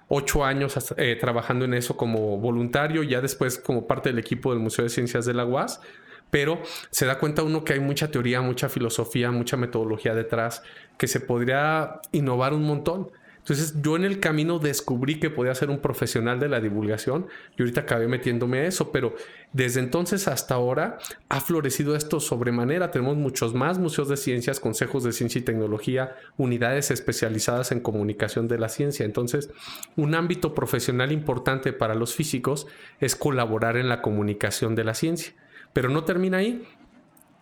ocho 0.08 0.46
años 0.46 0.78
eh, 0.98 1.18
trabajando 1.20 1.66
en 1.66 1.74
eso 1.74 1.98
como 1.98 2.38
voluntario, 2.38 3.04
ya 3.04 3.22
después 3.22 3.58
como 3.58 3.88
parte 3.88 4.10
del 4.10 4.20
equipo 4.20 4.52
del 4.52 4.60
Museo 4.60 4.84
de 4.84 4.90
Ciencias 4.90 5.26
de 5.26 5.34
la 5.34 5.46
UAS, 5.46 5.82
pero 6.30 6.62
se 6.92 7.06
da 7.06 7.20
cuenta 7.20 7.44
uno 7.44 7.64
que 7.64 7.74
hay 7.74 7.80
mucha 7.80 8.12
teoría, 8.12 8.42
mucha 8.42 8.70
filosofía, 8.70 9.32
mucha 9.32 9.58
metodología 9.58 10.14
detrás, 10.14 10.64
que 10.98 11.08
se 11.08 11.20
podría 11.20 12.02
innovar 12.12 12.54
un 12.54 12.64
montón. 12.64 13.12
Entonces 13.48 13.82
yo 13.82 13.96
en 13.96 14.04
el 14.04 14.20
camino 14.20 14.60
descubrí 14.60 15.22
que 15.22 15.30
podía 15.30 15.56
ser 15.56 15.70
un 15.70 15.80
profesional 15.80 16.38
de 16.38 16.50
la 16.50 16.60
divulgación 16.60 17.28
y 17.58 17.62
ahorita 17.62 17.82
acabé 17.82 18.10
metiéndome 18.10 18.60
a 18.60 18.66
eso, 18.66 18.92
pero 18.92 19.16
desde 19.54 19.80
entonces 19.80 20.28
hasta 20.28 20.56
ahora 20.56 20.98
ha 21.30 21.40
florecido 21.40 21.96
esto 21.96 22.20
sobremanera. 22.20 22.92
Tenemos 22.92 23.16
muchos 23.16 23.54
más 23.54 23.80
museos 23.80 24.10
de 24.10 24.18
ciencias, 24.18 24.60
consejos 24.60 25.06
de 25.06 25.14
ciencia 25.14 25.40
y 25.40 25.44
tecnología, 25.44 26.18
unidades 26.36 26.92
especializadas 26.92 27.72
en 27.72 27.80
comunicación 27.80 28.50
de 28.50 28.60
la 28.60 28.68
ciencia. 28.68 29.06
Entonces, 29.06 29.50
un 29.96 30.14
ámbito 30.14 30.54
profesional 30.54 31.14
importante 31.14 31.72
para 31.72 31.96
los 31.96 32.16
físicos 32.16 32.68
es 33.00 33.16
colaborar 33.16 33.78
en 33.78 33.88
la 33.88 34.02
comunicación 34.02 34.76
de 34.76 34.84
la 34.84 34.94
ciencia. 34.94 35.32
Pero 35.72 35.88
no 35.88 36.04
termina 36.04 36.40
ahí. 36.40 36.68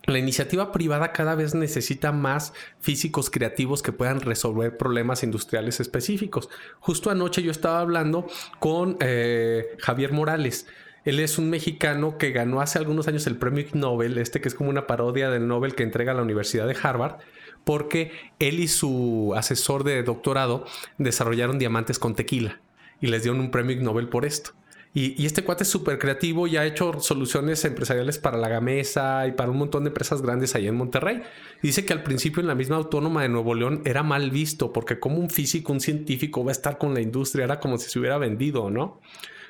La 0.06 0.20
iniciativa 0.20 0.72
privada 0.72 1.12
cada 1.12 1.34
vez 1.34 1.56
necesita 1.56 2.12
más 2.12 2.54
físicos 2.80 3.32
creativos 3.32 3.82
que 3.82 3.92
puedan 3.92 4.22
resolver 4.22 4.78
problemas 4.78 5.24
industriales 5.24 5.80
específicos. 5.80 6.50
Justo 6.80 7.10
anoche 7.10 7.42
yo 7.42 7.50
estaba 7.50 7.80
hablando 7.80 8.28
con 8.60 8.98
eh, 9.00 9.76
Javier 9.80 10.12
Morales. 10.12 10.68
Él 11.06 11.20
es 11.20 11.40
un 11.40 11.50
mexicano 11.50 12.18
que 12.20 12.32
ganó 12.32 12.62
hace 12.62 12.78
algunos 12.78 13.08
años 13.08 13.26
el 13.26 13.38
premio 13.38 13.66
Nobel, 13.74 14.18
este 14.20 14.42
que 14.42 14.48
es 14.48 14.56
como 14.56 14.70
una 14.70 14.86
parodia 14.86 15.30
del 15.30 15.48
Nobel 15.48 15.74
que 15.74 15.84
entrega 15.84 16.14
la 16.14 16.22
Universidad 16.22 16.68
de 16.68 16.78
Harvard, 16.82 17.18
porque 17.64 18.12
él 18.40 18.60
y 18.60 18.68
su 18.68 19.34
asesor 19.36 19.84
de 19.84 20.04
doctorado 20.04 20.66
desarrollaron 21.00 21.58
diamantes 21.58 21.98
con 21.98 22.16
tequila 22.16 22.60
y 23.02 23.08
les 23.08 23.24
dieron 23.24 23.40
un 23.40 23.52
premio 23.52 23.76
Nobel 23.82 24.08
por 24.08 24.26
esto. 24.26 24.52
Y, 24.98 25.26
este 25.26 25.44
cuate 25.44 25.64
es 25.64 25.70
súper 25.70 26.00
creativo 26.00 26.48
y 26.48 26.56
ha 26.56 26.66
hecho 26.66 27.02
soluciones 27.02 27.66
empresariales 27.66 28.18
para 28.18 28.38
la 28.38 28.48
Gamesa 28.48 29.28
y 29.28 29.34
para 29.34 29.52
un 29.52 29.58
montón 29.58 29.84
de 29.84 29.90
empresas 29.90 30.22
grandes 30.22 30.56
ahí 30.56 30.68
en 30.68 30.76
Monterrey. 30.76 31.22
dice 31.62 31.86
que 31.86 31.92
al 31.92 32.02
principio 32.02 32.40
en 32.40 32.48
la 32.48 32.56
misma 32.56 32.78
autónoma 32.78 33.22
de 33.22 33.28
Nuevo 33.28 33.56
León 33.56 33.82
era 33.84 34.04
mal 34.04 34.32
visto 34.32 34.72
porque 34.72 34.98
como 34.98 35.18
un 35.18 35.30
físico, 35.30 35.74
un 35.74 35.82
científico 35.82 36.46
va 36.46 36.52
a 36.52 36.54
estar 36.54 36.78
con 36.78 36.94
la 36.94 37.02
industria, 37.02 37.44
era 37.44 37.60
como 37.60 37.78
si 37.78 37.90
se 37.90 38.00
hubiera 38.00 38.18
vendido, 38.18 38.70
¿no? 38.70 39.02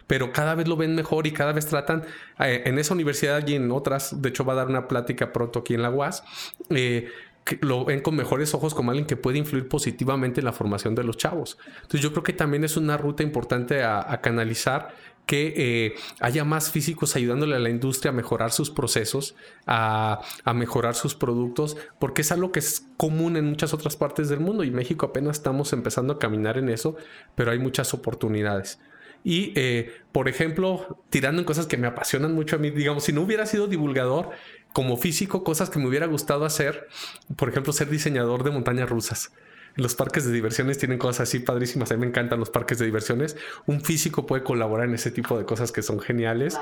pero 0.08 0.32
cada 0.32 0.56
vez 0.56 0.68
lo 0.68 0.78
ven 0.78 0.96
mejor 0.96 1.28
y 1.28 1.32
cada 1.32 1.52
vez 1.52 1.68
tratan, 1.68 2.04
eh, 2.40 2.64
en 2.66 2.80
esa 2.80 2.94
universidad 2.94 3.48
y 3.48 3.56
en 3.56 3.72
otras, 3.72 4.22
de 4.22 4.30
hecho 4.30 4.46
va 4.46 4.54
a 4.54 4.56
dar 4.58 4.68
una 4.68 4.88
plática 4.88 5.32
pronto 5.32 5.60
aquí 5.60 5.74
en 5.74 5.82
la 5.82 5.90
UAS, 5.90 6.24
eh, 6.70 7.10
lo 7.62 7.86
ven 7.86 8.02
con 8.02 8.16
mejores 8.16 8.54
ojos 8.56 8.74
como 8.74 8.90
alguien 8.92 9.06
que 9.06 9.16
puede 9.16 9.38
influir 9.38 9.68
positivamente 9.68 10.42
en 10.42 10.46
la 10.46 10.54
formación 10.54 10.96
de 10.96 11.04
los 11.04 11.18
chavos. 11.18 11.60
Entonces 11.76 12.02
yo 12.02 12.12
creo 12.12 12.24
que 12.24 12.34
también 12.34 12.64
es 12.64 12.76
una 12.76 12.98
ruta 12.98 13.22
importante 13.22 13.84
a 13.84 14.20
canalizar 14.22 14.96
que 15.26 15.54
eh, 15.58 15.96
haya 16.20 16.44
más 16.44 16.72
físicos 16.72 17.16
ayudándole 17.16 17.56
a 17.56 17.60
la 17.60 17.70
industria 17.70 18.12
a 18.12 18.14
mejorar 18.14 18.52
sus 18.52 18.70
procesos, 18.70 19.36
a, 19.66 20.22
mejorar 20.54 20.96
sus 20.96 21.16
productos, 21.16 21.78
porque 22.00 22.22
es 22.22 22.32
algo 22.32 22.52
que 22.52 22.60
es 22.60 22.86
común 22.98 23.38
en 23.38 23.46
muchas 23.46 23.74
otras 23.74 23.96
partes 23.96 24.30
del 24.30 24.40
mundo 24.40 24.64
y 24.64 24.72
México 24.72 25.06
apenas 25.06 25.38
estamos 25.38 25.74
empezando 25.74 26.14
a 26.14 26.20
caminar 26.20 26.58
en 26.58 26.70
eso, 26.70 26.96
pero 27.36 27.52
hay 27.52 27.60
muchas 27.60 27.94
oportunidades. 27.94 28.80
Y, 29.24 29.54
eh, 29.56 29.92
por 30.12 30.30
ejemplo, 30.30 31.04
tirando 31.10 31.42
en 31.42 31.46
cosas 31.46 31.66
que 31.66 31.78
me 31.78 31.88
apasionan 31.88 32.34
mucho 32.34 32.58
a 32.58 32.60
mí, 32.60 32.70
digamos, 32.70 33.06
si 33.06 33.12
no 33.14 33.22
hubiera 33.22 33.48
sido 33.48 33.68
divulgador, 33.68 34.30
como 34.72 34.98
físico, 34.98 35.44
cosas 35.44 35.70
que 35.70 35.80
me 35.80 35.88
hubiera 35.88 36.06
gustado 36.06 36.46
hacer, 36.46 36.88
por 37.36 37.50
ejemplo, 37.50 37.74
ser 37.74 37.90
diseñador 37.90 38.44
de 38.44 38.52
montañas 38.52 38.90
rusas 38.90 39.32
los 39.76 39.96
parques 39.96 40.26
de 40.26 40.32
diversiones 40.32 40.78
tienen 40.78 40.98
cosas 40.98 41.28
así 41.28 41.40
padrísimas. 41.40 41.92
A 41.92 41.96
mí 41.96 42.02
me 42.02 42.08
encantan 42.08 42.40
los 42.40 42.50
parques 42.50 42.80
de 42.80 42.86
diversiones. 42.86 43.36
Un 43.66 43.82
físico 43.82 44.26
puede 44.26 44.44
colaborar 44.44 44.88
en 44.88 44.96
ese 44.96 45.12
tipo 45.12 45.38
de 45.38 45.46
cosas 45.46 45.72
que 45.72 45.82
son 45.82 46.00
geniales. 46.00 46.58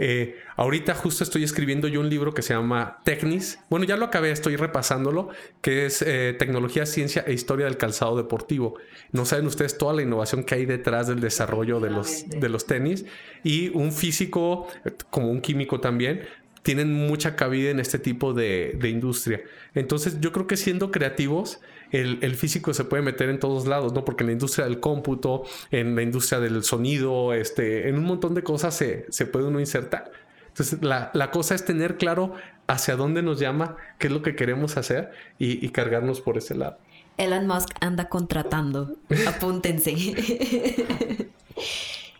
Eh, 0.00 0.36
ahorita 0.56 0.94
justo 0.94 1.24
estoy 1.24 1.42
escribiendo 1.42 1.88
yo 1.88 2.00
un 2.00 2.08
libro 2.08 2.34
que 2.34 2.42
se 2.42 2.54
llama 2.54 3.00
Technis. 3.04 3.60
Bueno, 3.68 3.84
ya 3.84 3.96
lo 3.96 4.04
acabé, 4.06 4.30
estoy 4.30 4.56
repasándolo, 4.56 5.28
que 5.60 5.86
es 5.86 6.02
eh, 6.02 6.34
Tecnología, 6.38 6.86
Ciencia 6.86 7.24
e 7.26 7.32
Historia 7.32 7.66
del 7.66 7.76
Calzado 7.76 8.16
Deportivo. 8.16 8.74
No 9.12 9.24
saben 9.24 9.46
ustedes 9.46 9.78
toda 9.78 9.94
la 9.94 10.02
innovación 10.02 10.44
que 10.44 10.56
hay 10.56 10.66
detrás 10.66 11.08
del 11.08 11.20
desarrollo 11.20 11.80
de 11.80 11.90
los, 11.90 12.28
de 12.28 12.48
los 12.48 12.66
tenis. 12.66 13.04
Y 13.44 13.68
un 13.70 13.92
físico, 13.92 14.68
como 15.10 15.30
un 15.30 15.40
químico 15.40 15.80
también, 15.80 16.22
tienen 16.62 16.92
mucha 16.92 17.34
cabida 17.34 17.70
en 17.70 17.80
este 17.80 17.98
tipo 17.98 18.34
de, 18.34 18.76
de 18.78 18.88
industria. 18.88 19.42
Entonces 19.74 20.20
yo 20.20 20.32
creo 20.32 20.46
que 20.46 20.56
siendo 20.56 20.90
creativos, 20.90 21.60
el, 21.92 22.34
físico 22.34 22.74
se 22.74 22.84
puede 22.84 23.02
meter 23.02 23.28
en 23.28 23.38
todos 23.38 23.66
lados, 23.66 23.92
¿no? 23.92 24.04
Porque 24.04 24.22
en 24.22 24.28
la 24.28 24.32
industria 24.32 24.66
del 24.66 24.80
cómputo, 24.80 25.44
en 25.70 25.94
la 25.96 26.02
industria 26.02 26.40
del 26.40 26.62
sonido, 26.64 27.32
este, 27.32 27.88
en 27.88 27.96
un 27.96 28.04
montón 28.04 28.34
de 28.34 28.42
cosas 28.42 28.74
se, 28.74 29.26
puede 29.26 29.46
uno 29.46 29.60
insertar. 29.60 30.10
Entonces, 30.48 30.82
la, 30.82 31.30
cosa 31.30 31.54
es 31.54 31.64
tener 31.64 31.96
claro 31.96 32.34
hacia 32.66 32.96
dónde 32.96 33.22
nos 33.22 33.38
llama, 33.38 33.76
qué 33.98 34.08
es 34.08 34.12
lo 34.12 34.22
que 34.22 34.34
queremos 34.34 34.76
hacer 34.76 35.10
y, 35.38 35.64
y 35.64 35.70
cargarnos 35.70 36.20
por 36.20 36.36
ese 36.36 36.54
lado. 36.54 36.78
Elon 37.16 37.46
Musk 37.46 37.70
anda 37.80 38.08
contratando. 38.08 38.96
Apúntense. 39.26 39.92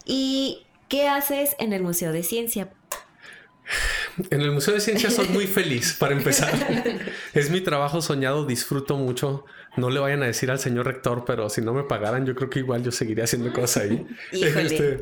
¿Y 0.04 0.66
qué 0.88 1.08
haces 1.08 1.54
en 1.58 1.72
el 1.72 1.82
Museo 1.82 2.12
de 2.12 2.22
Ciencia? 2.22 2.70
En 4.30 4.40
el 4.40 4.50
Museo 4.50 4.74
de 4.74 4.80
Ciencias 4.80 5.14
soy 5.14 5.28
muy 5.28 5.46
feliz, 5.46 5.96
para 5.98 6.14
empezar. 6.14 6.52
es 7.34 7.50
mi 7.50 7.60
trabajo 7.60 8.00
soñado, 8.00 8.46
disfruto 8.46 8.96
mucho. 8.96 9.44
No 9.76 9.90
le 9.90 10.00
vayan 10.00 10.22
a 10.22 10.26
decir 10.26 10.50
al 10.50 10.58
señor 10.58 10.86
rector, 10.86 11.24
pero 11.24 11.48
si 11.48 11.60
no 11.60 11.72
me 11.72 11.84
pagaran, 11.84 12.26
yo 12.26 12.34
creo 12.34 12.50
que 12.50 12.58
igual 12.58 12.82
yo 12.82 12.90
seguiría 12.90 13.24
haciendo 13.24 13.52
cosas 13.52 13.84
ahí. 13.84 14.06
Este, 14.58 14.98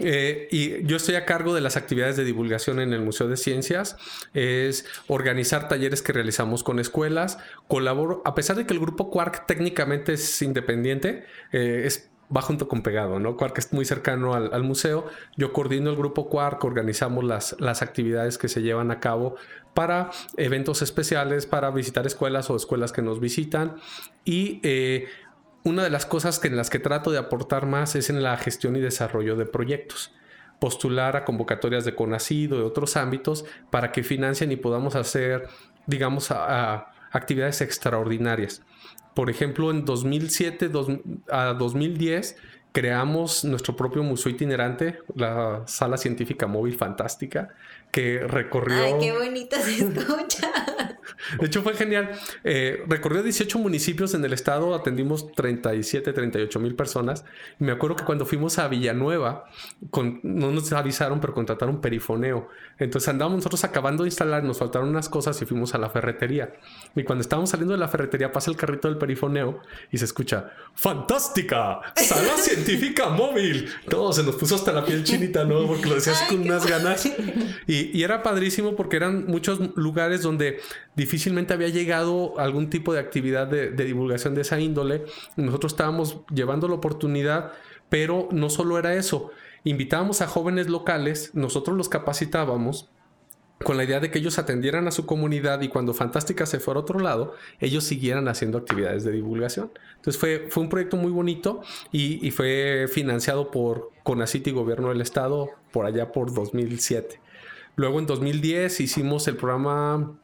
eh, 0.00 0.48
y 0.50 0.84
yo 0.86 0.96
estoy 0.96 1.16
a 1.16 1.24
cargo 1.24 1.54
de 1.54 1.60
las 1.60 1.76
actividades 1.76 2.16
de 2.16 2.24
divulgación 2.24 2.80
en 2.80 2.92
el 2.92 3.00
Museo 3.00 3.28
de 3.28 3.36
Ciencias. 3.36 3.96
Es 4.32 4.86
organizar 5.08 5.68
talleres 5.68 6.00
que 6.00 6.12
realizamos 6.12 6.64
con 6.64 6.78
escuelas. 6.78 7.38
Colaboro, 7.68 8.22
a 8.24 8.34
pesar 8.34 8.56
de 8.56 8.66
que 8.66 8.72
el 8.72 8.80
grupo 8.80 9.10
Quark 9.10 9.46
técnicamente 9.46 10.14
es 10.14 10.42
independiente, 10.42 11.24
eh, 11.52 11.82
es 11.84 12.10
va 12.34 12.42
junto 12.42 12.68
con 12.68 12.82
pegado, 12.82 13.18
¿no? 13.18 13.36
Quark 13.36 13.58
es 13.58 13.72
muy 13.72 13.84
cercano 13.84 14.34
al, 14.34 14.62
museo. 14.62 15.06
Yo 15.36 15.52
coordino 15.52 15.90
el 15.90 15.96
grupo 15.96 16.28
Quark, 16.28 16.62
organizamos 16.64 17.24
las, 17.24 17.56
las 17.58 17.82
actividades 17.82 18.38
que 18.38 18.48
se 18.48 18.62
llevan 18.62 18.90
a 18.90 19.00
cabo 19.00 19.36
para 19.74 20.10
eventos 20.36 20.82
especiales, 20.82 21.46
para 21.46 21.70
visitar 21.70 22.06
escuelas 22.06 22.50
o 22.50 22.56
escuelas 22.56 22.92
que 22.92 23.02
nos 23.02 23.20
visitan. 23.20 23.76
Y 24.24 24.60
eh, 24.62 25.08
una 25.64 25.82
de 25.82 25.90
las 25.90 26.06
cosas 26.06 26.38
que 26.38 26.48
en 26.48 26.56
las 26.56 26.70
que 26.70 26.78
trato 26.78 27.10
de 27.10 27.18
aportar 27.18 27.66
más 27.66 27.96
es 27.96 28.10
en 28.10 28.22
la 28.22 28.36
gestión 28.36 28.76
y 28.76 28.80
desarrollo 28.80 29.36
de 29.36 29.46
proyectos 29.46 30.12
postular 30.58 31.16
a 31.16 31.24
convocatorias 31.24 31.84
de 31.84 31.94
Conacido, 31.94 32.56
de 32.56 32.64
otros 32.64 32.96
ámbitos, 32.96 33.44
para 33.70 33.92
que 33.92 34.02
financien 34.02 34.50
y 34.50 34.56
podamos 34.56 34.94
hacer, 34.94 35.48
digamos, 35.86 36.30
actividades 37.12 37.60
extraordinarias. 37.60 38.62
Por 39.14 39.30
ejemplo, 39.30 39.70
en 39.70 39.84
2007 39.84 40.70
a 41.30 41.54
2010 41.54 42.36
creamos 42.72 43.44
nuestro 43.44 43.76
propio 43.76 44.02
museo 44.02 44.32
itinerante, 44.32 44.98
la 45.14 45.62
Sala 45.66 45.96
Científica 45.96 46.48
Móvil 46.48 46.76
Fantástica, 46.76 47.54
que 47.92 48.18
recorrió... 48.26 48.82
¡Ay, 48.82 48.94
qué 49.00 49.12
bonito 49.12 49.56
se 49.60 49.84
escucha! 49.84 50.52
De 51.38 51.46
hecho, 51.46 51.62
fue 51.62 51.74
genial. 51.74 52.10
Eh, 52.42 52.84
recorrió 52.86 53.22
18 53.22 53.58
municipios 53.58 54.14
en 54.14 54.24
el 54.24 54.32
estado, 54.32 54.74
atendimos 54.74 55.32
37, 55.32 56.12
38 56.12 56.60
mil 56.60 56.74
personas. 56.74 57.24
Y 57.60 57.64
me 57.64 57.72
acuerdo 57.72 57.96
que 57.96 58.04
cuando 58.04 58.26
fuimos 58.26 58.58
a 58.58 58.68
Villanueva, 58.68 59.46
con, 59.90 60.20
no 60.22 60.50
nos 60.50 60.72
avisaron, 60.72 61.20
pero 61.20 61.34
contrataron 61.34 61.80
perifoneo. 61.80 62.48
Entonces 62.78 63.08
andábamos 63.08 63.38
nosotros 63.38 63.64
acabando 63.64 64.02
de 64.02 64.08
instalar, 64.08 64.42
nos 64.42 64.58
faltaron 64.58 64.88
unas 64.88 65.08
cosas 65.08 65.40
y 65.40 65.46
fuimos 65.46 65.74
a 65.74 65.78
la 65.78 65.90
ferretería. 65.90 66.54
Y 66.96 67.04
cuando 67.04 67.22
estábamos 67.22 67.50
saliendo 67.50 67.72
de 67.72 67.78
la 67.78 67.88
ferretería, 67.88 68.32
pasa 68.32 68.50
el 68.50 68.56
carrito 68.56 68.88
del 68.88 68.98
perifoneo 68.98 69.60
y 69.92 69.98
se 69.98 70.04
escucha: 70.04 70.50
¡Fantástica! 70.74 71.80
¡Sala 71.94 72.36
científica 72.36 73.08
móvil! 73.08 73.68
Todo 73.88 74.12
se 74.12 74.22
nos 74.22 74.36
puso 74.36 74.56
hasta 74.56 74.72
la 74.72 74.84
piel 74.84 75.04
chinita, 75.04 75.44
¿no? 75.44 75.66
Porque 75.66 75.86
lo 75.88 75.94
decías 75.94 76.22
con 76.28 76.40
unas 76.40 76.66
ganas. 76.66 77.06
Y, 77.66 77.96
y 77.96 78.02
era 78.02 78.22
padrísimo 78.22 78.74
porque 78.76 78.96
eran 78.96 79.26
muchos 79.26 79.76
lugares 79.76 80.22
donde 80.22 80.60
difícilmente 80.96 81.54
había 81.54 81.68
llegado 81.68 82.38
algún 82.38 82.70
tipo 82.70 82.92
de 82.92 83.00
actividad 83.00 83.46
de, 83.46 83.70
divulgación 83.70 84.34
de 84.34 84.42
esa 84.42 84.60
índole. 84.60 85.04
Nosotros 85.36 85.72
estábamos 85.72 86.20
llevando 86.32 86.68
la 86.68 86.74
oportunidad, 86.74 87.52
pero 87.88 88.28
no 88.32 88.50
solo 88.50 88.78
era 88.78 88.94
eso. 88.94 89.30
Invitábamos 89.64 90.20
a 90.20 90.26
jóvenes 90.26 90.68
locales, 90.68 91.30
nosotros 91.34 91.76
los 91.76 91.88
capacitábamos 91.88 92.90
con 93.62 93.76
la 93.76 93.84
idea 93.84 94.00
de 94.00 94.10
que 94.10 94.18
ellos 94.18 94.38
atendieran 94.38 94.88
a 94.88 94.90
su 94.90 95.06
comunidad 95.06 95.60
y 95.62 95.68
cuando 95.68 95.94
Fantástica 95.94 96.44
se 96.44 96.60
fuera 96.60 96.80
a 96.80 96.82
otro 96.82 96.98
lado, 96.98 97.34
ellos 97.60 97.84
siguieran 97.84 98.28
haciendo 98.28 98.58
actividades 98.58 99.04
de 99.04 99.12
divulgación. 99.12 99.70
Entonces 99.96 100.20
fue, 100.20 100.48
fue 100.50 100.64
un 100.64 100.68
proyecto 100.68 100.96
muy 100.96 101.10
bonito 101.10 101.62
y, 101.90 102.30
fue 102.32 102.86
financiado 102.92 103.50
por 103.50 103.90
CONACIT 104.02 104.48
y 104.48 104.50
Gobierno 104.50 104.88
del 104.88 105.00
Estado 105.00 105.48
por 105.72 105.86
allá 105.86 106.12
por 106.12 106.34
2007. 106.34 107.20
Luego 107.76 107.98
en 108.00 108.06
2010 108.06 108.80
hicimos 108.80 109.26
el 109.28 109.36
programa 109.36 110.18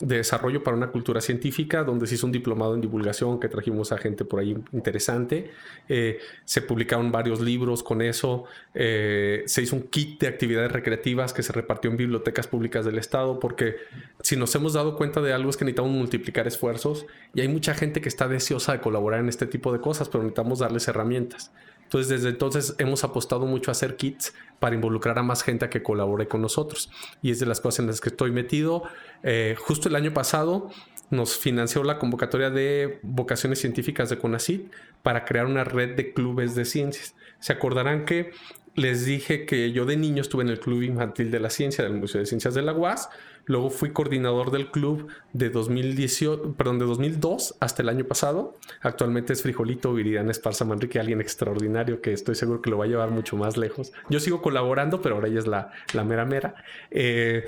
de 0.00 0.16
desarrollo 0.16 0.62
para 0.62 0.76
una 0.76 0.88
cultura 0.88 1.20
científica, 1.20 1.84
donde 1.84 2.06
se 2.06 2.16
hizo 2.16 2.26
un 2.26 2.32
diplomado 2.32 2.74
en 2.74 2.80
divulgación 2.80 3.38
que 3.38 3.48
trajimos 3.48 3.92
a 3.92 3.98
gente 3.98 4.24
por 4.24 4.40
ahí 4.40 4.56
interesante. 4.72 5.50
Eh, 5.88 6.18
se 6.44 6.62
publicaron 6.62 7.12
varios 7.12 7.40
libros 7.40 7.82
con 7.82 8.02
eso. 8.02 8.44
Eh, 8.74 9.42
se 9.46 9.62
hizo 9.62 9.76
un 9.76 9.82
kit 9.82 10.20
de 10.20 10.28
actividades 10.28 10.72
recreativas 10.72 11.32
que 11.32 11.42
se 11.42 11.52
repartió 11.52 11.90
en 11.90 11.96
bibliotecas 11.96 12.46
públicas 12.46 12.84
del 12.84 12.98
Estado, 12.98 13.38
porque 13.38 13.76
si 14.20 14.36
nos 14.36 14.54
hemos 14.54 14.72
dado 14.72 14.96
cuenta 14.96 15.20
de 15.20 15.32
algo 15.32 15.50
es 15.50 15.56
que 15.56 15.64
necesitamos 15.64 15.92
multiplicar 15.92 16.46
esfuerzos 16.46 17.06
y 17.34 17.40
hay 17.40 17.48
mucha 17.48 17.74
gente 17.74 18.00
que 18.00 18.08
está 18.08 18.28
deseosa 18.28 18.72
de 18.72 18.80
colaborar 18.80 19.20
en 19.20 19.28
este 19.28 19.46
tipo 19.46 19.72
de 19.72 19.80
cosas, 19.80 20.08
pero 20.08 20.22
necesitamos 20.22 20.58
darles 20.58 20.88
herramientas. 20.88 21.52
Entonces, 21.94 22.08
desde 22.08 22.30
entonces 22.30 22.74
hemos 22.78 23.04
apostado 23.04 23.46
mucho 23.46 23.70
a 23.70 23.72
hacer 23.72 23.94
kits 23.94 24.34
para 24.58 24.74
involucrar 24.74 25.16
a 25.16 25.22
más 25.22 25.44
gente 25.44 25.64
a 25.64 25.70
que 25.70 25.84
colabore 25.84 26.26
con 26.26 26.42
nosotros. 26.42 26.90
Y 27.22 27.30
es 27.30 27.38
de 27.38 27.46
las 27.46 27.60
cosas 27.60 27.78
en 27.80 27.86
las 27.86 28.00
que 28.00 28.08
estoy 28.08 28.32
metido. 28.32 28.82
Eh, 29.22 29.54
justo 29.56 29.88
el 29.88 29.94
año 29.94 30.12
pasado 30.12 30.70
nos 31.10 31.36
financió 31.36 31.84
la 31.84 32.00
convocatoria 32.00 32.50
de 32.50 32.98
vocaciones 33.02 33.60
científicas 33.60 34.10
de 34.10 34.18
CONACYT 34.18 34.72
para 35.04 35.24
crear 35.24 35.46
una 35.46 35.62
red 35.62 35.94
de 35.94 36.12
clubes 36.12 36.56
de 36.56 36.64
ciencias. 36.64 37.14
Se 37.38 37.52
acordarán 37.52 38.06
que 38.06 38.32
les 38.74 39.04
dije 39.04 39.46
que 39.46 39.70
yo 39.70 39.84
de 39.84 39.96
niño 39.96 40.22
estuve 40.22 40.42
en 40.42 40.48
el 40.48 40.58
Club 40.58 40.82
Infantil 40.82 41.30
de 41.30 41.38
la 41.38 41.48
Ciencia 41.48 41.84
del 41.84 41.92
Museo 41.92 42.20
de 42.20 42.26
Ciencias 42.26 42.54
de 42.54 42.62
la 42.62 42.72
UAS 42.72 43.08
Luego 43.46 43.70
fui 43.70 43.92
coordinador 43.92 44.50
del 44.50 44.70
club 44.70 45.08
de 45.32 45.50
2018, 45.50 46.54
perdón, 46.54 46.78
de 46.78 46.86
2002 46.86 47.56
hasta 47.60 47.82
el 47.82 47.88
año 47.88 48.04
pasado. 48.04 48.56
Actualmente 48.80 49.32
es 49.32 49.42
Frijolito 49.42 49.92
Viridiana 49.92 50.30
Esparza 50.30 50.64
Manrique, 50.64 50.98
alguien 50.98 51.20
extraordinario 51.20 52.00
que 52.00 52.12
estoy 52.12 52.34
seguro 52.34 52.62
que 52.62 52.70
lo 52.70 52.78
va 52.78 52.84
a 52.84 52.88
llevar 52.88 53.10
mucho 53.10 53.36
más 53.36 53.56
lejos. 53.56 53.92
Yo 54.08 54.20
sigo 54.20 54.42
colaborando, 54.42 55.02
pero 55.02 55.16
ahora 55.16 55.28
ella 55.28 55.40
es 55.40 55.46
la, 55.46 55.72
la 55.92 56.04
mera 56.04 56.24
mera. 56.24 56.54
Eh, 56.90 57.46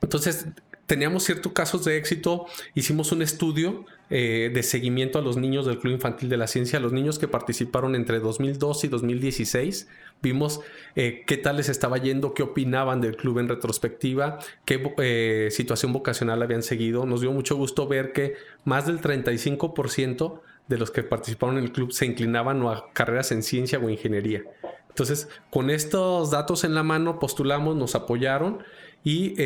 entonces, 0.00 0.46
teníamos 0.86 1.24
ciertos 1.24 1.52
casos 1.52 1.84
de 1.84 1.96
éxito. 1.96 2.46
Hicimos 2.74 3.12
un 3.12 3.22
estudio 3.22 3.86
eh, 4.14 4.50
de 4.52 4.62
seguimiento 4.62 5.18
a 5.18 5.22
los 5.22 5.38
niños 5.38 5.64
del 5.64 5.78
Club 5.78 5.94
Infantil 5.94 6.28
de 6.28 6.36
la 6.36 6.46
Ciencia, 6.46 6.78
los 6.78 6.92
niños 6.92 7.18
que 7.18 7.28
participaron 7.28 7.94
entre 7.94 8.20
2002 8.20 8.84
y 8.84 8.88
2016. 8.88 9.88
Vimos 10.20 10.60
eh, 10.96 11.24
qué 11.26 11.38
tal 11.38 11.56
les 11.56 11.70
estaba 11.70 11.96
yendo, 11.96 12.34
qué 12.34 12.42
opinaban 12.42 13.00
del 13.00 13.16
club 13.16 13.38
en 13.38 13.48
retrospectiva, 13.48 14.38
qué 14.66 14.92
eh, 14.98 15.48
situación 15.50 15.94
vocacional 15.94 16.42
habían 16.42 16.62
seguido. 16.62 17.06
Nos 17.06 17.22
dio 17.22 17.32
mucho 17.32 17.56
gusto 17.56 17.88
ver 17.88 18.12
que 18.12 18.34
más 18.66 18.86
del 18.86 19.00
35% 19.00 20.42
de 20.68 20.76
los 20.76 20.90
que 20.90 21.04
participaron 21.04 21.56
en 21.56 21.64
el 21.64 21.72
club 21.72 21.90
se 21.90 22.04
inclinaban 22.04 22.60
a 22.66 22.84
carreras 22.92 23.32
en 23.32 23.42
ciencia 23.42 23.78
o 23.78 23.88
ingeniería. 23.88 24.42
Entonces, 24.90 25.30
con 25.48 25.70
estos 25.70 26.30
datos 26.30 26.64
en 26.64 26.74
la 26.74 26.82
mano, 26.82 27.18
postulamos, 27.18 27.76
nos 27.76 27.94
apoyaron 27.94 28.62
y 29.04 29.36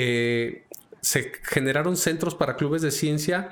se 1.03 1.31
generaron 1.45 1.97
centros 1.97 2.35
para 2.35 2.57
clubes 2.57 2.83
de 2.83 2.91
ciencia 2.91 3.51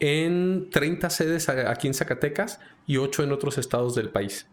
en 0.00 0.70
30 0.70 1.10
sedes 1.10 1.48
aquí 1.48 1.86
en 1.86 1.94
Zacatecas 1.94 2.60
y 2.86 2.96
8 2.96 3.24
en 3.24 3.32
otros 3.32 3.58
estados 3.58 3.94
del 3.94 4.10
país. 4.10 4.46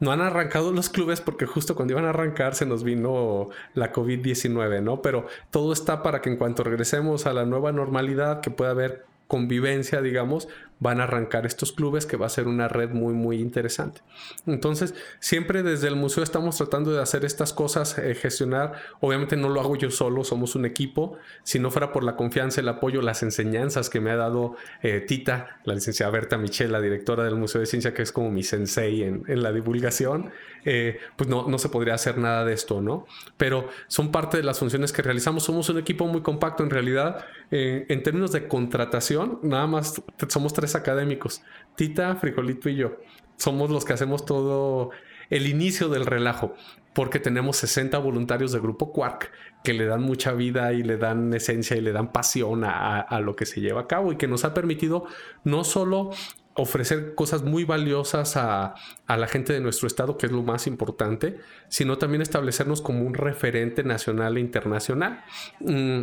No 0.00 0.12
han 0.12 0.22
arrancado 0.22 0.72
los 0.72 0.88
clubes 0.88 1.20
porque 1.20 1.44
justo 1.44 1.76
cuando 1.76 1.92
iban 1.92 2.06
a 2.06 2.10
arrancar 2.10 2.54
se 2.54 2.64
nos 2.64 2.84
vino 2.84 3.48
la 3.74 3.92
COVID-19, 3.92 4.82
¿no? 4.82 5.02
Pero 5.02 5.26
todo 5.50 5.74
está 5.74 6.02
para 6.02 6.22
que 6.22 6.30
en 6.30 6.36
cuanto 6.36 6.64
regresemos 6.64 7.26
a 7.26 7.34
la 7.34 7.44
nueva 7.44 7.70
normalidad, 7.72 8.40
que 8.40 8.50
pueda 8.50 8.70
haber 8.70 9.04
convivencia, 9.26 10.00
digamos, 10.00 10.48
van 10.80 11.00
a 11.00 11.04
arrancar 11.04 11.46
estos 11.46 11.72
clubes 11.72 12.06
que 12.06 12.16
va 12.16 12.26
a 12.26 12.30
ser 12.30 12.48
una 12.48 12.66
red 12.66 12.90
muy 12.90 13.14
muy 13.14 13.40
interesante. 13.40 14.00
Entonces, 14.46 14.94
siempre 15.20 15.62
desde 15.62 15.88
el 15.88 15.96
museo 15.96 16.24
estamos 16.24 16.56
tratando 16.56 16.90
de 16.90 17.00
hacer 17.00 17.24
estas 17.24 17.52
cosas, 17.52 17.98
eh, 17.98 18.14
gestionar, 18.14 18.72
obviamente 19.00 19.36
no 19.36 19.48
lo 19.48 19.60
hago 19.60 19.76
yo 19.76 19.90
solo, 19.90 20.24
somos 20.24 20.56
un 20.56 20.64
equipo, 20.64 21.18
si 21.44 21.58
no 21.58 21.70
fuera 21.70 21.92
por 21.92 22.02
la 22.02 22.16
confianza, 22.16 22.60
el 22.60 22.68
apoyo, 22.68 23.02
las 23.02 23.22
enseñanzas 23.22 23.90
que 23.90 24.00
me 24.00 24.10
ha 24.10 24.16
dado 24.16 24.56
eh, 24.82 25.00
Tita, 25.00 25.60
la 25.64 25.74
licenciada 25.74 26.10
Berta 26.10 26.38
Michel, 26.38 26.72
la 26.72 26.80
directora 26.80 27.24
del 27.24 27.36
Museo 27.36 27.60
de 27.60 27.66
Ciencia, 27.66 27.92
que 27.94 28.02
es 28.02 28.12
como 28.12 28.30
mi 28.30 28.42
sensei 28.42 29.02
en, 29.02 29.24
la 29.42 29.52
divulgación, 29.52 30.30
eh, 30.64 30.98
pues 31.16 31.28
no, 31.28 31.46
no 31.48 31.58
se 31.58 31.68
podría 31.68 31.94
hacer 31.94 32.18
nada 32.18 32.44
de 32.44 32.52
esto, 32.52 32.80
¿no? 32.80 33.06
Pero 33.36 33.68
son 33.86 34.10
parte 34.10 34.38
de 34.38 34.42
las 34.42 34.58
funciones 34.58 34.92
que 34.92 35.02
realizamos, 35.02 35.44
somos 35.44 35.68
un 35.68 35.78
equipo 35.78 36.06
muy 36.06 36.22
compacto 36.22 36.62
en 36.62 36.70
realidad, 36.70 37.24
en 37.52 38.02
términos 38.04 38.30
de 38.30 38.46
contratación, 38.46 39.40
nada 39.42 39.66
más 39.66 40.00
somos 40.28 40.52
tres 40.52 40.69
académicos, 40.74 41.42
Tita, 41.76 42.16
Frijolito 42.16 42.68
y 42.68 42.76
yo. 42.76 42.96
Somos 43.36 43.70
los 43.70 43.84
que 43.84 43.94
hacemos 43.94 44.24
todo 44.24 44.90
el 45.30 45.46
inicio 45.46 45.88
del 45.88 46.06
relajo, 46.06 46.54
porque 46.92 47.20
tenemos 47.20 47.56
60 47.58 47.96
voluntarios 47.98 48.52
del 48.52 48.60
grupo 48.60 48.92
Quark 48.92 49.30
que 49.62 49.72
le 49.72 49.86
dan 49.86 50.02
mucha 50.02 50.32
vida 50.32 50.72
y 50.72 50.82
le 50.82 50.96
dan 50.96 51.32
esencia 51.32 51.76
y 51.76 51.80
le 51.80 51.92
dan 51.92 52.12
pasión 52.12 52.64
a, 52.64 53.20
lo 53.20 53.36
que 53.36 53.46
se 53.46 53.60
lleva 53.60 53.82
a 53.82 53.86
cabo 53.86 54.12
y 54.12 54.16
que 54.16 54.26
nos 54.26 54.44
ha 54.44 54.54
permitido 54.54 55.06
no 55.44 55.64
solo 55.64 56.10
ofrecer 56.54 57.14
cosas 57.14 57.42
muy 57.42 57.64
valiosas 57.64 58.36
a, 58.36 58.74
la 59.08 59.26
gente 59.28 59.52
de 59.52 59.60
nuestro 59.60 59.86
estado, 59.86 60.18
que 60.18 60.26
es 60.26 60.32
lo 60.32 60.42
más 60.42 60.66
importante, 60.66 61.38
sino 61.68 61.98
también 61.98 62.22
establecernos 62.22 62.82
como 62.82 63.04
un 63.04 63.14
referente 63.14 63.84
nacional 63.84 64.36
e 64.36 64.40
internacional. 64.40 65.24
Mm, 65.60 66.02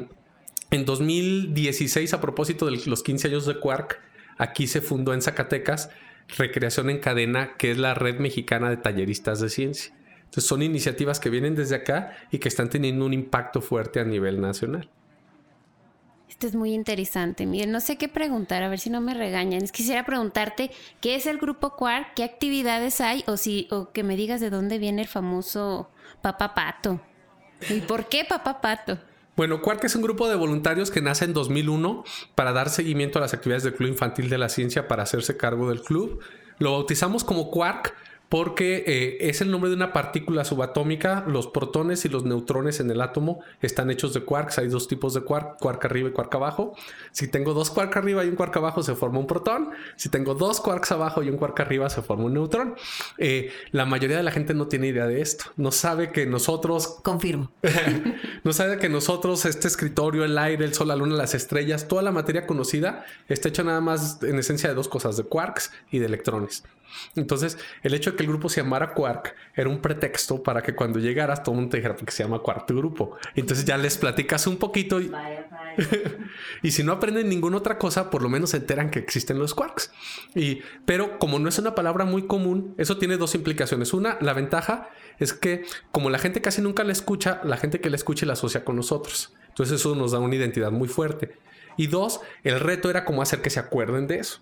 en 0.69 0.85
2016, 0.85 2.13
a 2.13 2.21
propósito 2.21 2.65
de 2.65 2.79
los 2.85 3.03
15 3.03 3.27
años 3.27 3.45
de 3.45 3.59
Quark, 3.59 4.01
Aquí 4.37 4.67
se 4.67 4.81
fundó 4.81 5.13
en 5.13 5.21
Zacatecas 5.21 5.89
Recreación 6.35 6.89
en 6.89 6.99
Cadena, 6.99 7.55
que 7.57 7.71
es 7.71 7.77
la 7.77 7.93
red 7.93 8.19
mexicana 8.19 8.69
de 8.69 8.77
talleristas 8.77 9.39
de 9.39 9.49
ciencia. 9.49 9.93
Entonces 10.19 10.43
son 10.43 10.61
iniciativas 10.61 11.19
que 11.19 11.29
vienen 11.29 11.55
desde 11.55 11.75
acá 11.75 12.17
y 12.31 12.39
que 12.39 12.49
están 12.49 12.69
teniendo 12.69 13.05
un 13.05 13.13
impacto 13.13 13.61
fuerte 13.61 14.01
a 14.01 14.03
nivel 14.03 14.41
nacional. 14.41 14.89
Esto 16.27 16.47
es 16.47 16.55
muy 16.55 16.73
interesante. 16.73 17.45
Miren, 17.45 17.71
no 17.71 17.79
sé 17.79 17.97
qué 17.97 18.09
preguntar, 18.09 18.61
a 18.61 18.69
ver 18.69 18.79
si 18.79 18.89
no 18.89 18.99
me 18.99 19.13
regañan. 19.13 19.65
Quisiera 19.69 20.05
preguntarte 20.05 20.69
qué 20.99 21.15
es 21.15 21.25
el 21.25 21.37
grupo 21.37 21.75
Quark, 21.77 22.13
qué 22.13 22.25
actividades 22.25 22.99
hay, 22.99 23.23
o 23.25 23.37
si, 23.37 23.67
o 23.71 23.91
que 23.91 24.03
me 24.03 24.17
digas 24.17 24.41
de 24.41 24.49
dónde 24.49 24.77
viene 24.77 25.03
el 25.03 25.07
famoso 25.07 25.89
Papá 26.21 26.53
Pato. 26.53 26.99
¿Y 27.69 27.79
por 27.79 28.09
qué 28.09 28.25
Papá 28.25 28.59
Pato? 28.59 28.99
Bueno, 29.37 29.61
Quark 29.61 29.83
es 29.83 29.95
un 29.95 30.01
grupo 30.01 30.27
de 30.27 30.35
voluntarios 30.35 30.89
que 30.89 30.99
nace 30.99 31.23
en 31.23 31.33
2001 31.33 32.03
para 32.33 32.53
dar 32.53 32.71
seguimiento 32.71 33.19
a 33.19 33.21
las 33.21 33.35
actividades 33.35 33.61
del 33.61 33.75
Club 33.75 33.89
Infantil 33.89 34.29
de 34.29 34.39
la 34.39 34.49
Ciencia 34.49 34.87
para 34.87 35.03
hacerse 35.03 35.37
cargo 35.37 35.69
del 35.69 35.83
club. 35.83 36.21
Lo 36.57 36.71
bautizamos 36.71 37.23
como 37.23 37.51
Quark 37.51 37.93
porque 38.29 38.83
eh, 38.85 39.29
es 39.29 39.41
el 39.41 39.51
nombre 39.51 39.69
de 39.69 39.75
una 39.75 39.93
partícula 39.93 40.43
subatómica. 40.43 41.23
Los 41.27 41.47
protones 41.47 42.03
y 42.05 42.09
los 42.09 42.25
neutrones 42.25 42.79
en 42.79 42.91
el 42.91 43.01
átomo 43.01 43.39
están 43.61 43.89
hechos 43.89 44.13
de 44.13 44.21
quarks. 44.21 44.57
Hay 44.57 44.67
dos 44.67 44.87
tipos 44.87 45.13
de 45.13 45.21
quark, 45.21 45.59
quark 45.59 45.85
arriba 45.85 46.09
y 46.09 46.11
quark 46.11 46.33
abajo. 46.35 46.75
Si 47.11 47.27
tengo 47.27 47.53
dos 47.53 47.69
quarks 47.69 47.95
arriba 47.97 48.25
y 48.25 48.29
un 48.29 48.35
quark 48.35 48.55
abajo, 48.57 48.83
se 48.83 48.95
forma 48.95 49.19
un 49.19 49.27
protón. 49.27 49.69
Si 49.95 50.09
tengo 50.09 50.33
dos 50.33 50.59
quarks 50.59 50.91
abajo 50.91 51.23
y 51.23 51.29
un 51.29 51.37
quark 51.37 51.59
arriba, 51.59 51.89
se 51.89 52.01
forma 52.01 52.25
un 52.25 52.33
neutrón. 52.33 52.75
Eh, 53.17 53.51
la 53.71 53.85
mayoría 53.85 54.17
de 54.17 54.23
la 54.23 54.31
gente 54.31 54.53
no 54.53 54.67
tiene 54.67 54.87
idea 54.87 55.07
de 55.07 55.21
esto. 55.21 55.45
No 55.55 55.71
sabe 55.71 56.11
que 56.11 56.25
nosotros... 56.25 56.99
Confirmo. 57.03 57.51
no 58.43 58.51
sabe 58.51 58.77
que 58.77 58.89
nosotros, 58.89 59.45
este 59.45 59.67
escritorio, 59.67 60.25
el 60.25 60.37
aire, 60.37 60.65
el 60.65 60.73
sol, 60.73 60.89
la 60.89 60.95
luna, 60.95 61.15
las 61.15 61.33
estrellas, 61.33 61.87
toda 61.87 62.01
la 62.01 62.11
materia 62.11 62.45
conocida 62.45 63.05
está 63.29 63.49
hecha 63.49 63.63
nada 63.63 63.81
más 63.81 64.21
en 64.23 64.37
esencia 64.37 64.67
de 64.69 64.75
dos 64.75 64.87
cosas, 64.87 65.15
de 65.17 65.23
quarks 65.23 65.71
y 65.91 65.99
de 65.99 66.07
electrones. 66.07 66.63
Entonces, 67.15 67.57
el 67.83 67.93
hecho 67.93 68.11
de 68.11 68.17
que 68.17 68.23
el 68.23 68.29
grupo 68.29 68.49
se 68.49 68.61
llamara 68.61 68.93
Quark 68.93 69.35
era 69.55 69.69
un 69.69 69.81
pretexto 69.81 70.43
para 70.43 70.61
que 70.61 70.75
cuando 70.75 70.99
llegaras 70.99 71.43
todo 71.43 71.53
el 71.53 71.61
mundo 71.61 71.71
te 71.71 71.77
dijera 71.77 71.95
porque 71.95 72.11
se 72.11 72.23
llama 72.23 72.39
Quark 72.39 72.67
grupo. 72.73 73.17
Entonces 73.35 73.65
ya 73.65 73.77
les 73.77 73.97
platicas 73.97 74.47
un 74.47 74.57
poquito 74.57 74.99
y, 74.99 75.11
y 76.61 76.71
si 76.71 76.83
no 76.83 76.91
aprenden 76.91 77.29
ninguna 77.29 77.57
otra 77.57 77.77
cosa, 77.77 78.09
por 78.09 78.21
lo 78.21 78.29
menos 78.29 78.51
se 78.51 78.57
enteran 78.57 78.89
que 78.89 78.99
existen 78.99 79.39
los 79.39 79.53
quarks. 79.53 79.91
Y, 80.35 80.61
pero 80.85 81.19
como 81.19 81.39
no 81.39 81.49
es 81.49 81.59
una 81.59 81.75
palabra 81.75 82.05
muy 82.05 82.27
común, 82.27 82.73
eso 82.77 82.97
tiene 82.97 83.17
dos 83.17 83.35
implicaciones. 83.35 83.93
Una, 83.93 84.17
la 84.21 84.33
ventaja 84.33 84.89
es 85.19 85.33
que 85.33 85.63
como 85.91 86.09
la 86.09 86.19
gente 86.19 86.41
casi 86.41 86.61
nunca 86.61 86.83
la 86.83 86.91
escucha, 86.91 87.41
la 87.43 87.57
gente 87.57 87.79
que 87.79 87.89
la 87.89 87.95
escucha 87.95 88.25
la 88.25 88.33
asocia 88.33 88.63
con 88.63 88.75
nosotros. 88.75 89.33
Entonces 89.49 89.79
eso 89.79 89.95
nos 89.95 90.11
da 90.11 90.19
una 90.19 90.35
identidad 90.35 90.71
muy 90.71 90.87
fuerte. 90.87 91.35
Y 91.77 91.87
dos, 91.87 92.21
el 92.43 92.59
reto 92.59 92.89
era 92.89 93.05
como 93.05 93.21
hacer 93.21 93.41
que 93.41 93.49
se 93.49 93.59
acuerden 93.59 94.07
de 94.07 94.19
eso 94.19 94.41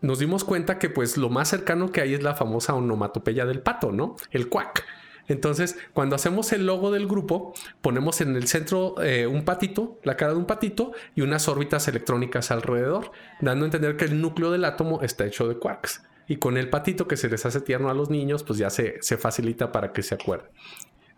nos 0.00 0.18
dimos 0.18 0.44
cuenta 0.44 0.78
que 0.78 0.90
pues 0.90 1.16
lo 1.16 1.28
más 1.28 1.48
cercano 1.48 1.90
que 1.90 2.00
hay 2.00 2.14
es 2.14 2.22
la 2.22 2.34
famosa 2.34 2.74
onomatopeya 2.74 3.46
del 3.46 3.60
pato, 3.60 3.92
¿no? 3.92 4.16
El 4.30 4.48
cuac. 4.48 4.84
Entonces, 5.28 5.76
cuando 5.92 6.16
hacemos 6.16 6.52
el 6.52 6.66
logo 6.66 6.90
del 6.90 7.06
grupo, 7.06 7.52
ponemos 7.82 8.20
en 8.22 8.34
el 8.34 8.48
centro 8.48 8.94
eh, 9.02 9.26
un 9.26 9.44
patito, 9.44 9.98
la 10.02 10.16
cara 10.16 10.32
de 10.32 10.38
un 10.38 10.46
patito 10.46 10.92
y 11.14 11.20
unas 11.20 11.48
órbitas 11.48 11.86
electrónicas 11.86 12.50
alrededor, 12.50 13.12
dando 13.40 13.64
a 13.64 13.68
entender 13.68 13.96
que 13.96 14.06
el 14.06 14.20
núcleo 14.22 14.50
del 14.50 14.64
átomo 14.64 15.02
está 15.02 15.26
hecho 15.26 15.46
de 15.46 15.58
quarks. 15.58 16.02
Y 16.28 16.36
con 16.36 16.56
el 16.56 16.70
patito 16.70 17.06
que 17.06 17.18
se 17.18 17.28
les 17.28 17.44
hace 17.44 17.60
tierno 17.60 17.90
a 17.90 17.94
los 17.94 18.08
niños, 18.08 18.42
pues 18.42 18.58
ya 18.58 18.70
se, 18.70 19.00
facilita 19.18 19.70
para 19.70 19.92
que 19.92 20.02
se 20.02 20.14
acuerden. 20.14 20.48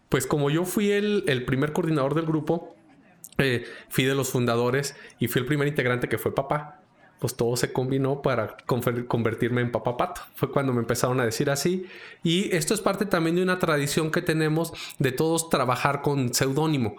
Pues 0.08 0.26
como 0.26 0.50
yo 0.50 0.64
fui 0.64 0.90
el, 0.90 1.44
primer 1.46 1.72
coordinador 1.72 2.14
del 2.14 2.26
grupo, 2.26 2.74
eh, 3.38 3.64
fui 3.88 4.04
de 4.04 4.14
los 4.16 4.30
fundadores 4.30 4.96
y 5.20 5.28
fui 5.28 5.40
el 5.40 5.46
primer 5.46 5.68
integrante 5.68 6.08
que 6.08 6.18
fue 6.18 6.34
papá 6.34 6.79
pues 7.20 7.36
todo 7.36 7.56
se 7.56 7.72
combinó 7.72 8.22
para 8.22 8.56
convertirme 8.66 9.60
en 9.60 9.70
papapato. 9.70 10.22
Fue 10.34 10.50
cuando 10.50 10.72
me 10.72 10.80
empezaron 10.80 11.20
a 11.20 11.24
decir 11.24 11.50
así. 11.50 11.86
Y 12.24 12.54
esto 12.56 12.74
es 12.74 12.80
parte 12.80 13.04
también 13.04 13.36
de 13.36 13.42
una 13.42 13.58
tradición 13.58 14.10
que 14.10 14.22
tenemos 14.22 14.72
de 14.98 15.12
todos 15.12 15.50
trabajar 15.50 16.02
con 16.02 16.34
seudónimo. 16.34 16.96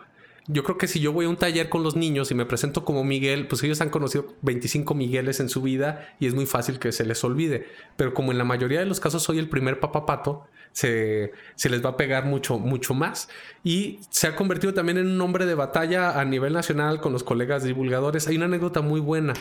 yo 0.48 0.64
creo 0.64 0.78
que 0.78 0.88
si 0.88 1.00
yo 1.00 1.12
voy 1.12 1.26
a 1.26 1.30
un 1.30 1.38
taller 1.38 1.70
con 1.70 1.84
los 1.84 1.96
niños 1.96 2.30
y 2.32 2.36
me 2.36 2.46
presento 2.46 2.86
como 2.86 3.04
Miguel, 3.04 3.48
pues 3.48 3.64
ellos 3.64 3.82
han 3.82 3.90
conocido 3.90 4.28
25 4.42 4.94
Migueles 4.94 5.40
en 5.40 5.50
su 5.50 5.62
vida 5.62 6.16
y 6.20 6.28
es 6.28 6.34
muy 6.34 6.46
fácil 6.46 6.78
que 6.78 6.92
se 6.92 7.06
les 7.06 7.24
olvide. 7.24 7.68
Pero 7.96 8.14
como 8.14 8.32
en 8.32 8.38
la 8.38 8.44
mayoría 8.44 8.80
de 8.80 8.86
los 8.86 9.00
casos 9.00 9.24
soy 9.24 9.40
el 9.40 9.50
primer 9.50 9.80
papapato, 9.80 10.46
se, 10.74 11.32
les 11.70 11.86
va 11.86 11.92
a 11.92 11.98
pegar 11.98 12.26
mucho, 12.26 12.60
mucho 12.60 12.94
más. 12.94 13.30
Y 13.64 14.00
se 14.10 14.28
ha 14.28 14.36
convertido 14.36 14.74
también 14.74 14.98
en 14.98 15.06
un 15.06 15.18
nombre 15.18 15.46
de 15.46 15.54
batalla 15.54 16.20
a 16.20 16.26
nivel 16.26 16.54
nacional 16.54 17.00
con 17.00 17.14
los 17.14 17.24
colegas 17.24 17.64
divulgadores. 17.64 18.28
Hay 18.28 18.38
una 18.38 18.46
anécdota 18.46 18.82
muy 18.82 19.00
buena. 19.00 19.34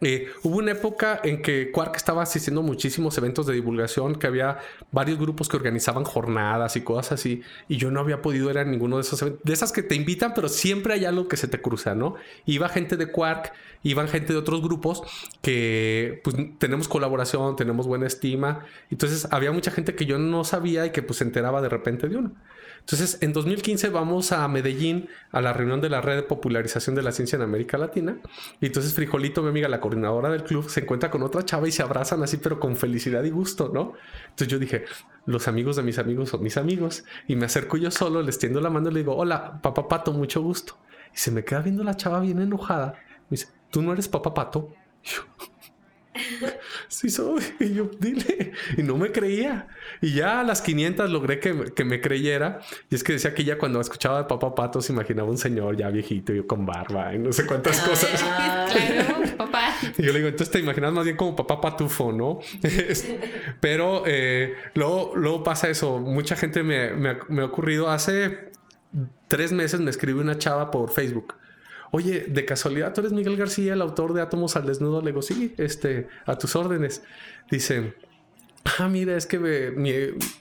Eh, 0.00 0.28
hubo 0.42 0.58
una 0.58 0.72
época 0.72 1.20
en 1.22 1.40
que 1.40 1.70
Quark 1.70 1.94
estaba 1.94 2.22
asistiendo 2.22 2.62
a 2.62 2.64
muchísimos 2.64 3.16
eventos 3.18 3.46
de 3.46 3.54
divulgación, 3.54 4.16
que 4.16 4.26
había 4.26 4.58
varios 4.90 5.18
grupos 5.18 5.48
que 5.48 5.56
organizaban 5.56 6.04
jornadas 6.04 6.74
y 6.76 6.80
cosas 6.80 7.12
así, 7.12 7.42
y 7.68 7.76
yo 7.76 7.90
no 7.90 8.00
había 8.00 8.22
podido 8.22 8.50
ir 8.50 8.58
a 8.58 8.64
ninguno 8.64 8.96
de 8.96 9.02
esos 9.02 9.22
eventos. 9.22 9.44
De 9.44 9.52
esas 9.52 9.70
que 9.70 9.82
te 9.82 9.94
invitan, 9.94 10.34
pero 10.34 10.48
siempre 10.48 10.94
hay 10.94 11.04
algo 11.04 11.28
que 11.28 11.36
se 11.36 11.46
te 11.46 11.60
cruza, 11.60 11.94
¿no? 11.94 12.16
Iba 12.46 12.68
gente 12.68 12.96
de 12.96 13.06
Quark, 13.06 13.52
iban 13.82 14.08
gente 14.08 14.32
de 14.32 14.38
otros 14.38 14.60
grupos 14.62 15.02
que 15.42 16.20
pues 16.24 16.36
tenemos 16.58 16.88
colaboración, 16.88 17.56
tenemos 17.56 17.86
buena 17.86 18.06
estima. 18.06 18.66
Entonces 18.90 19.28
había 19.30 19.52
mucha 19.52 19.70
gente 19.70 19.94
que 19.94 20.06
yo 20.06 20.18
no 20.18 20.44
sabía 20.44 20.69
y 20.78 20.90
que 20.90 21.02
pues 21.02 21.18
se 21.18 21.24
enteraba 21.24 21.60
de 21.60 21.68
repente 21.68 22.08
de 22.08 22.16
uno. 22.16 22.32
Entonces, 22.80 23.18
en 23.20 23.32
2015 23.32 23.90
vamos 23.90 24.32
a 24.32 24.46
Medellín 24.48 25.08
a 25.30 25.40
la 25.40 25.52
reunión 25.52 25.80
de 25.80 25.90
la 25.90 26.00
red 26.00 26.16
de 26.16 26.22
popularización 26.22 26.96
de 26.96 27.02
la 27.02 27.12
ciencia 27.12 27.36
en 27.36 27.42
América 27.42 27.78
Latina. 27.78 28.18
Y 28.60 28.66
entonces 28.66 28.94
Frijolito, 28.94 29.42
mi 29.42 29.50
amiga, 29.50 29.68
la 29.68 29.80
coordinadora 29.80 30.30
del 30.30 30.44
club, 30.44 30.68
se 30.68 30.80
encuentra 30.80 31.10
con 31.10 31.22
otra 31.22 31.44
chava 31.44 31.68
y 31.68 31.72
se 31.72 31.82
abrazan 31.82 32.22
así, 32.22 32.38
pero 32.38 32.58
con 32.58 32.76
felicidad 32.76 33.22
y 33.24 33.30
gusto, 33.30 33.70
¿no? 33.72 33.92
Entonces 34.24 34.48
yo 34.48 34.58
dije, 34.58 34.84
los 35.26 35.46
amigos 35.46 35.76
de 35.76 35.82
mis 35.82 35.98
amigos 35.98 36.30
son 36.30 36.42
mis 36.42 36.56
amigos. 36.56 37.04
Y 37.28 37.36
me 37.36 37.46
acerco 37.46 37.76
yo 37.76 37.90
solo, 37.90 38.22
les 38.22 38.38
tiendo 38.38 38.60
la 38.60 38.70
mano 38.70 38.90
y 38.90 38.94
le 38.94 39.00
digo, 39.00 39.14
hola, 39.14 39.60
papá 39.62 39.86
Pato, 39.86 40.12
mucho 40.12 40.42
gusto. 40.42 40.78
Y 41.14 41.18
se 41.18 41.30
me 41.30 41.44
queda 41.44 41.60
viendo 41.60 41.84
la 41.84 41.96
chava 41.96 42.20
bien 42.20 42.40
enojada. 42.40 42.94
Me 43.28 43.36
dice, 43.36 43.48
¿tú 43.70 43.82
no 43.82 43.92
eres 43.92 44.08
papá 44.08 44.34
Pato? 44.34 44.72
Sí 46.88 47.08
soy. 47.10 47.42
Y 47.60 47.74
yo, 47.74 47.90
dile. 47.98 48.52
Y 48.76 48.82
no 48.82 48.96
me 48.96 49.12
creía. 49.12 49.68
Y 50.00 50.14
ya 50.14 50.40
a 50.40 50.42
las 50.42 50.62
500 50.62 51.10
logré 51.10 51.40
que, 51.40 51.84
me 51.84 52.00
creyera. 52.00 52.60
Y 52.90 52.94
es 52.94 53.04
que 53.04 53.14
decía 53.14 53.34
que 53.34 53.44
ya 53.44 53.58
cuando 53.58 53.80
escuchaba 53.80 54.18
de 54.18 54.24
Papá 54.24 54.54
Pato 54.54 54.80
se 54.80 54.92
imaginaba 54.92 55.28
un 55.28 55.38
señor 55.38 55.76
ya 55.76 55.88
viejito, 55.90 56.32
yo 56.32 56.46
con 56.46 56.66
barba 56.66 57.14
y 57.14 57.18
no 57.18 57.32
sé 57.32 57.46
cuántas 57.46 57.80
cosas. 57.80 58.22
claro, 58.22 59.36
papá. 59.36 59.74
Y 59.98 60.02
yo 60.02 60.12
le 60.12 60.18
digo, 60.18 60.28
entonces 60.28 60.50
te 60.50 60.58
imaginas 60.58 60.92
más 60.92 61.04
bien 61.04 61.16
como 61.16 61.34
Papá 61.34 61.60
Patufo, 61.60 62.12
¿no? 62.12 62.40
Pero 63.60 64.04
eh, 64.06 64.54
luego, 64.74 65.12
luego 65.16 65.42
pasa 65.42 65.68
eso. 65.68 65.98
Mucha 65.98 66.36
gente 66.36 66.62
me, 66.62 66.92
me 66.94 67.42
ha 67.42 67.44
ocurrido. 67.44 67.90
Hace 67.90 68.50
tres 69.28 69.52
meses 69.52 69.80
me 69.80 69.90
escribió 69.90 70.20
una 70.20 70.38
chava 70.38 70.70
por 70.70 70.90
Facebook 70.90 71.34
oye, 71.90 72.26
de 72.28 72.44
casualidad, 72.44 72.94
tú 72.94 73.00
eres 73.00 73.12
Miguel 73.12 73.36
García, 73.36 73.74
el 73.74 73.82
autor 73.82 74.12
de 74.12 74.22
Átomos 74.22 74.56
al 74.56 74.66
Desnudo. 74.66 75.00
Le 75.00 75.10
digo, 75.10 75.22
sí, 75.22 75.54
este, 75.58 76.08
a 76.26 76.36
tus 76.36 76.56
órdenes. 76.56 77.02
Dice, 77.50 77.94
ah, 78.64 78.88
mira, 78.88 79.16
es 79.16 79.26
que 79.26 79.38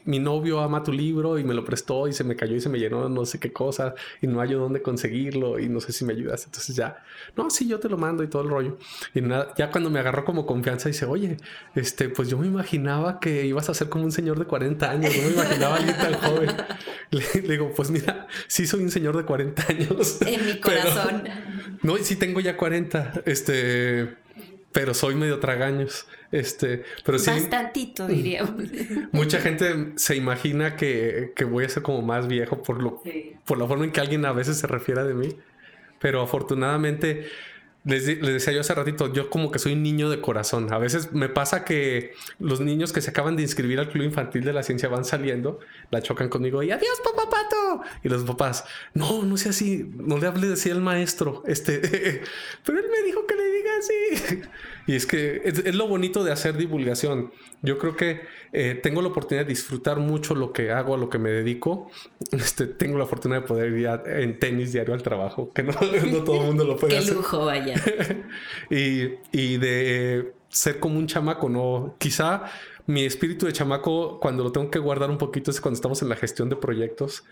mi, 0.05 0.19
novio 0.19 0.59
ama 0.59 0.83
tu 0.83 0.91
libro 0.91 1.39
y 1.39 1.43
me 1.43 1.53
lo 1.53 1.63
prestó 1.63 2.07
y 2.07 2.13
se 2.13 2.23
me 2.23 2.35
cayó 2.35 2.55
y 2.55 2.61
se 2.61 2.69
me 2.69 2.79
llenó 2.79 3.07
no 3.09 3.25
sé 3.25 3.39
qué 3.39 3.51
cosa 3.51 3.95
y 4.21 4.27
no 4.27 4.41
hay 4.41 4.53
dónde 4.53 4.81
conseguirlo 4.81 5.59
y 5.59 5.69
no 5.69 5.79
sé 5.79 5.91
si 5.91 6.05
me 6.05 6.13
ayudas. 6.13 6.45
Entonces 6.45 6.75
ya, 6.75 7.03
no, 7.35 7.49
sí, 7.49 7.67
yo 7.67 7.79
te 7.79 7.89
lo 7.89 7.97
mando 7.97 8.23
y 8.23 8.27
todo 8.27 8.41
el 8.41 8.49
rollo. 8.49 8.77
Y 9.13 9.21
nada, 9.21 9.53
ya 9.57 9.71
cuando 9.71 9.89
me 9.89 9.99
agarró 9.99 10.25
como 10.25 10.45
confianza 10.45 10.89
dice, 10.89 11.05
oye, 11.05 11.37
este, 11.75 12.09
pues 12.09 12.29
yo 12.29 12.37
me 12.37 12.47
imaginaba 12.47 13.19
que 13.19 13.45
ibas 13.45 13.69
a 13.69 13.73
ser 13.73 13.89
como 13.89 14.03
un 14.03 14.11
señor 14.11 14.39
de 14.39 14.45
40 14.45 14.89
años, 14.89 15.15
no 15.15 15.23
me 15.23 15.33
imaginaba 15.33 15.75
alguien 15.75 15.97
tan 15.97 16.13
joven. 16.13 16.49
Le, 17.11 17.41
digo, 17.41 17.71
pues 17.75 17.89
mira, 17.89 18.27
sí 18.47 18.67
soy 18.67 18.81
un 18.81 18.91
señor 18.91 19.17
de 19.17 19.23
40 19.23 19.65
años. 19.69 20.19
En 20.25 20.45
mi 20.45 20.59
corazón. 20.59 21.23
no, 21.81 21.97
sí 21.97 22.15
tengo 22.15 22.39
ya 22.39 22.55
40, 22.55 23.23
este, 23.25 24.15
pero 24.71 24.93
soy 24.93 25.15
medio 25.15 25.39
tragaños. 25.39 26.05
Este, 26.31 26.83
pero 27.03 27.17
sí. 27.17 27.29
Bastantito, 27.31 28.07
diríamos. 28.07 28.63
Mucha 29.11 29.39
gente 29.39 29.93
se 29.95 30.15
imagina 30.15 30.75
que, 30.75 31.33
voy 31.49 31.65
a 31.65 31.69
ser 31.69 31.83
como 31.83 32.01
más 32.01 32.27
viejo 32.27 32.61
por, 32.61 32.81
lo, 32.81 33.01
por 33.45 33.57
la 33.57 33.67
forma 33.67 33.85
en 33.85 33.91
que 33.91 33.99
alguien 33.99 34.25
a 34.25 34.31
veces 34.31 34.57
se 34.57 34.67
refiere 34.67 35.03
de 35.03 35.13
mí. 35.13 35.35
Pero 35.99 36.21
afortunadamente 36.21 37.27
les, 37.85 38.05
decía 38.05 38.53
yo 38.53 38.61
hace 38.61 38.73
ratito, 38.73 39.11
yo 39.13 39.29
como 39.29 39.51
que 39.51 39.59
soy 39.59 39.75
niño 39.75 40.09
de 40.09 40.19
corazón. 40.19 40.71
A 40.73 40.77
veces 40.77 41.13
me 41.13 41.29
pasa 41.29 41.63
que 41.63 42.11
los 42.39 42.59
niños 42.59 42.91
que 42.91 43.01
se 43.01 43.11
acaban 43.11 43.35
de 43.35 43.43
inscribir 43.43 43.79
al 43.79 43.89
Club 43.89 44.03
Infantil 44.03 44.43
de 44.43 44.53
la 44.53 44.63
Ciencia 44.63 44.89
van 44.89 45.05
saliendo, 45.05 45.59
la 45.89 46.01
chocan 46.01 46.29
conmigo 46.29 46.61
y 46.61 46.71
adiós, 46.71 47.01
papá 47.03 47.29
pato. 47.29 47.81
Y 48.03 48.09
los 48.09 48.23
papás, 48.23 48.65
no, 48.93 49.23
no 49.23 49.37
sea 49.37 49.51
así, 49.51 49.89
no 49.95 50.17
le 50.17 50.27
hable 50.27 50.51
así 50.53 50.69
al 50.69 50.81
maestro. 50.81 51.43
Este, 51.47 51.79
pero 52.65 52.79
él 52.79 52.85
me 52.89 53.05
dijo 53.05 53.25
que 53.25 53.35
le 53.35 53.51
diga 53.51 53.71
así. 53.79 54.41
Y 54.87 54.95
es 54.95 55.05
que 55.05 55.43
es, 55.45 55.75
lo 55.75 55.87
bonito 55.87 56.23
de 56.23 56.31
hacer 56.31 56.57
divulgación. 56.57 57.31
Yo 57.61 57.77
creo 57.77 57.95
que 57.95 58.21
eh, 58.51 58.79
tengo 58.81 59.01
la 59.01 59.09
oportunidad 59.09 59.45
de 59.45 59.49
disfrutar 59.49 59.97
mucho 59.99 60.35
lo 60.35 60.51
que 60.53 60.71
hago, 60.71 60.95
a 60.95 60.97
lo 60.97 61.09
que 61.09 61.17
me 61.17 61.29
dedico. 61.29 61.89
Este, 62.31 62.67
tengo 62.67 62.97
la 62.97 63.05
fortuna 63.05 63.35
de 63.35 63.41
poder 63.41 63.73
ir 63.73 63.87
en 64.05 64.39
tenis 64.39 64.71
diario 64.71 64.93
al 64.93 65.01
trabajo, 65.01 65.51
que 65.53 65.63
no, 65.63 65.73
todo 66.25 66.41
el 66.41 66.47
mundo 66.47 66.63
lo 66.63 66.77
puede 66.77 66.97
hacer. 66.97 67.09
Qué 67.09 67.15
lujo, 67.15 67.45
vaya. 67.45 67.75
y, 68.69 69.15
y 69.31 69.57
de 69.57 70.33
ser 70.49 70.79
como 70.79 70.97
un 70.97 71.07
chamaco, 71.07 71.49
¿no? 71.49 71.95
Quizá 71.97 72.45
mi 72.85 73.05
espíritu 73.05 73.45
de 73.45 73.53
chamaco, 73.53 74.19
cuando 74.19 74.43
lo 74.43 74.51
tengo 74.51 74.69
que 74.71 74.79
guardar 74.79 75.09
un 75.09 75.17
poquito, 75.17 75.51
es 75.51 75.61
cuando 75.61 75.75
estamos 75.75 76.01
en 76.01 76.09
la 76.09 76.15
gestión 76.15 76.49
de 76.49 76.55
proyectos, 76.55 77.23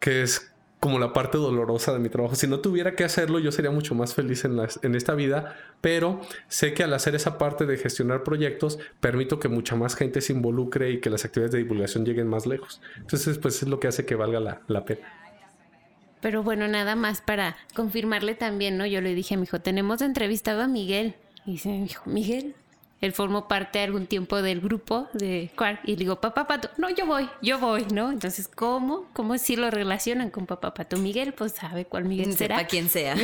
que 0.00 0.22
es 0.22 0.51
como 0.82 0.98
la 0.98 1.12
parte 1.12 1.38
dolorosa 1.38 1.92
de 1.92 2.00
mi 2.00 2.08
trabajo. 2.08 2.34
Si 2.34 2.48
no 2.48 2.58
tuviera 2.58 2.96
que 2.96 3.04
hacerlo, 3.04 3.38
yo 3.38 3.52
sería 3.52 3.70
mucho 3.70 3.94
más 3.94 4.14
feliz 4.14 4.44
en, 4.44 4.58
en 4.82 4.94
esta 4.96 5.14
vida, 5.14 5.54
pero 5.80 6.20
sé 6.48 6.74
que 6.74 6.82
al 6.82 6.92
hacer 6.92 7.14
esa 7.14 7.38
parte 7.38 7.66
de 7.66 7.76
gestionar 7.76 8.24
proyectos, 8.24 8.80
permito 8.98 9.38
que 9.38 9.46
mucha 9.46 9.76
más 9.76 9.94
gente 9.94 10.20
se 10.20 10.32
involucre 10.32 10.90
y 10.90 11.00
que 11.00 11.08
las 11.08 11.24
actividades 11.24 11.52
de 11.52 11.58
divulgación 11.58 12.04
lleguen 12.04 12.26
más 12.26 12.46
lejos. 12.46 12.80
Entonces, 12.96 13.38
pues 13.38 13.62
es 13.62 13.68
lo 13.68 13.78
que 13.78 13.86
hace 13.86 14.04
que 14.04 14.16
valga 14.16 14.40
la, 14.40 14.62
la 14.66 14.84
pena. 14.84 15.06
Pero 16.20 16.42
bueno, 16.42 16.66
nada 16.66 16.96
más 16.96 17.20
para 17.20 17.56
confirmarle 17.76 18.34
también, 18.34 18.76
¿no? 18.76 18.84
Yo 18.84 19.00
le 19.00 19.14
dije 19.14 19.34
a 19.34 19.36
mi 19.36 19.44
hijo, 19.44 19.60
tenemos 19.60 20.02
entrevistado 20.02 20.62
a 20.62 20.66
Miguel. 20.66 21.14
Y 21.46 21.52
dice, 21.52 21.70
hijo, 21.70 22.10
Miguel, 22.10 22.56
él 23.02 23.12
formó 23.12 23.48
parte 23.48 23.80
algún 23.80 24.06
tiempo 24.06 24.40
del 24.40 24.60
grupo 24.60 25.08
de 25.12 25.50
Quark 25.56 25.80
y 25.84 25.90
le 25.90 25.96
digo, 25.96 26.20
papá 26.20 26.46
Pato, 26.46 26.70
no, 26.78 26.88
yo 26.88 27.04
voy, 27.04 27.28
yo 27.42 27.58
voy, 27.58 27.84
¿no? 27.92 28.12
Entonces, 28.12 28.46
¿cómo? 28.46 29.08
¿Cómo 29.12 29.36
si 29.38 29.56
lo 29.56 29.70
relacionan 29.72 30.30
con 30.30 30.46
papá 30.46 30.72
Pato? 30.72 30.96
Miguel, 30.96 31.34
pues 31.34 31.52
sabe 31.52 31.84
cuál 31.84 32.04
Miguel 32.04 32.36
será. 32.36 32.56
Sepa 32.56 32.68
quién 32.68 32.88
sea. 32.88 33.16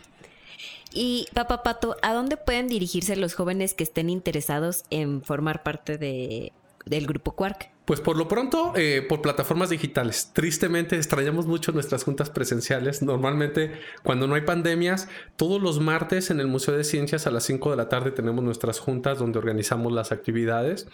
y 0.92 1.26
papá 1.34 1.62
Pato, 1.62 1.96
¿a 2.00 2.14
dónde 2.14 2.38
pueden 2.38 2.66
dirigirse 2.66 3.14
los 3.14 3.34
jóvenes 3.34 3.74
que 3.74 3.84
estén 3.84 4.08
interesados 4.08 4.84
en 4.88 5.20
formar 5.20 5.62
parte 5.62 5.98
de, 5.98 6.54
del 6.86 7.06
grupo 7.06 7.32
Quark? 7.32 7.70
Pues 7.88 8.02
por 8.02 8.18
lo 8.18 8.28
pronto, 8.28 8.74
eh, 8.76 9.00
por 9.00 9.22
plataformas 9.22 9.70
digitales. 9.70 10.32
Tristemente 10.34 10.94
extrañamos 10.96 11.46
mucho 11.46 11.72
nuestras 11.72 12.04
juntas 12.04 12.28
presenciales. 12.28 13.00
Normalmente, 13.00 13.80
cuando 14.02 14.26
no 14.26 14.34
hay 14.34 14.42
pandemias, 14.42 15.08
todos 15.36 15.62
los 15.62 15.80
martes 15.80 16.30
en 16.30 16.38
el 16.38 16.48
Museo 16.48 16.76
de 16.76 16.84
Ciencias 16.84 17.26
a 17.26 17.30
las 17.30 17.44
5 17.44 17.70
de 17.70 17.78
la 17.78 17.88
tarde 17.88 18.10
tenemos 18.10 18.44
nuestras 18.44 18.78
juntas 18.78 19.18
donde 19.18 19.38
organizamos 19.38 19.90
las 19.90 20.12
actividades. 20.12 20.86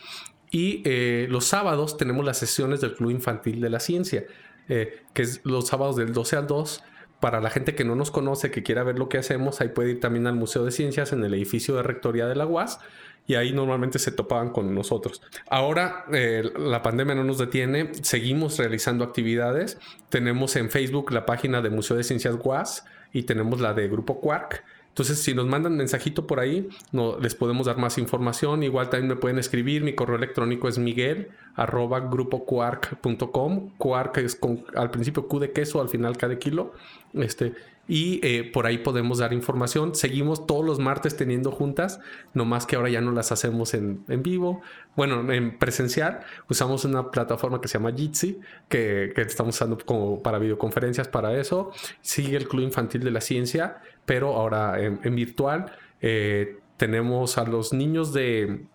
Y 0.52 0.82
eh, 0.84 1.26
los 1.28 1.46
sábados 1.46 1.96
tenemos 1.96 2.24
las 2.24 2.38
sesiones 2.38 2.80
del 2.80 2.94
Club 2.94 3.10
Infantil 3.10 3.60
de 3.60 3.70
la 3.70 3.80
Ciencia, 3.80 4.26
eh, 4.68 5.02
que 5.14 5.22
es 5.22 5.40
los 5.42 5.66
sábados 5.66 5.96
del 5.96 6.12
12 6.12 6.36
al 6.36 6.46
2 6.46 6.84
para 7.18 7.40
la 7.40 7.50
gente 7.50 7.74
que 7.74 7.82
no 7.82 7.96
nos 7.96 8.12
conoce, 8.12 8.52
que 8.52 8.62
quiera 8.62 8.84
ver 8.84 9.00
lo 9.00 9.08
que 9.08 9.18
hacemos, 9.18 9.60
ahí 9.60 9.70
puede 9.70 9.90
ir 9.90 10.00
también 10.00 10.28
al 10.28 10.36
Museo 10.36 10.64
de 10.64 10.70
Ciencias 10.70 11.12
en 11.12 11.24
el 11.24 11.34
edificio 11.34 11.74
de 11.74 11.82
Rectoría 11.82 12.26
de 12.26 12.36
la 12.36 12.46
UAS 12.46 12.78
y 13.26 13.34
ahí 13.34 13.52
normalmente 13.52 13.98
se 13.98 14.12
topaban 14.12 14.50
con 14.50 14.74
nosotros. 14.74 15.22
Ahora 15.48 16.04
eh, 16.12 16.50
la 16.58 16.82
pandemia 16.82 17.14
no 17.14 17.24
nos 17.24 17.38
detiene, 17.38 17.92
seguimos 18.02 18.58
realizando 18.58 19.04
actividades. 19.04 19.78
Tenemos 20.08 20.56
en 20.56 20.70
Facebook 20.70 21.12
la 21.12 21.26
página 21.26 21.62
de 21.62 21.70
Museo 21.70 21.96
de 21.96 22.04
Ciencias 22.04 22.36
UAS 22.42 22.84
y 23.12 23.22
tenemos 23.22 23.60
la 23.60 23.74
de 23.74 23.88
Grupo 23.88 24.20
Quark. 24.20 24.64
Entonces, 24.94 25.20
si 25.20 25.34
nos 25.34 25.46
mandan 25.46 25.76
mensajito 25.76 26.24
por 26.24 26.38
ahí, 26.38 26.68
no, 26.92 27.18
les 27.18 27.34
podemos 27.34 27.66
dar 27.66 27.78
más 27.78 27.98
información. 27.98 28.62
Igual 28.62 28.90
también 28.90 29.08
me 29.08 29.16
pueden 29.16 29.40
escribir. 29.40 29.82
Mi 29.82 29.94
correo 29.94 30.14
electrónico 30.14 30.68
es 30.68 30.78
miguel 30.78 31.30
arroba. 31.56 32.08
Quark 32.08 34.18
es 34.18 34.36
con, 34.36 34.64
al 34.76 34.92
principio 34.92 35.26
Q 35.26 35.40
de 35.40 35.50
queso, 35.50 35.80
al 35.80 35.88
final 35.88 36.16
K 36.16 36.28
de 36.28 36.38
kilo. 36.38 36.74
Este, 37.12 37.54
y 37.86 38.20
eh, 38.22 38.50
por 38.50 38.66
ahí 38.66 38.78
podemos 38.78 39.18
dar 39.18 39.32
información. 39.32 39.94
Seguimos 39.94 40.46
todos 40.46 40.64
los 40.64 40.78
martes 40.78 41.16
teniendo 41.16 41.50
juntas, 41.50 42.00
no 42.32 42.44
más 42.44 42.66
que 42.66 42.76
ahora 42.76 42.88
ya 42.88 43.00
no 43.00 43.12
las 43.12 43.32
hacemos 43.32 43.74
en, 43.74 44.04
en 44.08 44.22
vivo. 44.22 44.62
Bueno, 44.96 45.30
en 45.32 45.58
presencial 45.58 46.20
usamos 46.48 46.84
una 46.84 47.10
plataforma 47.10 47.60
que 47.60 47.68
se 47.68 47.78
llama 47.78 47.92
Jitsi, 47.92 48.40
que, 48.68 49.12
estamos 49.16 49.56
usando 49.56 49.78
como 49.84 50.22
para 50.22 50.38
videoconferencias 50.38 51.08
para 51.08 51.38
eso. 51.38 51.72
Sigue 52.00 52.36
el 52.36 52.48
Club 52.48 52.62
Infantil 52.62 53.02
de 53.02 53.10
la 53.10 53.20
Ciencia, 53.20 53.82
pero 54.06 54.34
ahora 54.34 54.80
en, 54.80 55.14
virtual. 55.14 55.72
Eh, 56.00 56.58
tenemos 56.76 57.38
a 57.38 57.44
los 57.44 57.72
niños 57.72 58.12
de 58.12 58.66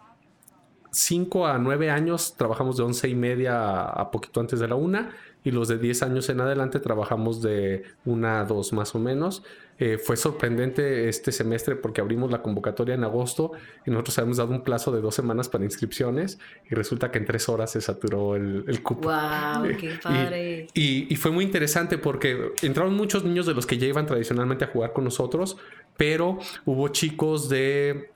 5 0.92 1.48
a 1.48 1.58
9 1.58 1.92
años 1.92 2.36
trabajamos 2.36 2.78
de 2.78 2.84
11 2.84 3.10
y 3.10 3.16
media 3.16 3.84
a 3.84 4.10
poquito 4.10 4.40
antes 4.40 4.60
de 4.60 4.68
la 4.68 4.76
una 4.76 5.12
y 5.44 5.52
los 5.52 5.68
de 5.68 5.78
10 5.78 6.04
años 6.04 6.30
en 6.30 6.42
adelante 6.42 6.80
trabajamos 6.80 7.42
de 7.42 7.84
una 8.06 8.42
a 8.42 8.46
dos 8.46 8.74
más 8.74 8.94
o 8.96 9.00
menos. 9.00 9.44
Eh, 9.78 9.98
fue 9.98 10.18
sorprendente 10.18 11.08
este 11.08 11.32
semestre 11.32 11.78
porque 11.78 12.02
abrimos 12.02 12.30
la 12.30 12.42
convocatoria 12.42 12.96
en 12.96 13.04
agosto 13.06 13.54
y 13.86 13.92
nosotros 13.92 14.18
habíamos 14.18 14.38
dado 14.38 14.52
un 14.52 14.62
plazo 14.62 14.92
de 14.92 15.00
dos 15.00 15.16
semanas 15.16 15.48
para 15.48 15.64
inscripciones 15.64 16.38
y 16.70 16.76
resulta 16.76 17.12
que 17.12 17.20
en 17.20 17.26
tres 17.26 17.48
horas 17.48 17.72
se 17.72 17.80
saturó 17.80 18.36
el, 18.36 18.66
el 18.68 18.84
cupo. 18.84 19.10
¡Wow! 19.10 19.78
¡Qué 19.80 19.98
padre! 20.04 20.68
Y, 20.74 21.12
y, 21.12 21.16
fue 21.16 21.32
muy 21.32 21.46
interesante 21.46 21.98
porque 21.98 22.52
entraron 22.62 22.94
muchos 22.94 23.24
niños 23.24 23.46
de 23.46 23.54
los 23.54 23.66
que 23.66 23.78
ya 23.78 23.88
iban 23.88 24.06
tradicionalmente 24.06 24.66
a 24.66 24.68
jugar 24.68 24.92
con 24.92 25.06
nosotros, 25.06 25.56
pero 25.96 26.40
hubo 26.66 26.90
chicos 26.90 27.48
de 27.48 28.10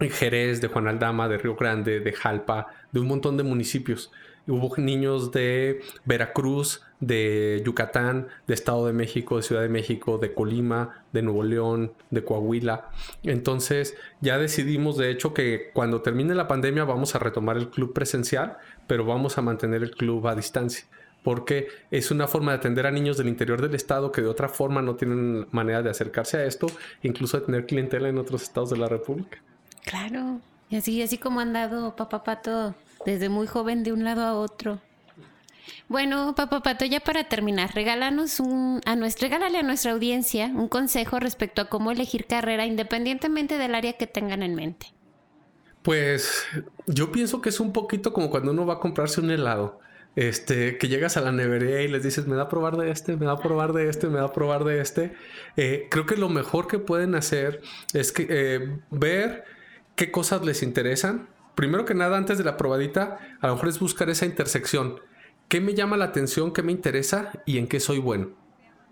Jerez, 0.00 0.60
de 0.60 0.68
Juan 0.68 0.88
Aldama, 0.88 1.28
de 1.28 1.38
Río 1.38 1.54
Grande, 1.54 2.00
de 2.00 2.12
Jalpa, 2.12 2.68
de 2.92 3.00
un 3.00 3.08
montón 3.08 3.36
de 3.36 3.42
municipios. 3.42 4.10
Hubo 4.46 4.76
niños 4.76 5.32
de 5.32 5.80
Veracruz, 6.04 6.82
de 7.00 7.62
Yucatán, 7.64 8.28
de 8.46 8.54
Estado 8.54 8.86
de 8.86 8.92
México, 8.92 9.36
de 9.36 9.42
Ciudad 9.42 9.62
de 9.62 9.68
México, 9.68 10.18
de 10.18 10.34
Colima, 10.34 11.04
de 11.12 11.22
Nuevo 11.22 11.42
León, 11.42 11.92
de 12.10 12.24
Coahuila. 12.24 12.90
Entonces 13.22 13.96
ya 14.20 14.38
decidimos 14.38 14.96
de 14.96 15.10
hecho 15.10 15.34
que 15.34 15.70
cuando 15.72 16.02
termine 16.02 16.34
la 16.34 16.48
pandemia 16.48 16.84
vamos 16.84 17.14
a 17.14 17.18
retomar 17.18 17.56
el 17.56 17.70
club 17.70 17.92
presencial, 17.92 18.58
pero 18.86 19.04
vamos 19.04 19.38
a 19.38 19.42
mantener 19.42 19.82
el 19.82 19.92
club 19.92 20.26
a 20.26 20.34
distancia 20.34 20.86
porque 21.24 21.68
es 21.90 22.10
una 22.10 22.28
forma 22.28 22.52
de 22.52 22.58
atender 22.58 22.86
a 22.86 22.90
niños 22.90 23.16
del 23.16 23.28
interior 23.28 23.62
del 23.62 23.74
estado 23.74 24.12
que 24.12 24.20
de 24.20 24.28
otra 24.28 24.50
forma 24.50 24.82
no 24.82 24.94
tienen 24.94 25.46
manera 25.50 25.82
de 25.82 25.88
acercarse 25.88 26.36
a 26.36 26.44
esto, 26.44 26.66
incluso 27.02 27.40
de 27.40 27.46
tener 27.46 27.64
clientela 27.64 28.10
en 28.10 28.18
otros 28.18 28.42
estados 28.42 28.68
de 28.68 28.76
la 28.76 28.88
República. 28.88 29.38
Claro, 29.84 30.40
y 30.68 30.76
así, 30.76 31.02
así 31.02 31.16
como 31.16 31.40
han 31.40 31.54
dado 31.54 31.96
papá 31.96 32.22
pato 32.24 32.74
desde 33.04 33.28
muy 33.28 33.46
joven 33.46 33.82
de 33.82 33.92
un 33.92 34.04
lado 34.04 34.22
a 34.22 34.34
otro. 34.34 34.80
Bueno, 35.88 36.34
papá 36.34 36.62
Pato, 36.62 36.84
ya 36.84 37.00
para 37.00 37.24
terminar, 37.24 37.74
regálanos 37.74 38.40
un, 38.40 38.80
a 38.86 38.96
nuestra, 38.96 39.28
regálale 39.28 39.58
a 39.58 39.62
nuestra 39.62 39.92
audiencia 39.92 40.46
un 40.46 40.68
consejo 40.68 41.20
respecto 41.20 41.62
a 41.62 41.68
cómo 41.68 41.90
elegir 41.90 42.26
carrera 42.26 42.66
independientemente 42.66 43.58
del 43.58 43.74
área 43.74 43.94
que 43.94 44.06
tengan 44.06 44.42
en 44.42 44.54
mente. 44.54 44.86
Pues 45.82 46.46
yo 46.86 47.12
pienso 47.12 47.42
que 47.42 47.50
es 47.50 47.60
un 47.60 47.72
poquito 47.72 48.14
como 48.14 48.30
cuando 48.30 48.52
uno 48.52 48.64
va 48.64 48.74
a 48.74 48.80
comprarse 48.80 49.20
un 49.20 49.30
helado. 49.30 49.80
Este, 50.16 50.78
que 50.78 50.86
llegas 50.86 51.16
a 51.16 51.20
la 51.20 51.32
nevería 51.32 51.82
y 51.82 51.88
les 51.88 52.04
dices, 52.04 52.26
me 52.28 52.36
da 52.36 52.42
a 52.42 52.48
probar 52.48 52.76
de 52.76 52.90
este, 52.90 53.16
me 53.16 53.26
da 53.26 53.32
a 53.32 53.38
probar 53.40 53.72
de 53.72 53.88
este, 53.88 54.06
me 54.06 54.18
da 54.18 54.26
a 54.26 54.32
probar 54.32 54.64
de 54.64 54.80
este. 54.80 55.12
Eh, 55.56 55.88
creo 55.90 56.06
que 56.06 56.16
lo 56.16 56.28
mejor 56.28 56.68
que 56.68 56.78
pueden 56.78 57.16
hacer 57.16 57.60
es 57.92 58.12
que 58.12 58.26
eh, 58.30 58.78
ver 58.90 59.44
qué 59.96 60.12
cosas 60.12 60.44
les 60.44 60.62
interesan, 60.62 61.28
primero 61.54 61.84
que 61.84 61.94
nada, 61.94 62.16
antes 62.16 62.38
de 62.38 62.44
la 62.44 62.56
probadita, 62.56 63.18
a 63.40 63.46
lo 63.46 63.54
mejor 63.54 63.68
es 63.68 63.78
buscar 63.78 64.10
esa 64.10 64.26
intersección. 64.26 65.00
¿Qué 65.48 65.60
me 65.60 65.74
llama 65.74 65.96
la 65.96 66.06
atención? 66.06 66.52
¿Qué 66.52 66.62
me 66.62 66.72
interesa? 66.72 67.32
¿Y 67.46 67.58
en 67.58 67.68
qué 67.68 67.80
soy 67.80 67.98
bueno? 67.98 68.30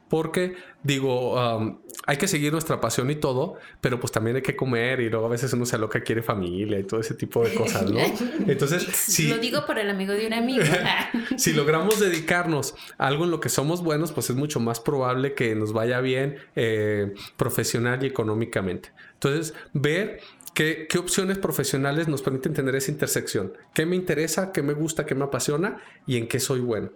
Porque 0.08 0.56
digo, 0.82 1.34
um, 1.56 1.78
hay 2.06 2.18
que 2.18 2.28
seguir 2.28 2.52
nuestra 2.52 2.78
pasión 2.82 3.10
y 3.10 3.14
todo, 3.14 3.56
pero 3.80 3.98
pues 3.98 4.12
también 4.12 4.36
hay 4.36 4.42
que 4.42 4.54
comer 4.54 5.00
y 5.00 5.08
luego 5.08 5.24
a 5.24 5.30
veces 5.30 5.50
uno 5.54 5.64
se 5.64 5.76
aloca, 5.76 6.02
quiere 6.02 6.22
familia 6.22 6.78
y 6.78 6.84
todo 6.84 7.00
ese 7.00 7.14
tipo 7.14 7.42
de 7.42 7.54
cosas, 7.54 7.90
¿no? 7.90 7.98
Entonces, 8.46 8.82
si... 8.82 9.28
Lo 9.28 9.38
digo 9.38 9.64
por 9.64 9.78
el 9.78 9.88
amigo 9.88 10.12
de 10.12 10.26
un 10.26 10.34
amigo. 10.34 10.64
si 11.38 11.54
logramos 11.54 11.98
dedicarnos 11.98 12.74
a 12.98 13.06
algo 13.06 13.24
en 13.24 13.30
lo 13.30 13.40
que 13.40 13.48
somos 13.48 13.82
buenos, 13.82 14.12
pues 14.12 14.28
es 14.28 14.36
mucho 14.36 14.60
más 14.60 14.80
probable 14.80 15.32
que 15.32 15.54
nos 15.54 15.72
vaya 15.72 16.00
bien 16.02 16.36
eh, 16.56 17.14
profesional 17.38 18.04
y 18.04 18.06
económicamente. 18.08 18.92
Entonces, 19.14 19.54
ver 19.72 20.20
¿Qué, 20.54 20.86
opciones 20.98 21.38
profesionales 21.38 22.08
nos 22.08 22.20
permiten 22.20 22.52
tener 22.52 22.74
esa 22.74 22.90
intersección? 22.90 23.54
¿Qué 23.72 23.86
me 23.86 23.96
interesa? 23.96 24.52
¿Qué 24.52 24.62
me 24.62 24.74
gusta? 24.74 25.06
¿Qué 25.06 25.14
me 25.14 25.24
apasiona? 25.24 25.78
¿Y 26.06 26.18
en 26.18 26.28
qué 26.28 26.40
soy 26.40 26.60
bueno? 26.60 26.90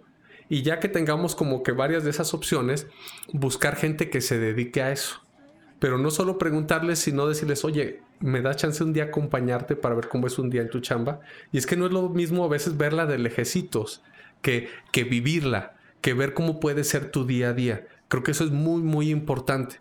Y 0.47 0.61
ya 0.61 0.79
que 0.79 0.89
tengamos 0.89 1.35
como 1.35 1.63
que 1.63 1.71
varias 1.71 2.03
de 2.03 2.11
esas 2.11 2.35
opciones, 2.35 2.85
buscar 3.33 3.75
gente 3.75 4.11
que 4.11 4.21
se 4.21 4.37
dedique 4.37 4.83
a 4.83 4.91
eso. 4.91 5.21
Pero 5.79 5.97
no 5.97 6.11
solo 6.11 6.37
preguntarles, 6.37 6.99
sino 6.99 7.27
decirles, 7.27 7.65
oye, 7.65 8.01
me 8.19 8.41
da 8.41 8.55
chance 8.55 8.83
un 8.83 8.93
día 8.93 9.05
acompañarte 9.05 9.75
para 9.75 9.95
ver 9.95 10.07
cómo 10.07 10.27
es 10.27 10.37
un 10.37 10.51
día 10.51 10.61
en 10.61 10.69
tu 10.69 10.79
chamba. 10.79 11.21
Y 11.51 11.57
es 11.57 11.65
que 11.65 11.75
no 11.75 11.87
es 11.87 11.91
lo 11.91 12.09
mismo 12.09 12.45
a 12.45 12.49
veces 12.49 12.77
verla 12.77 13.07
de 13.07 13.17
lejecitos 13.17 14.03
que, 14.43 14.69
que 14.91 15.03
vivirla, 15.03 15.75
que 16.01 16.13
ver 16.13 16.35
cómo 16.35 16.59
puede 16.59 16.83
ser 16.83 17.09
tu 17.09 17.25
día 17.25 17.49
a 17.49 17.53
día. 17.53 17.87
Creo 18.07 18.21
que 18.21 18.31
eso 18.31 18.43
es 18.43 18.51
muy, 18.51 18.83
muy 18.83 19.09
importante. 19.09 19.77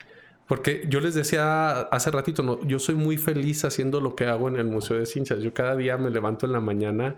Porque 0.47 0.85
yo 0.89 1.01
les 1.01 1.15
decía 1.15 1.81
hace 1.81 2.11
ratito, 2.11 2.43
no, 2.43 2.65
yo 2.67 2.79
soy 2.79 2.95
muy 2.95 3.17
feliz 3.19 3.65
haciendo 3.65 4.01
lo 4.01 4.15
que 4.15 4.27
hago 4.27 4.49
en 4.49 4.57
el 4.57 4.67
Museo 4.67 4.97
de 4.97 5.07
Ciencias. 5.07 5.41
Yo 5.41 5.53
cada 5.53 5.77
día 5.77 5.97
me 5.97 6.11
levanto 6.11 6.47
en 6.47 6.53
la 6.53 6.61
mañana 6.61 7.17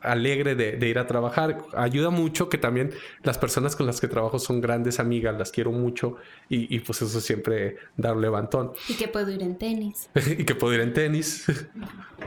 alegre 0.00 0.54
de, 0.54 0.88
ir 0.88 0.98
a 0.98 1.06
trabajar. 1.06 1.58
Ayuda 1.74 2.10
mucho 2.10 2.48
que 2.48 2.58
también 2.58 2.92
las 3.22 3.38
personas 3.38 3.76
con 3.76 3.86
las 3.86 4.00
que 4.00 4.08
trabajo 4.08 4.38
son 4.38 4.60
grandes 4.60 5.00
amigas, 5.00 5.36
las 5.38 5.50
quiero 5.50 5.72
mucho 5.72 6.16
y, 6.48 6.78
pues 6.80 7.02
eso 7.02 7.20
siempre 7.20 7.76
da 7.96 8.12
un 8.12 8.20
levantón. 8.20 8.72
Y 8.88 8.94
que 8.94 9.08
puedo 9.08 9.30
ir 9.30 9.42
en 9.42 9.56
tenis. 9.56 10.08
y 10.38 10.44
que 10.44 10.54
puedo 10.54 10.74
ir 10.74 10.80
en 10.80 10.92
tenis. 10.92 11.46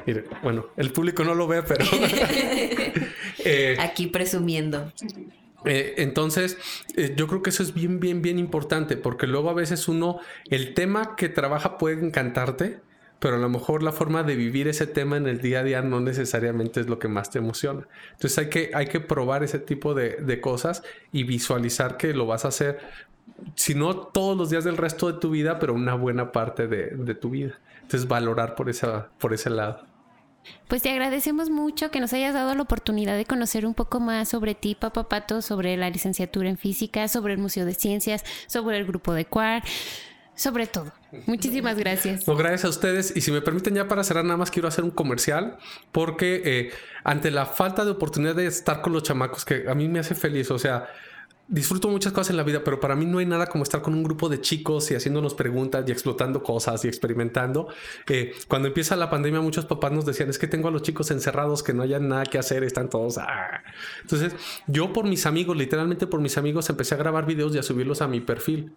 bueno, 0.43 0.67
el 0.77 0.91
público 0.91 1.23
no 1.23 1.35
lo 1.35 1.47
ve, 1.47 1.63
pero... 1.63 1.85
Eh, 3.47 3.77
Aquí 3.79 4.07
presumiendo. 4.07 4.91
Eh, 5.65 5.95
entonces, 5.97 6.57
eh, 6.95 7.13
yo 7.15 7.27
creo 7.27 7.41
que 7.41 7.49
eso 7.49 7.63
es 7.63 7.73
bien, 7.73 7.99
bien, 7.99 8.21
bien 8.21 8.39
importante, 8.39 8.97
porque 8.97 9.27
luego 9.27 9.49
a 9.49 9.53
veces 9.53 9.87
uno, 9.87 10.19
el 10.49 10.73
tema 10.73 11.15
que 11.15 11.29
trabaja 11.29 11.77
puede 11.77 12.05
encantarte, 12.05 12.79
pero 13.19 13.35
a 13.35 13.39
lo 13.39 13.49
mejor 13.49 13.81
la 13.81 13.91
forma 13.91 14.23
de 14.23 14.35
vivir 14.35 14.67
ese 14.67 14.87
tema 14.87 15.17
en 15.17 15.27
el 15.27 15.41
día 15.41 15.61
a 15.61 15.63
día 15.63 15.81
no 15.81 15.99
necesariamente 15.99 16.81
es 16.81 16.87
lo 16.87 16.99
que 16.99 17.07
más 17.07 17.31
te 17.31 17.39
emociona. 17.39 17.87
Entonces 18.11 18.37
hay 18.37 18.49
que, 18.49 18.71
hay 18.73 18.87
que 18.87 18.99
probar 18.99 19.43
ese 19.43 19.59
tipo 19.59 19.93
de, 19.93 20.17
de 20.17 20.41
cosas 20.41 20.83
y 21.11 21.23
visualizar 21.23 21.97
que 21.97 22.13
lo 22.13 22.27
vas 22.27 22.45
a 22.45 22.49
hacer, 22.49 22.79
si 23.55 23.73
no 23.73 23.95
todos 23.95 24.37
los 24.37 24.49
días 24.49 24.63
del 24.63 24.77
resto 24.77 25.11
de 25.11 25.19
tu 25.19 25.31
vida, 25.31 25.59
pero 25.59 25.73
una 25.73 25.95
buena 25.95 26.31
parte 26.31 26.67
de, 26.67 26.91
de 26.91 27.15
tu 27.15 27.29
vida. 27.31 27.59
Entonces 27.81 28.07
valorar 28.07 28.55
por, 28.55 28.69
esa, 28.69 29.09
por 29.19 29.33
ese 29.33 29.49
lado. 29.49 29.85
Pues 30.67 30.81
te 30.81 30.89
agradecemos 30.89 31.49
mucho 31.49 31.91
que 31.91 31.99
nos 31.99 32.13
hayas 32.13 32.33
dado 32.33 32.55
la 32.55 32.61
oportunidad 32.61 33.15
de 33.15 33.25
conocer 33.25 33.65
un 33.65 33.73
poco 33.73 33.99
más 33.99 34.29
sobre 34.29 34.55
ti, 34.55 34.75
Papá 34.75 35.07
Pato, 35.07 35.41
sobre 35.41 35.77
la 35.77 35.89
licenciatura 35.89 36.49
en 36.49 36.57
física, 36.57 37.07
sobre 37.07 37.33
el 37.33 37.39
Museo 37.39 37.65
de 37.65 37.73
Ciencias, 37.73 38.23
sobre 38.47 38.77
el 38.77 38.85
grupo 38.85 39.13
de 39.13 39.25
CUAR, 39.25 39.63
sobre 40.35 40.67
todo. 40.67 40.91
Muchísimas 41.27 41.77
gracias. 41.77 42.25
Gracias 42.25 42.65
a 42.65 42.69
ustedes. 42.69 43.15
Y 43.15 43.21
si 43.21 43.31
me 43.31 43.41
permiten 43.41 43.75
ya 43.75 43.87
para 43.87 44.03
cerrar, 44.03 44.25
nada 44.25 44.37
más 44.37 44.51
quiero 44.51 44.67
hacer 44.67 44.83
un 44.83 44.91
comercial, 44.91 45.57
porque 45.91 46.41
eh, 46.43 46.71
ante 47.03 47.31
la 47.31 47.45
falta 47.45 47.85
de 47.85 47.91
oportunidad 47.91 48.35
de 48.35 48.47
estar 48.47 48.81
con 48.81 48.93
los 48.93 49.03
chamacos, 49.03 49.45
que 49.45 49.65
a 49.69 49.75
mí 49.75 49.87
me 49.87 49.99
hace 49.99 50.15
feliz, 50.15 50.51
o 50.51 50.59
sea, 50.59 50.87
disfruto 51.47 51.87
muchas 51.89 52.11
cosas 52.11 52.31
en 52.31 52.37
la 52.37 52.43
vida, 52.43 52.63
pero 52.63 52.79
para 52.79 52.95
mí 52.95 53.05
no 53.05 53.19
hay 53.19 53.25
nada 53.25 53.47
como 53.47 53.63
estar 53.63 53.81
con 53.81 53.93
un 53.93 54.03
grupo 54.03 54.29
de 54.29 54.41
chicos 54.41 54.89
y 54.91 54.95
haciéndonos 54.95 55.35
preguntas 55.35 55.85
y 55.87 55.91
explotando 55.91 56.41
cosas 56.41 56.83
y 56.85 56.87
experimentando. 56.87 57.67
Eh, 58.07 58.33
cuando 58.47 58.67
empieza 58.67 58.95
la 58.95 59.09
pandemia, 59.09 59.41
muchos 59.41 59.65
papás 59.65 59.91
nos 59.91 60.05
decían, 60.05 60.29
es 60.29 60.39
que 60.39 60.47
tengo 60.47 60.67
a 60.67 60.71
los 60.71 60.81
chicos 60.81 61.11
encerrados 61.11 61.61
que 61.61 61.73
no 61.73 61.83
hayan 61.83 62.07
nada 62.07 62.25
que 62.25 62.37
hacer, 62.37 62.63
están 62.63 62.89
todos... 62.89 63.17
Ah". 63.17 63.61
Entonces, 64.01 64.35
yo 64.67 64.91
por 64.91 65.05
mis 65.05 65.25
amigos, 65.25 65.55
literalmente 65.55 66.07
por 66.07 66.19
mis 66.19 66.37
amigos, 66.37 66.69
empecé 66.69 66.95
a 66.95 66.97
grabar 66.97 67.25
videos 67.25 67.55
y 67.55 67.59
a 67.59 67.63
subirlos 67.63 68.01
a 68.01 68.07
mi 68.07 68.21
perfil. 68.21 68.73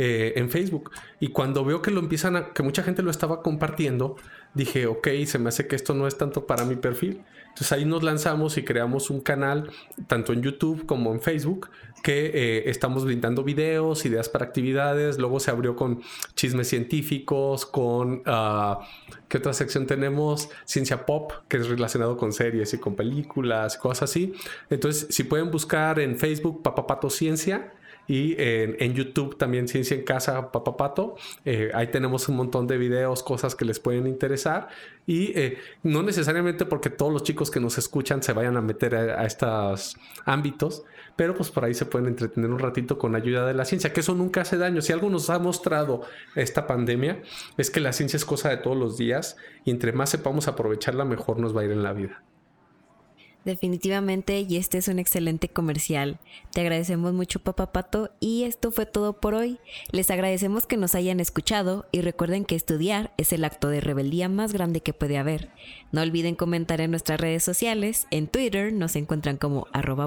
Eh, 0.00 0.34
en 0.36 0.48
Facebook. 0.48 0.92
Y 1.18 1.28
cuando 1.28 1.64
veo 1.64 1.82
que 1.82 1.90
lo 1.90 1.98
empiezan 1.98 2.36
a, 2.36 2.52
que 2.52 2.62
mucha 2.62 2.84
gente 2.84 3.02
lo 3.02 3.10
estaba 3.10 3.42
compartiendo, 3.42 4.14
dije, 4.54 4.86
ok, 4.86 5.08
se 5.26 5.40
me 5.40 5.48
hace 5.48 5.66
que 5.66 5.74
esto 5.74 5.92
no 5.92 6.06
es 6.06 6.16
tanto 6.16 6.46
para 6.46 6.64
mi 6.64 6.76
perfil. 6.76 7.24
Entonces 7.58 7.72
ahí 7.72 7.84
nos 7.84 8.04
lanzamos 8.04 8.56
y 8.56 8.62
creamos 8.62 9.10
un 9.10 9.20
canal, 9.20 9.72
tanto 10.06 10.32
en 10.32 10.42
YouTube 10.42 10.86
como 10.86 11.12
en 11.12 11.20
Facebook, 11.20 11.70
que 12.04 12.26
eh, 12.26 12.70
estamos 12.70 13.04
brindando 13.04 13.42
videos, 13.42 14.06
ideas 14.06 14.28
para 14.28 14.44
actividades. 14.44 15.18
Luego 15.18 15.40
se 15.40 15.50
abrió 15.50 15.74
con 15.74 16.00
chismes 16.36 16.68
científicos, 16.68 17.66
con... 17.66 18.22
Uh, 18.24 18.78
¿Qué 19.26 19.38
otra 19.38 19.52
sección 19.54 19.88
tenemos? 19.88 20.48
Ciencia 20.66 21.04
Pop, 21.04 21.32
que 21.48 21.56
es 21.56 21.66
relacionado 21.66 22.16
con 22.16 22.32
series 22.32 22.72
y 22.74 22.78
con 22.78 22.94
películas, 22.94 23.76
cosas 23.76 24.08
así. 24.08 24.34
Entonces, 24.70 25.08
si 25.10 25.24
pueden 25.24 25.50
buscar 25.50 25.98
en 25.98 26.16
Facebook 26.16 26.62
Papapato 26.62 27.10
Ciencia, 27.10 27.72
y 28.08 28.34
en, 28.38 28.94
YouTube 28.94 29.36
también 29.36 29.68
Ciencia 29.68 29.94
en 29.94 30.02
Casa 30.02 30.50
Papapato. 30.50 31.16
Eh, 31.44 31.70
ahí 31.74 31.88
tenemos 31.88 32.28
un 32.28 32.36
montón 32.36 32.66
de 32.66 32.78
videos, 32.78 33.22
cosas 33.22 33.54
que 33.54 33.66
les 33.66 33.78
pueden 33.78 34.06
interesar. 34.06 34.68
Y 35.06 35.38
eh, 35.38 35.58
no 35.82 36.02
necesariamente 36.02 36.64
porque 36.64 36.88
todos 36.88 37.12
los 37.12 37.22
chicos 37.22 37.50
que 37.50 37.60
nos 37.60 37.76
escuchan 37.76 38.22
se 38.22 38.32
vayan 38.32 38.56
a 38.56 38.62
meter 38.62 38.94
a, 38.94 39.26
estos 39.26 39.96
ámbitos, 40.24 40.84
pero 41.16 41.34
pues 41.34 41.50
por 41.50 41.64
ahí 41.64 41.74
se 41.74 41.84
pueden 41.84 42.08
entretener 42.08 42.50
un 42.50 42.58
ratito 42.58 42.98
con 42.98 43.14
ayuda 43.14 43.46
de 43.46 43.52
la 43.52 43.66
ciencia, 43.66 43.92
que 43.92 44.00
eso 44.00 44.14
nunca 44.14 44.40
hace 44.40 44.56
daño. 44.56 44.80
Si 44.80 44.92
algo 44.92 45.10
nos 45.10 45.28
ha 45.28 45.38
mostrado 45.38 46.02
esta 46.34 46.66
pandemia, 46.66 47.22
es 47.58 47.70
que 47.70 47.80
la 47.80 47.92
ciencia 47.92 48.16
es 48.16 48.24
cosa 48.24 48.48
de 48.48 48.56
todos 48.56 48.76
los 48.76 48.96
días 48.96 49.36
y 49.64 49.70
entre 49.70 49.92
más 49.92 50.10
sepamos 50.10 50.48
aprovecharla, 50.48 51.04
mejor 51.04 51.38
nos 51.38 51.54
va 51.54 51.60
a 51.60 51.64
ir 51.64 51.72
en 51.72 51.82
la 51.82 51.92
vida. 51.92 52.22
Definitivamente, 53.48 54.40
y 54.46 54.58
este 54.58 54.76
es 54.76 54.88
un 54.88 54.98
excelente 54.98 55.48
comercial. 55.48 56.18
Te 56.52 56.60
agradecemos 56.60 57.14
mucho, 57.14 57.40
Papá 57.40 57.72
Pato, 57.72 58.10
y 58.20 58.42
esto 58.42 58.70
fue 58.70 58.84
todo 58.84 59.20
por 59.20 59.32
hoy. 59.32 59.58
Les 59.90 60.10
agradecemos 60.10 60.66
que 60.66 60.76
nos 60.76 60.94
hayan 60.94 61.18
escuchado 61.18 61.86
y 61.90 62.02
recuerden 62.02 62.44
que 62.44 62.56
estudiar 62.56 63.10
es 63.16 63.32
el 63.32 63.46
acto 63.46 63.70
de 63.70 63.80
rebeldía 63.80 64.28
más 64.28 64.52
grande 64.52 64.82
que 64.82 64.92
puede 64.92 65.16
haber. 65.16 65.48
No 65.92 66.02
olviden 66.02 66.34
comentar 66.34 66.82
en 66.82 66.90
nuestras 66.90 67.18
redes 67.18 67.42
sociales. 67.42 68.06
En 68.10 68.28
Twitter 68.28 68.70
nos 68.70 68.96
encuentran 68.96 69.38
como 69.38 69.66
arroba 69.72 70.06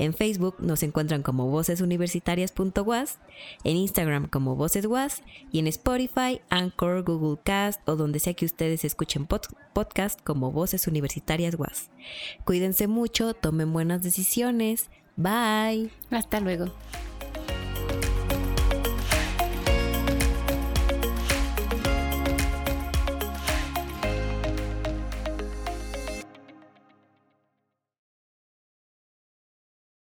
en 0.00 0.12
Facebook 0.12 0.56
nos 0.58 0.82
encuentran 0.82 1.22
como 1.22 1.48
vocesuniversitarias.guas, 1.50 3.20
en 3.62 3.76
Instagram 3.76 4.26
como 4.26 4.56
vocesguas 4.56 5.22
y 5.52 5.60
en 5.60 5.68
Spotify, 5.68 6.40
Anchor, 6.50 7.04
Google 7.04 7.40
Cast 7.44 7.88
o 7.88 7.94
donde 7.94 8.18
sea 8.18 8.34
que 8.34 8.44
ustedes 8.44 8.84
escuchen 8.84 9.28
podcast 9.74 10.20
como 10.22 10.50
Voces 10.50 10.86
Universitarias 10.86 11.56
Guas. 11.56 11.90
Cuídense 12.44 12.86
mucho, 12.86 13.34
tomen 13.34 13.72
buenas 13.72 14.02
decisiones. 14.02 14.90
Bye. 15.16 15.90
Hasta 16.10 16.40
luego. 16.40 16.66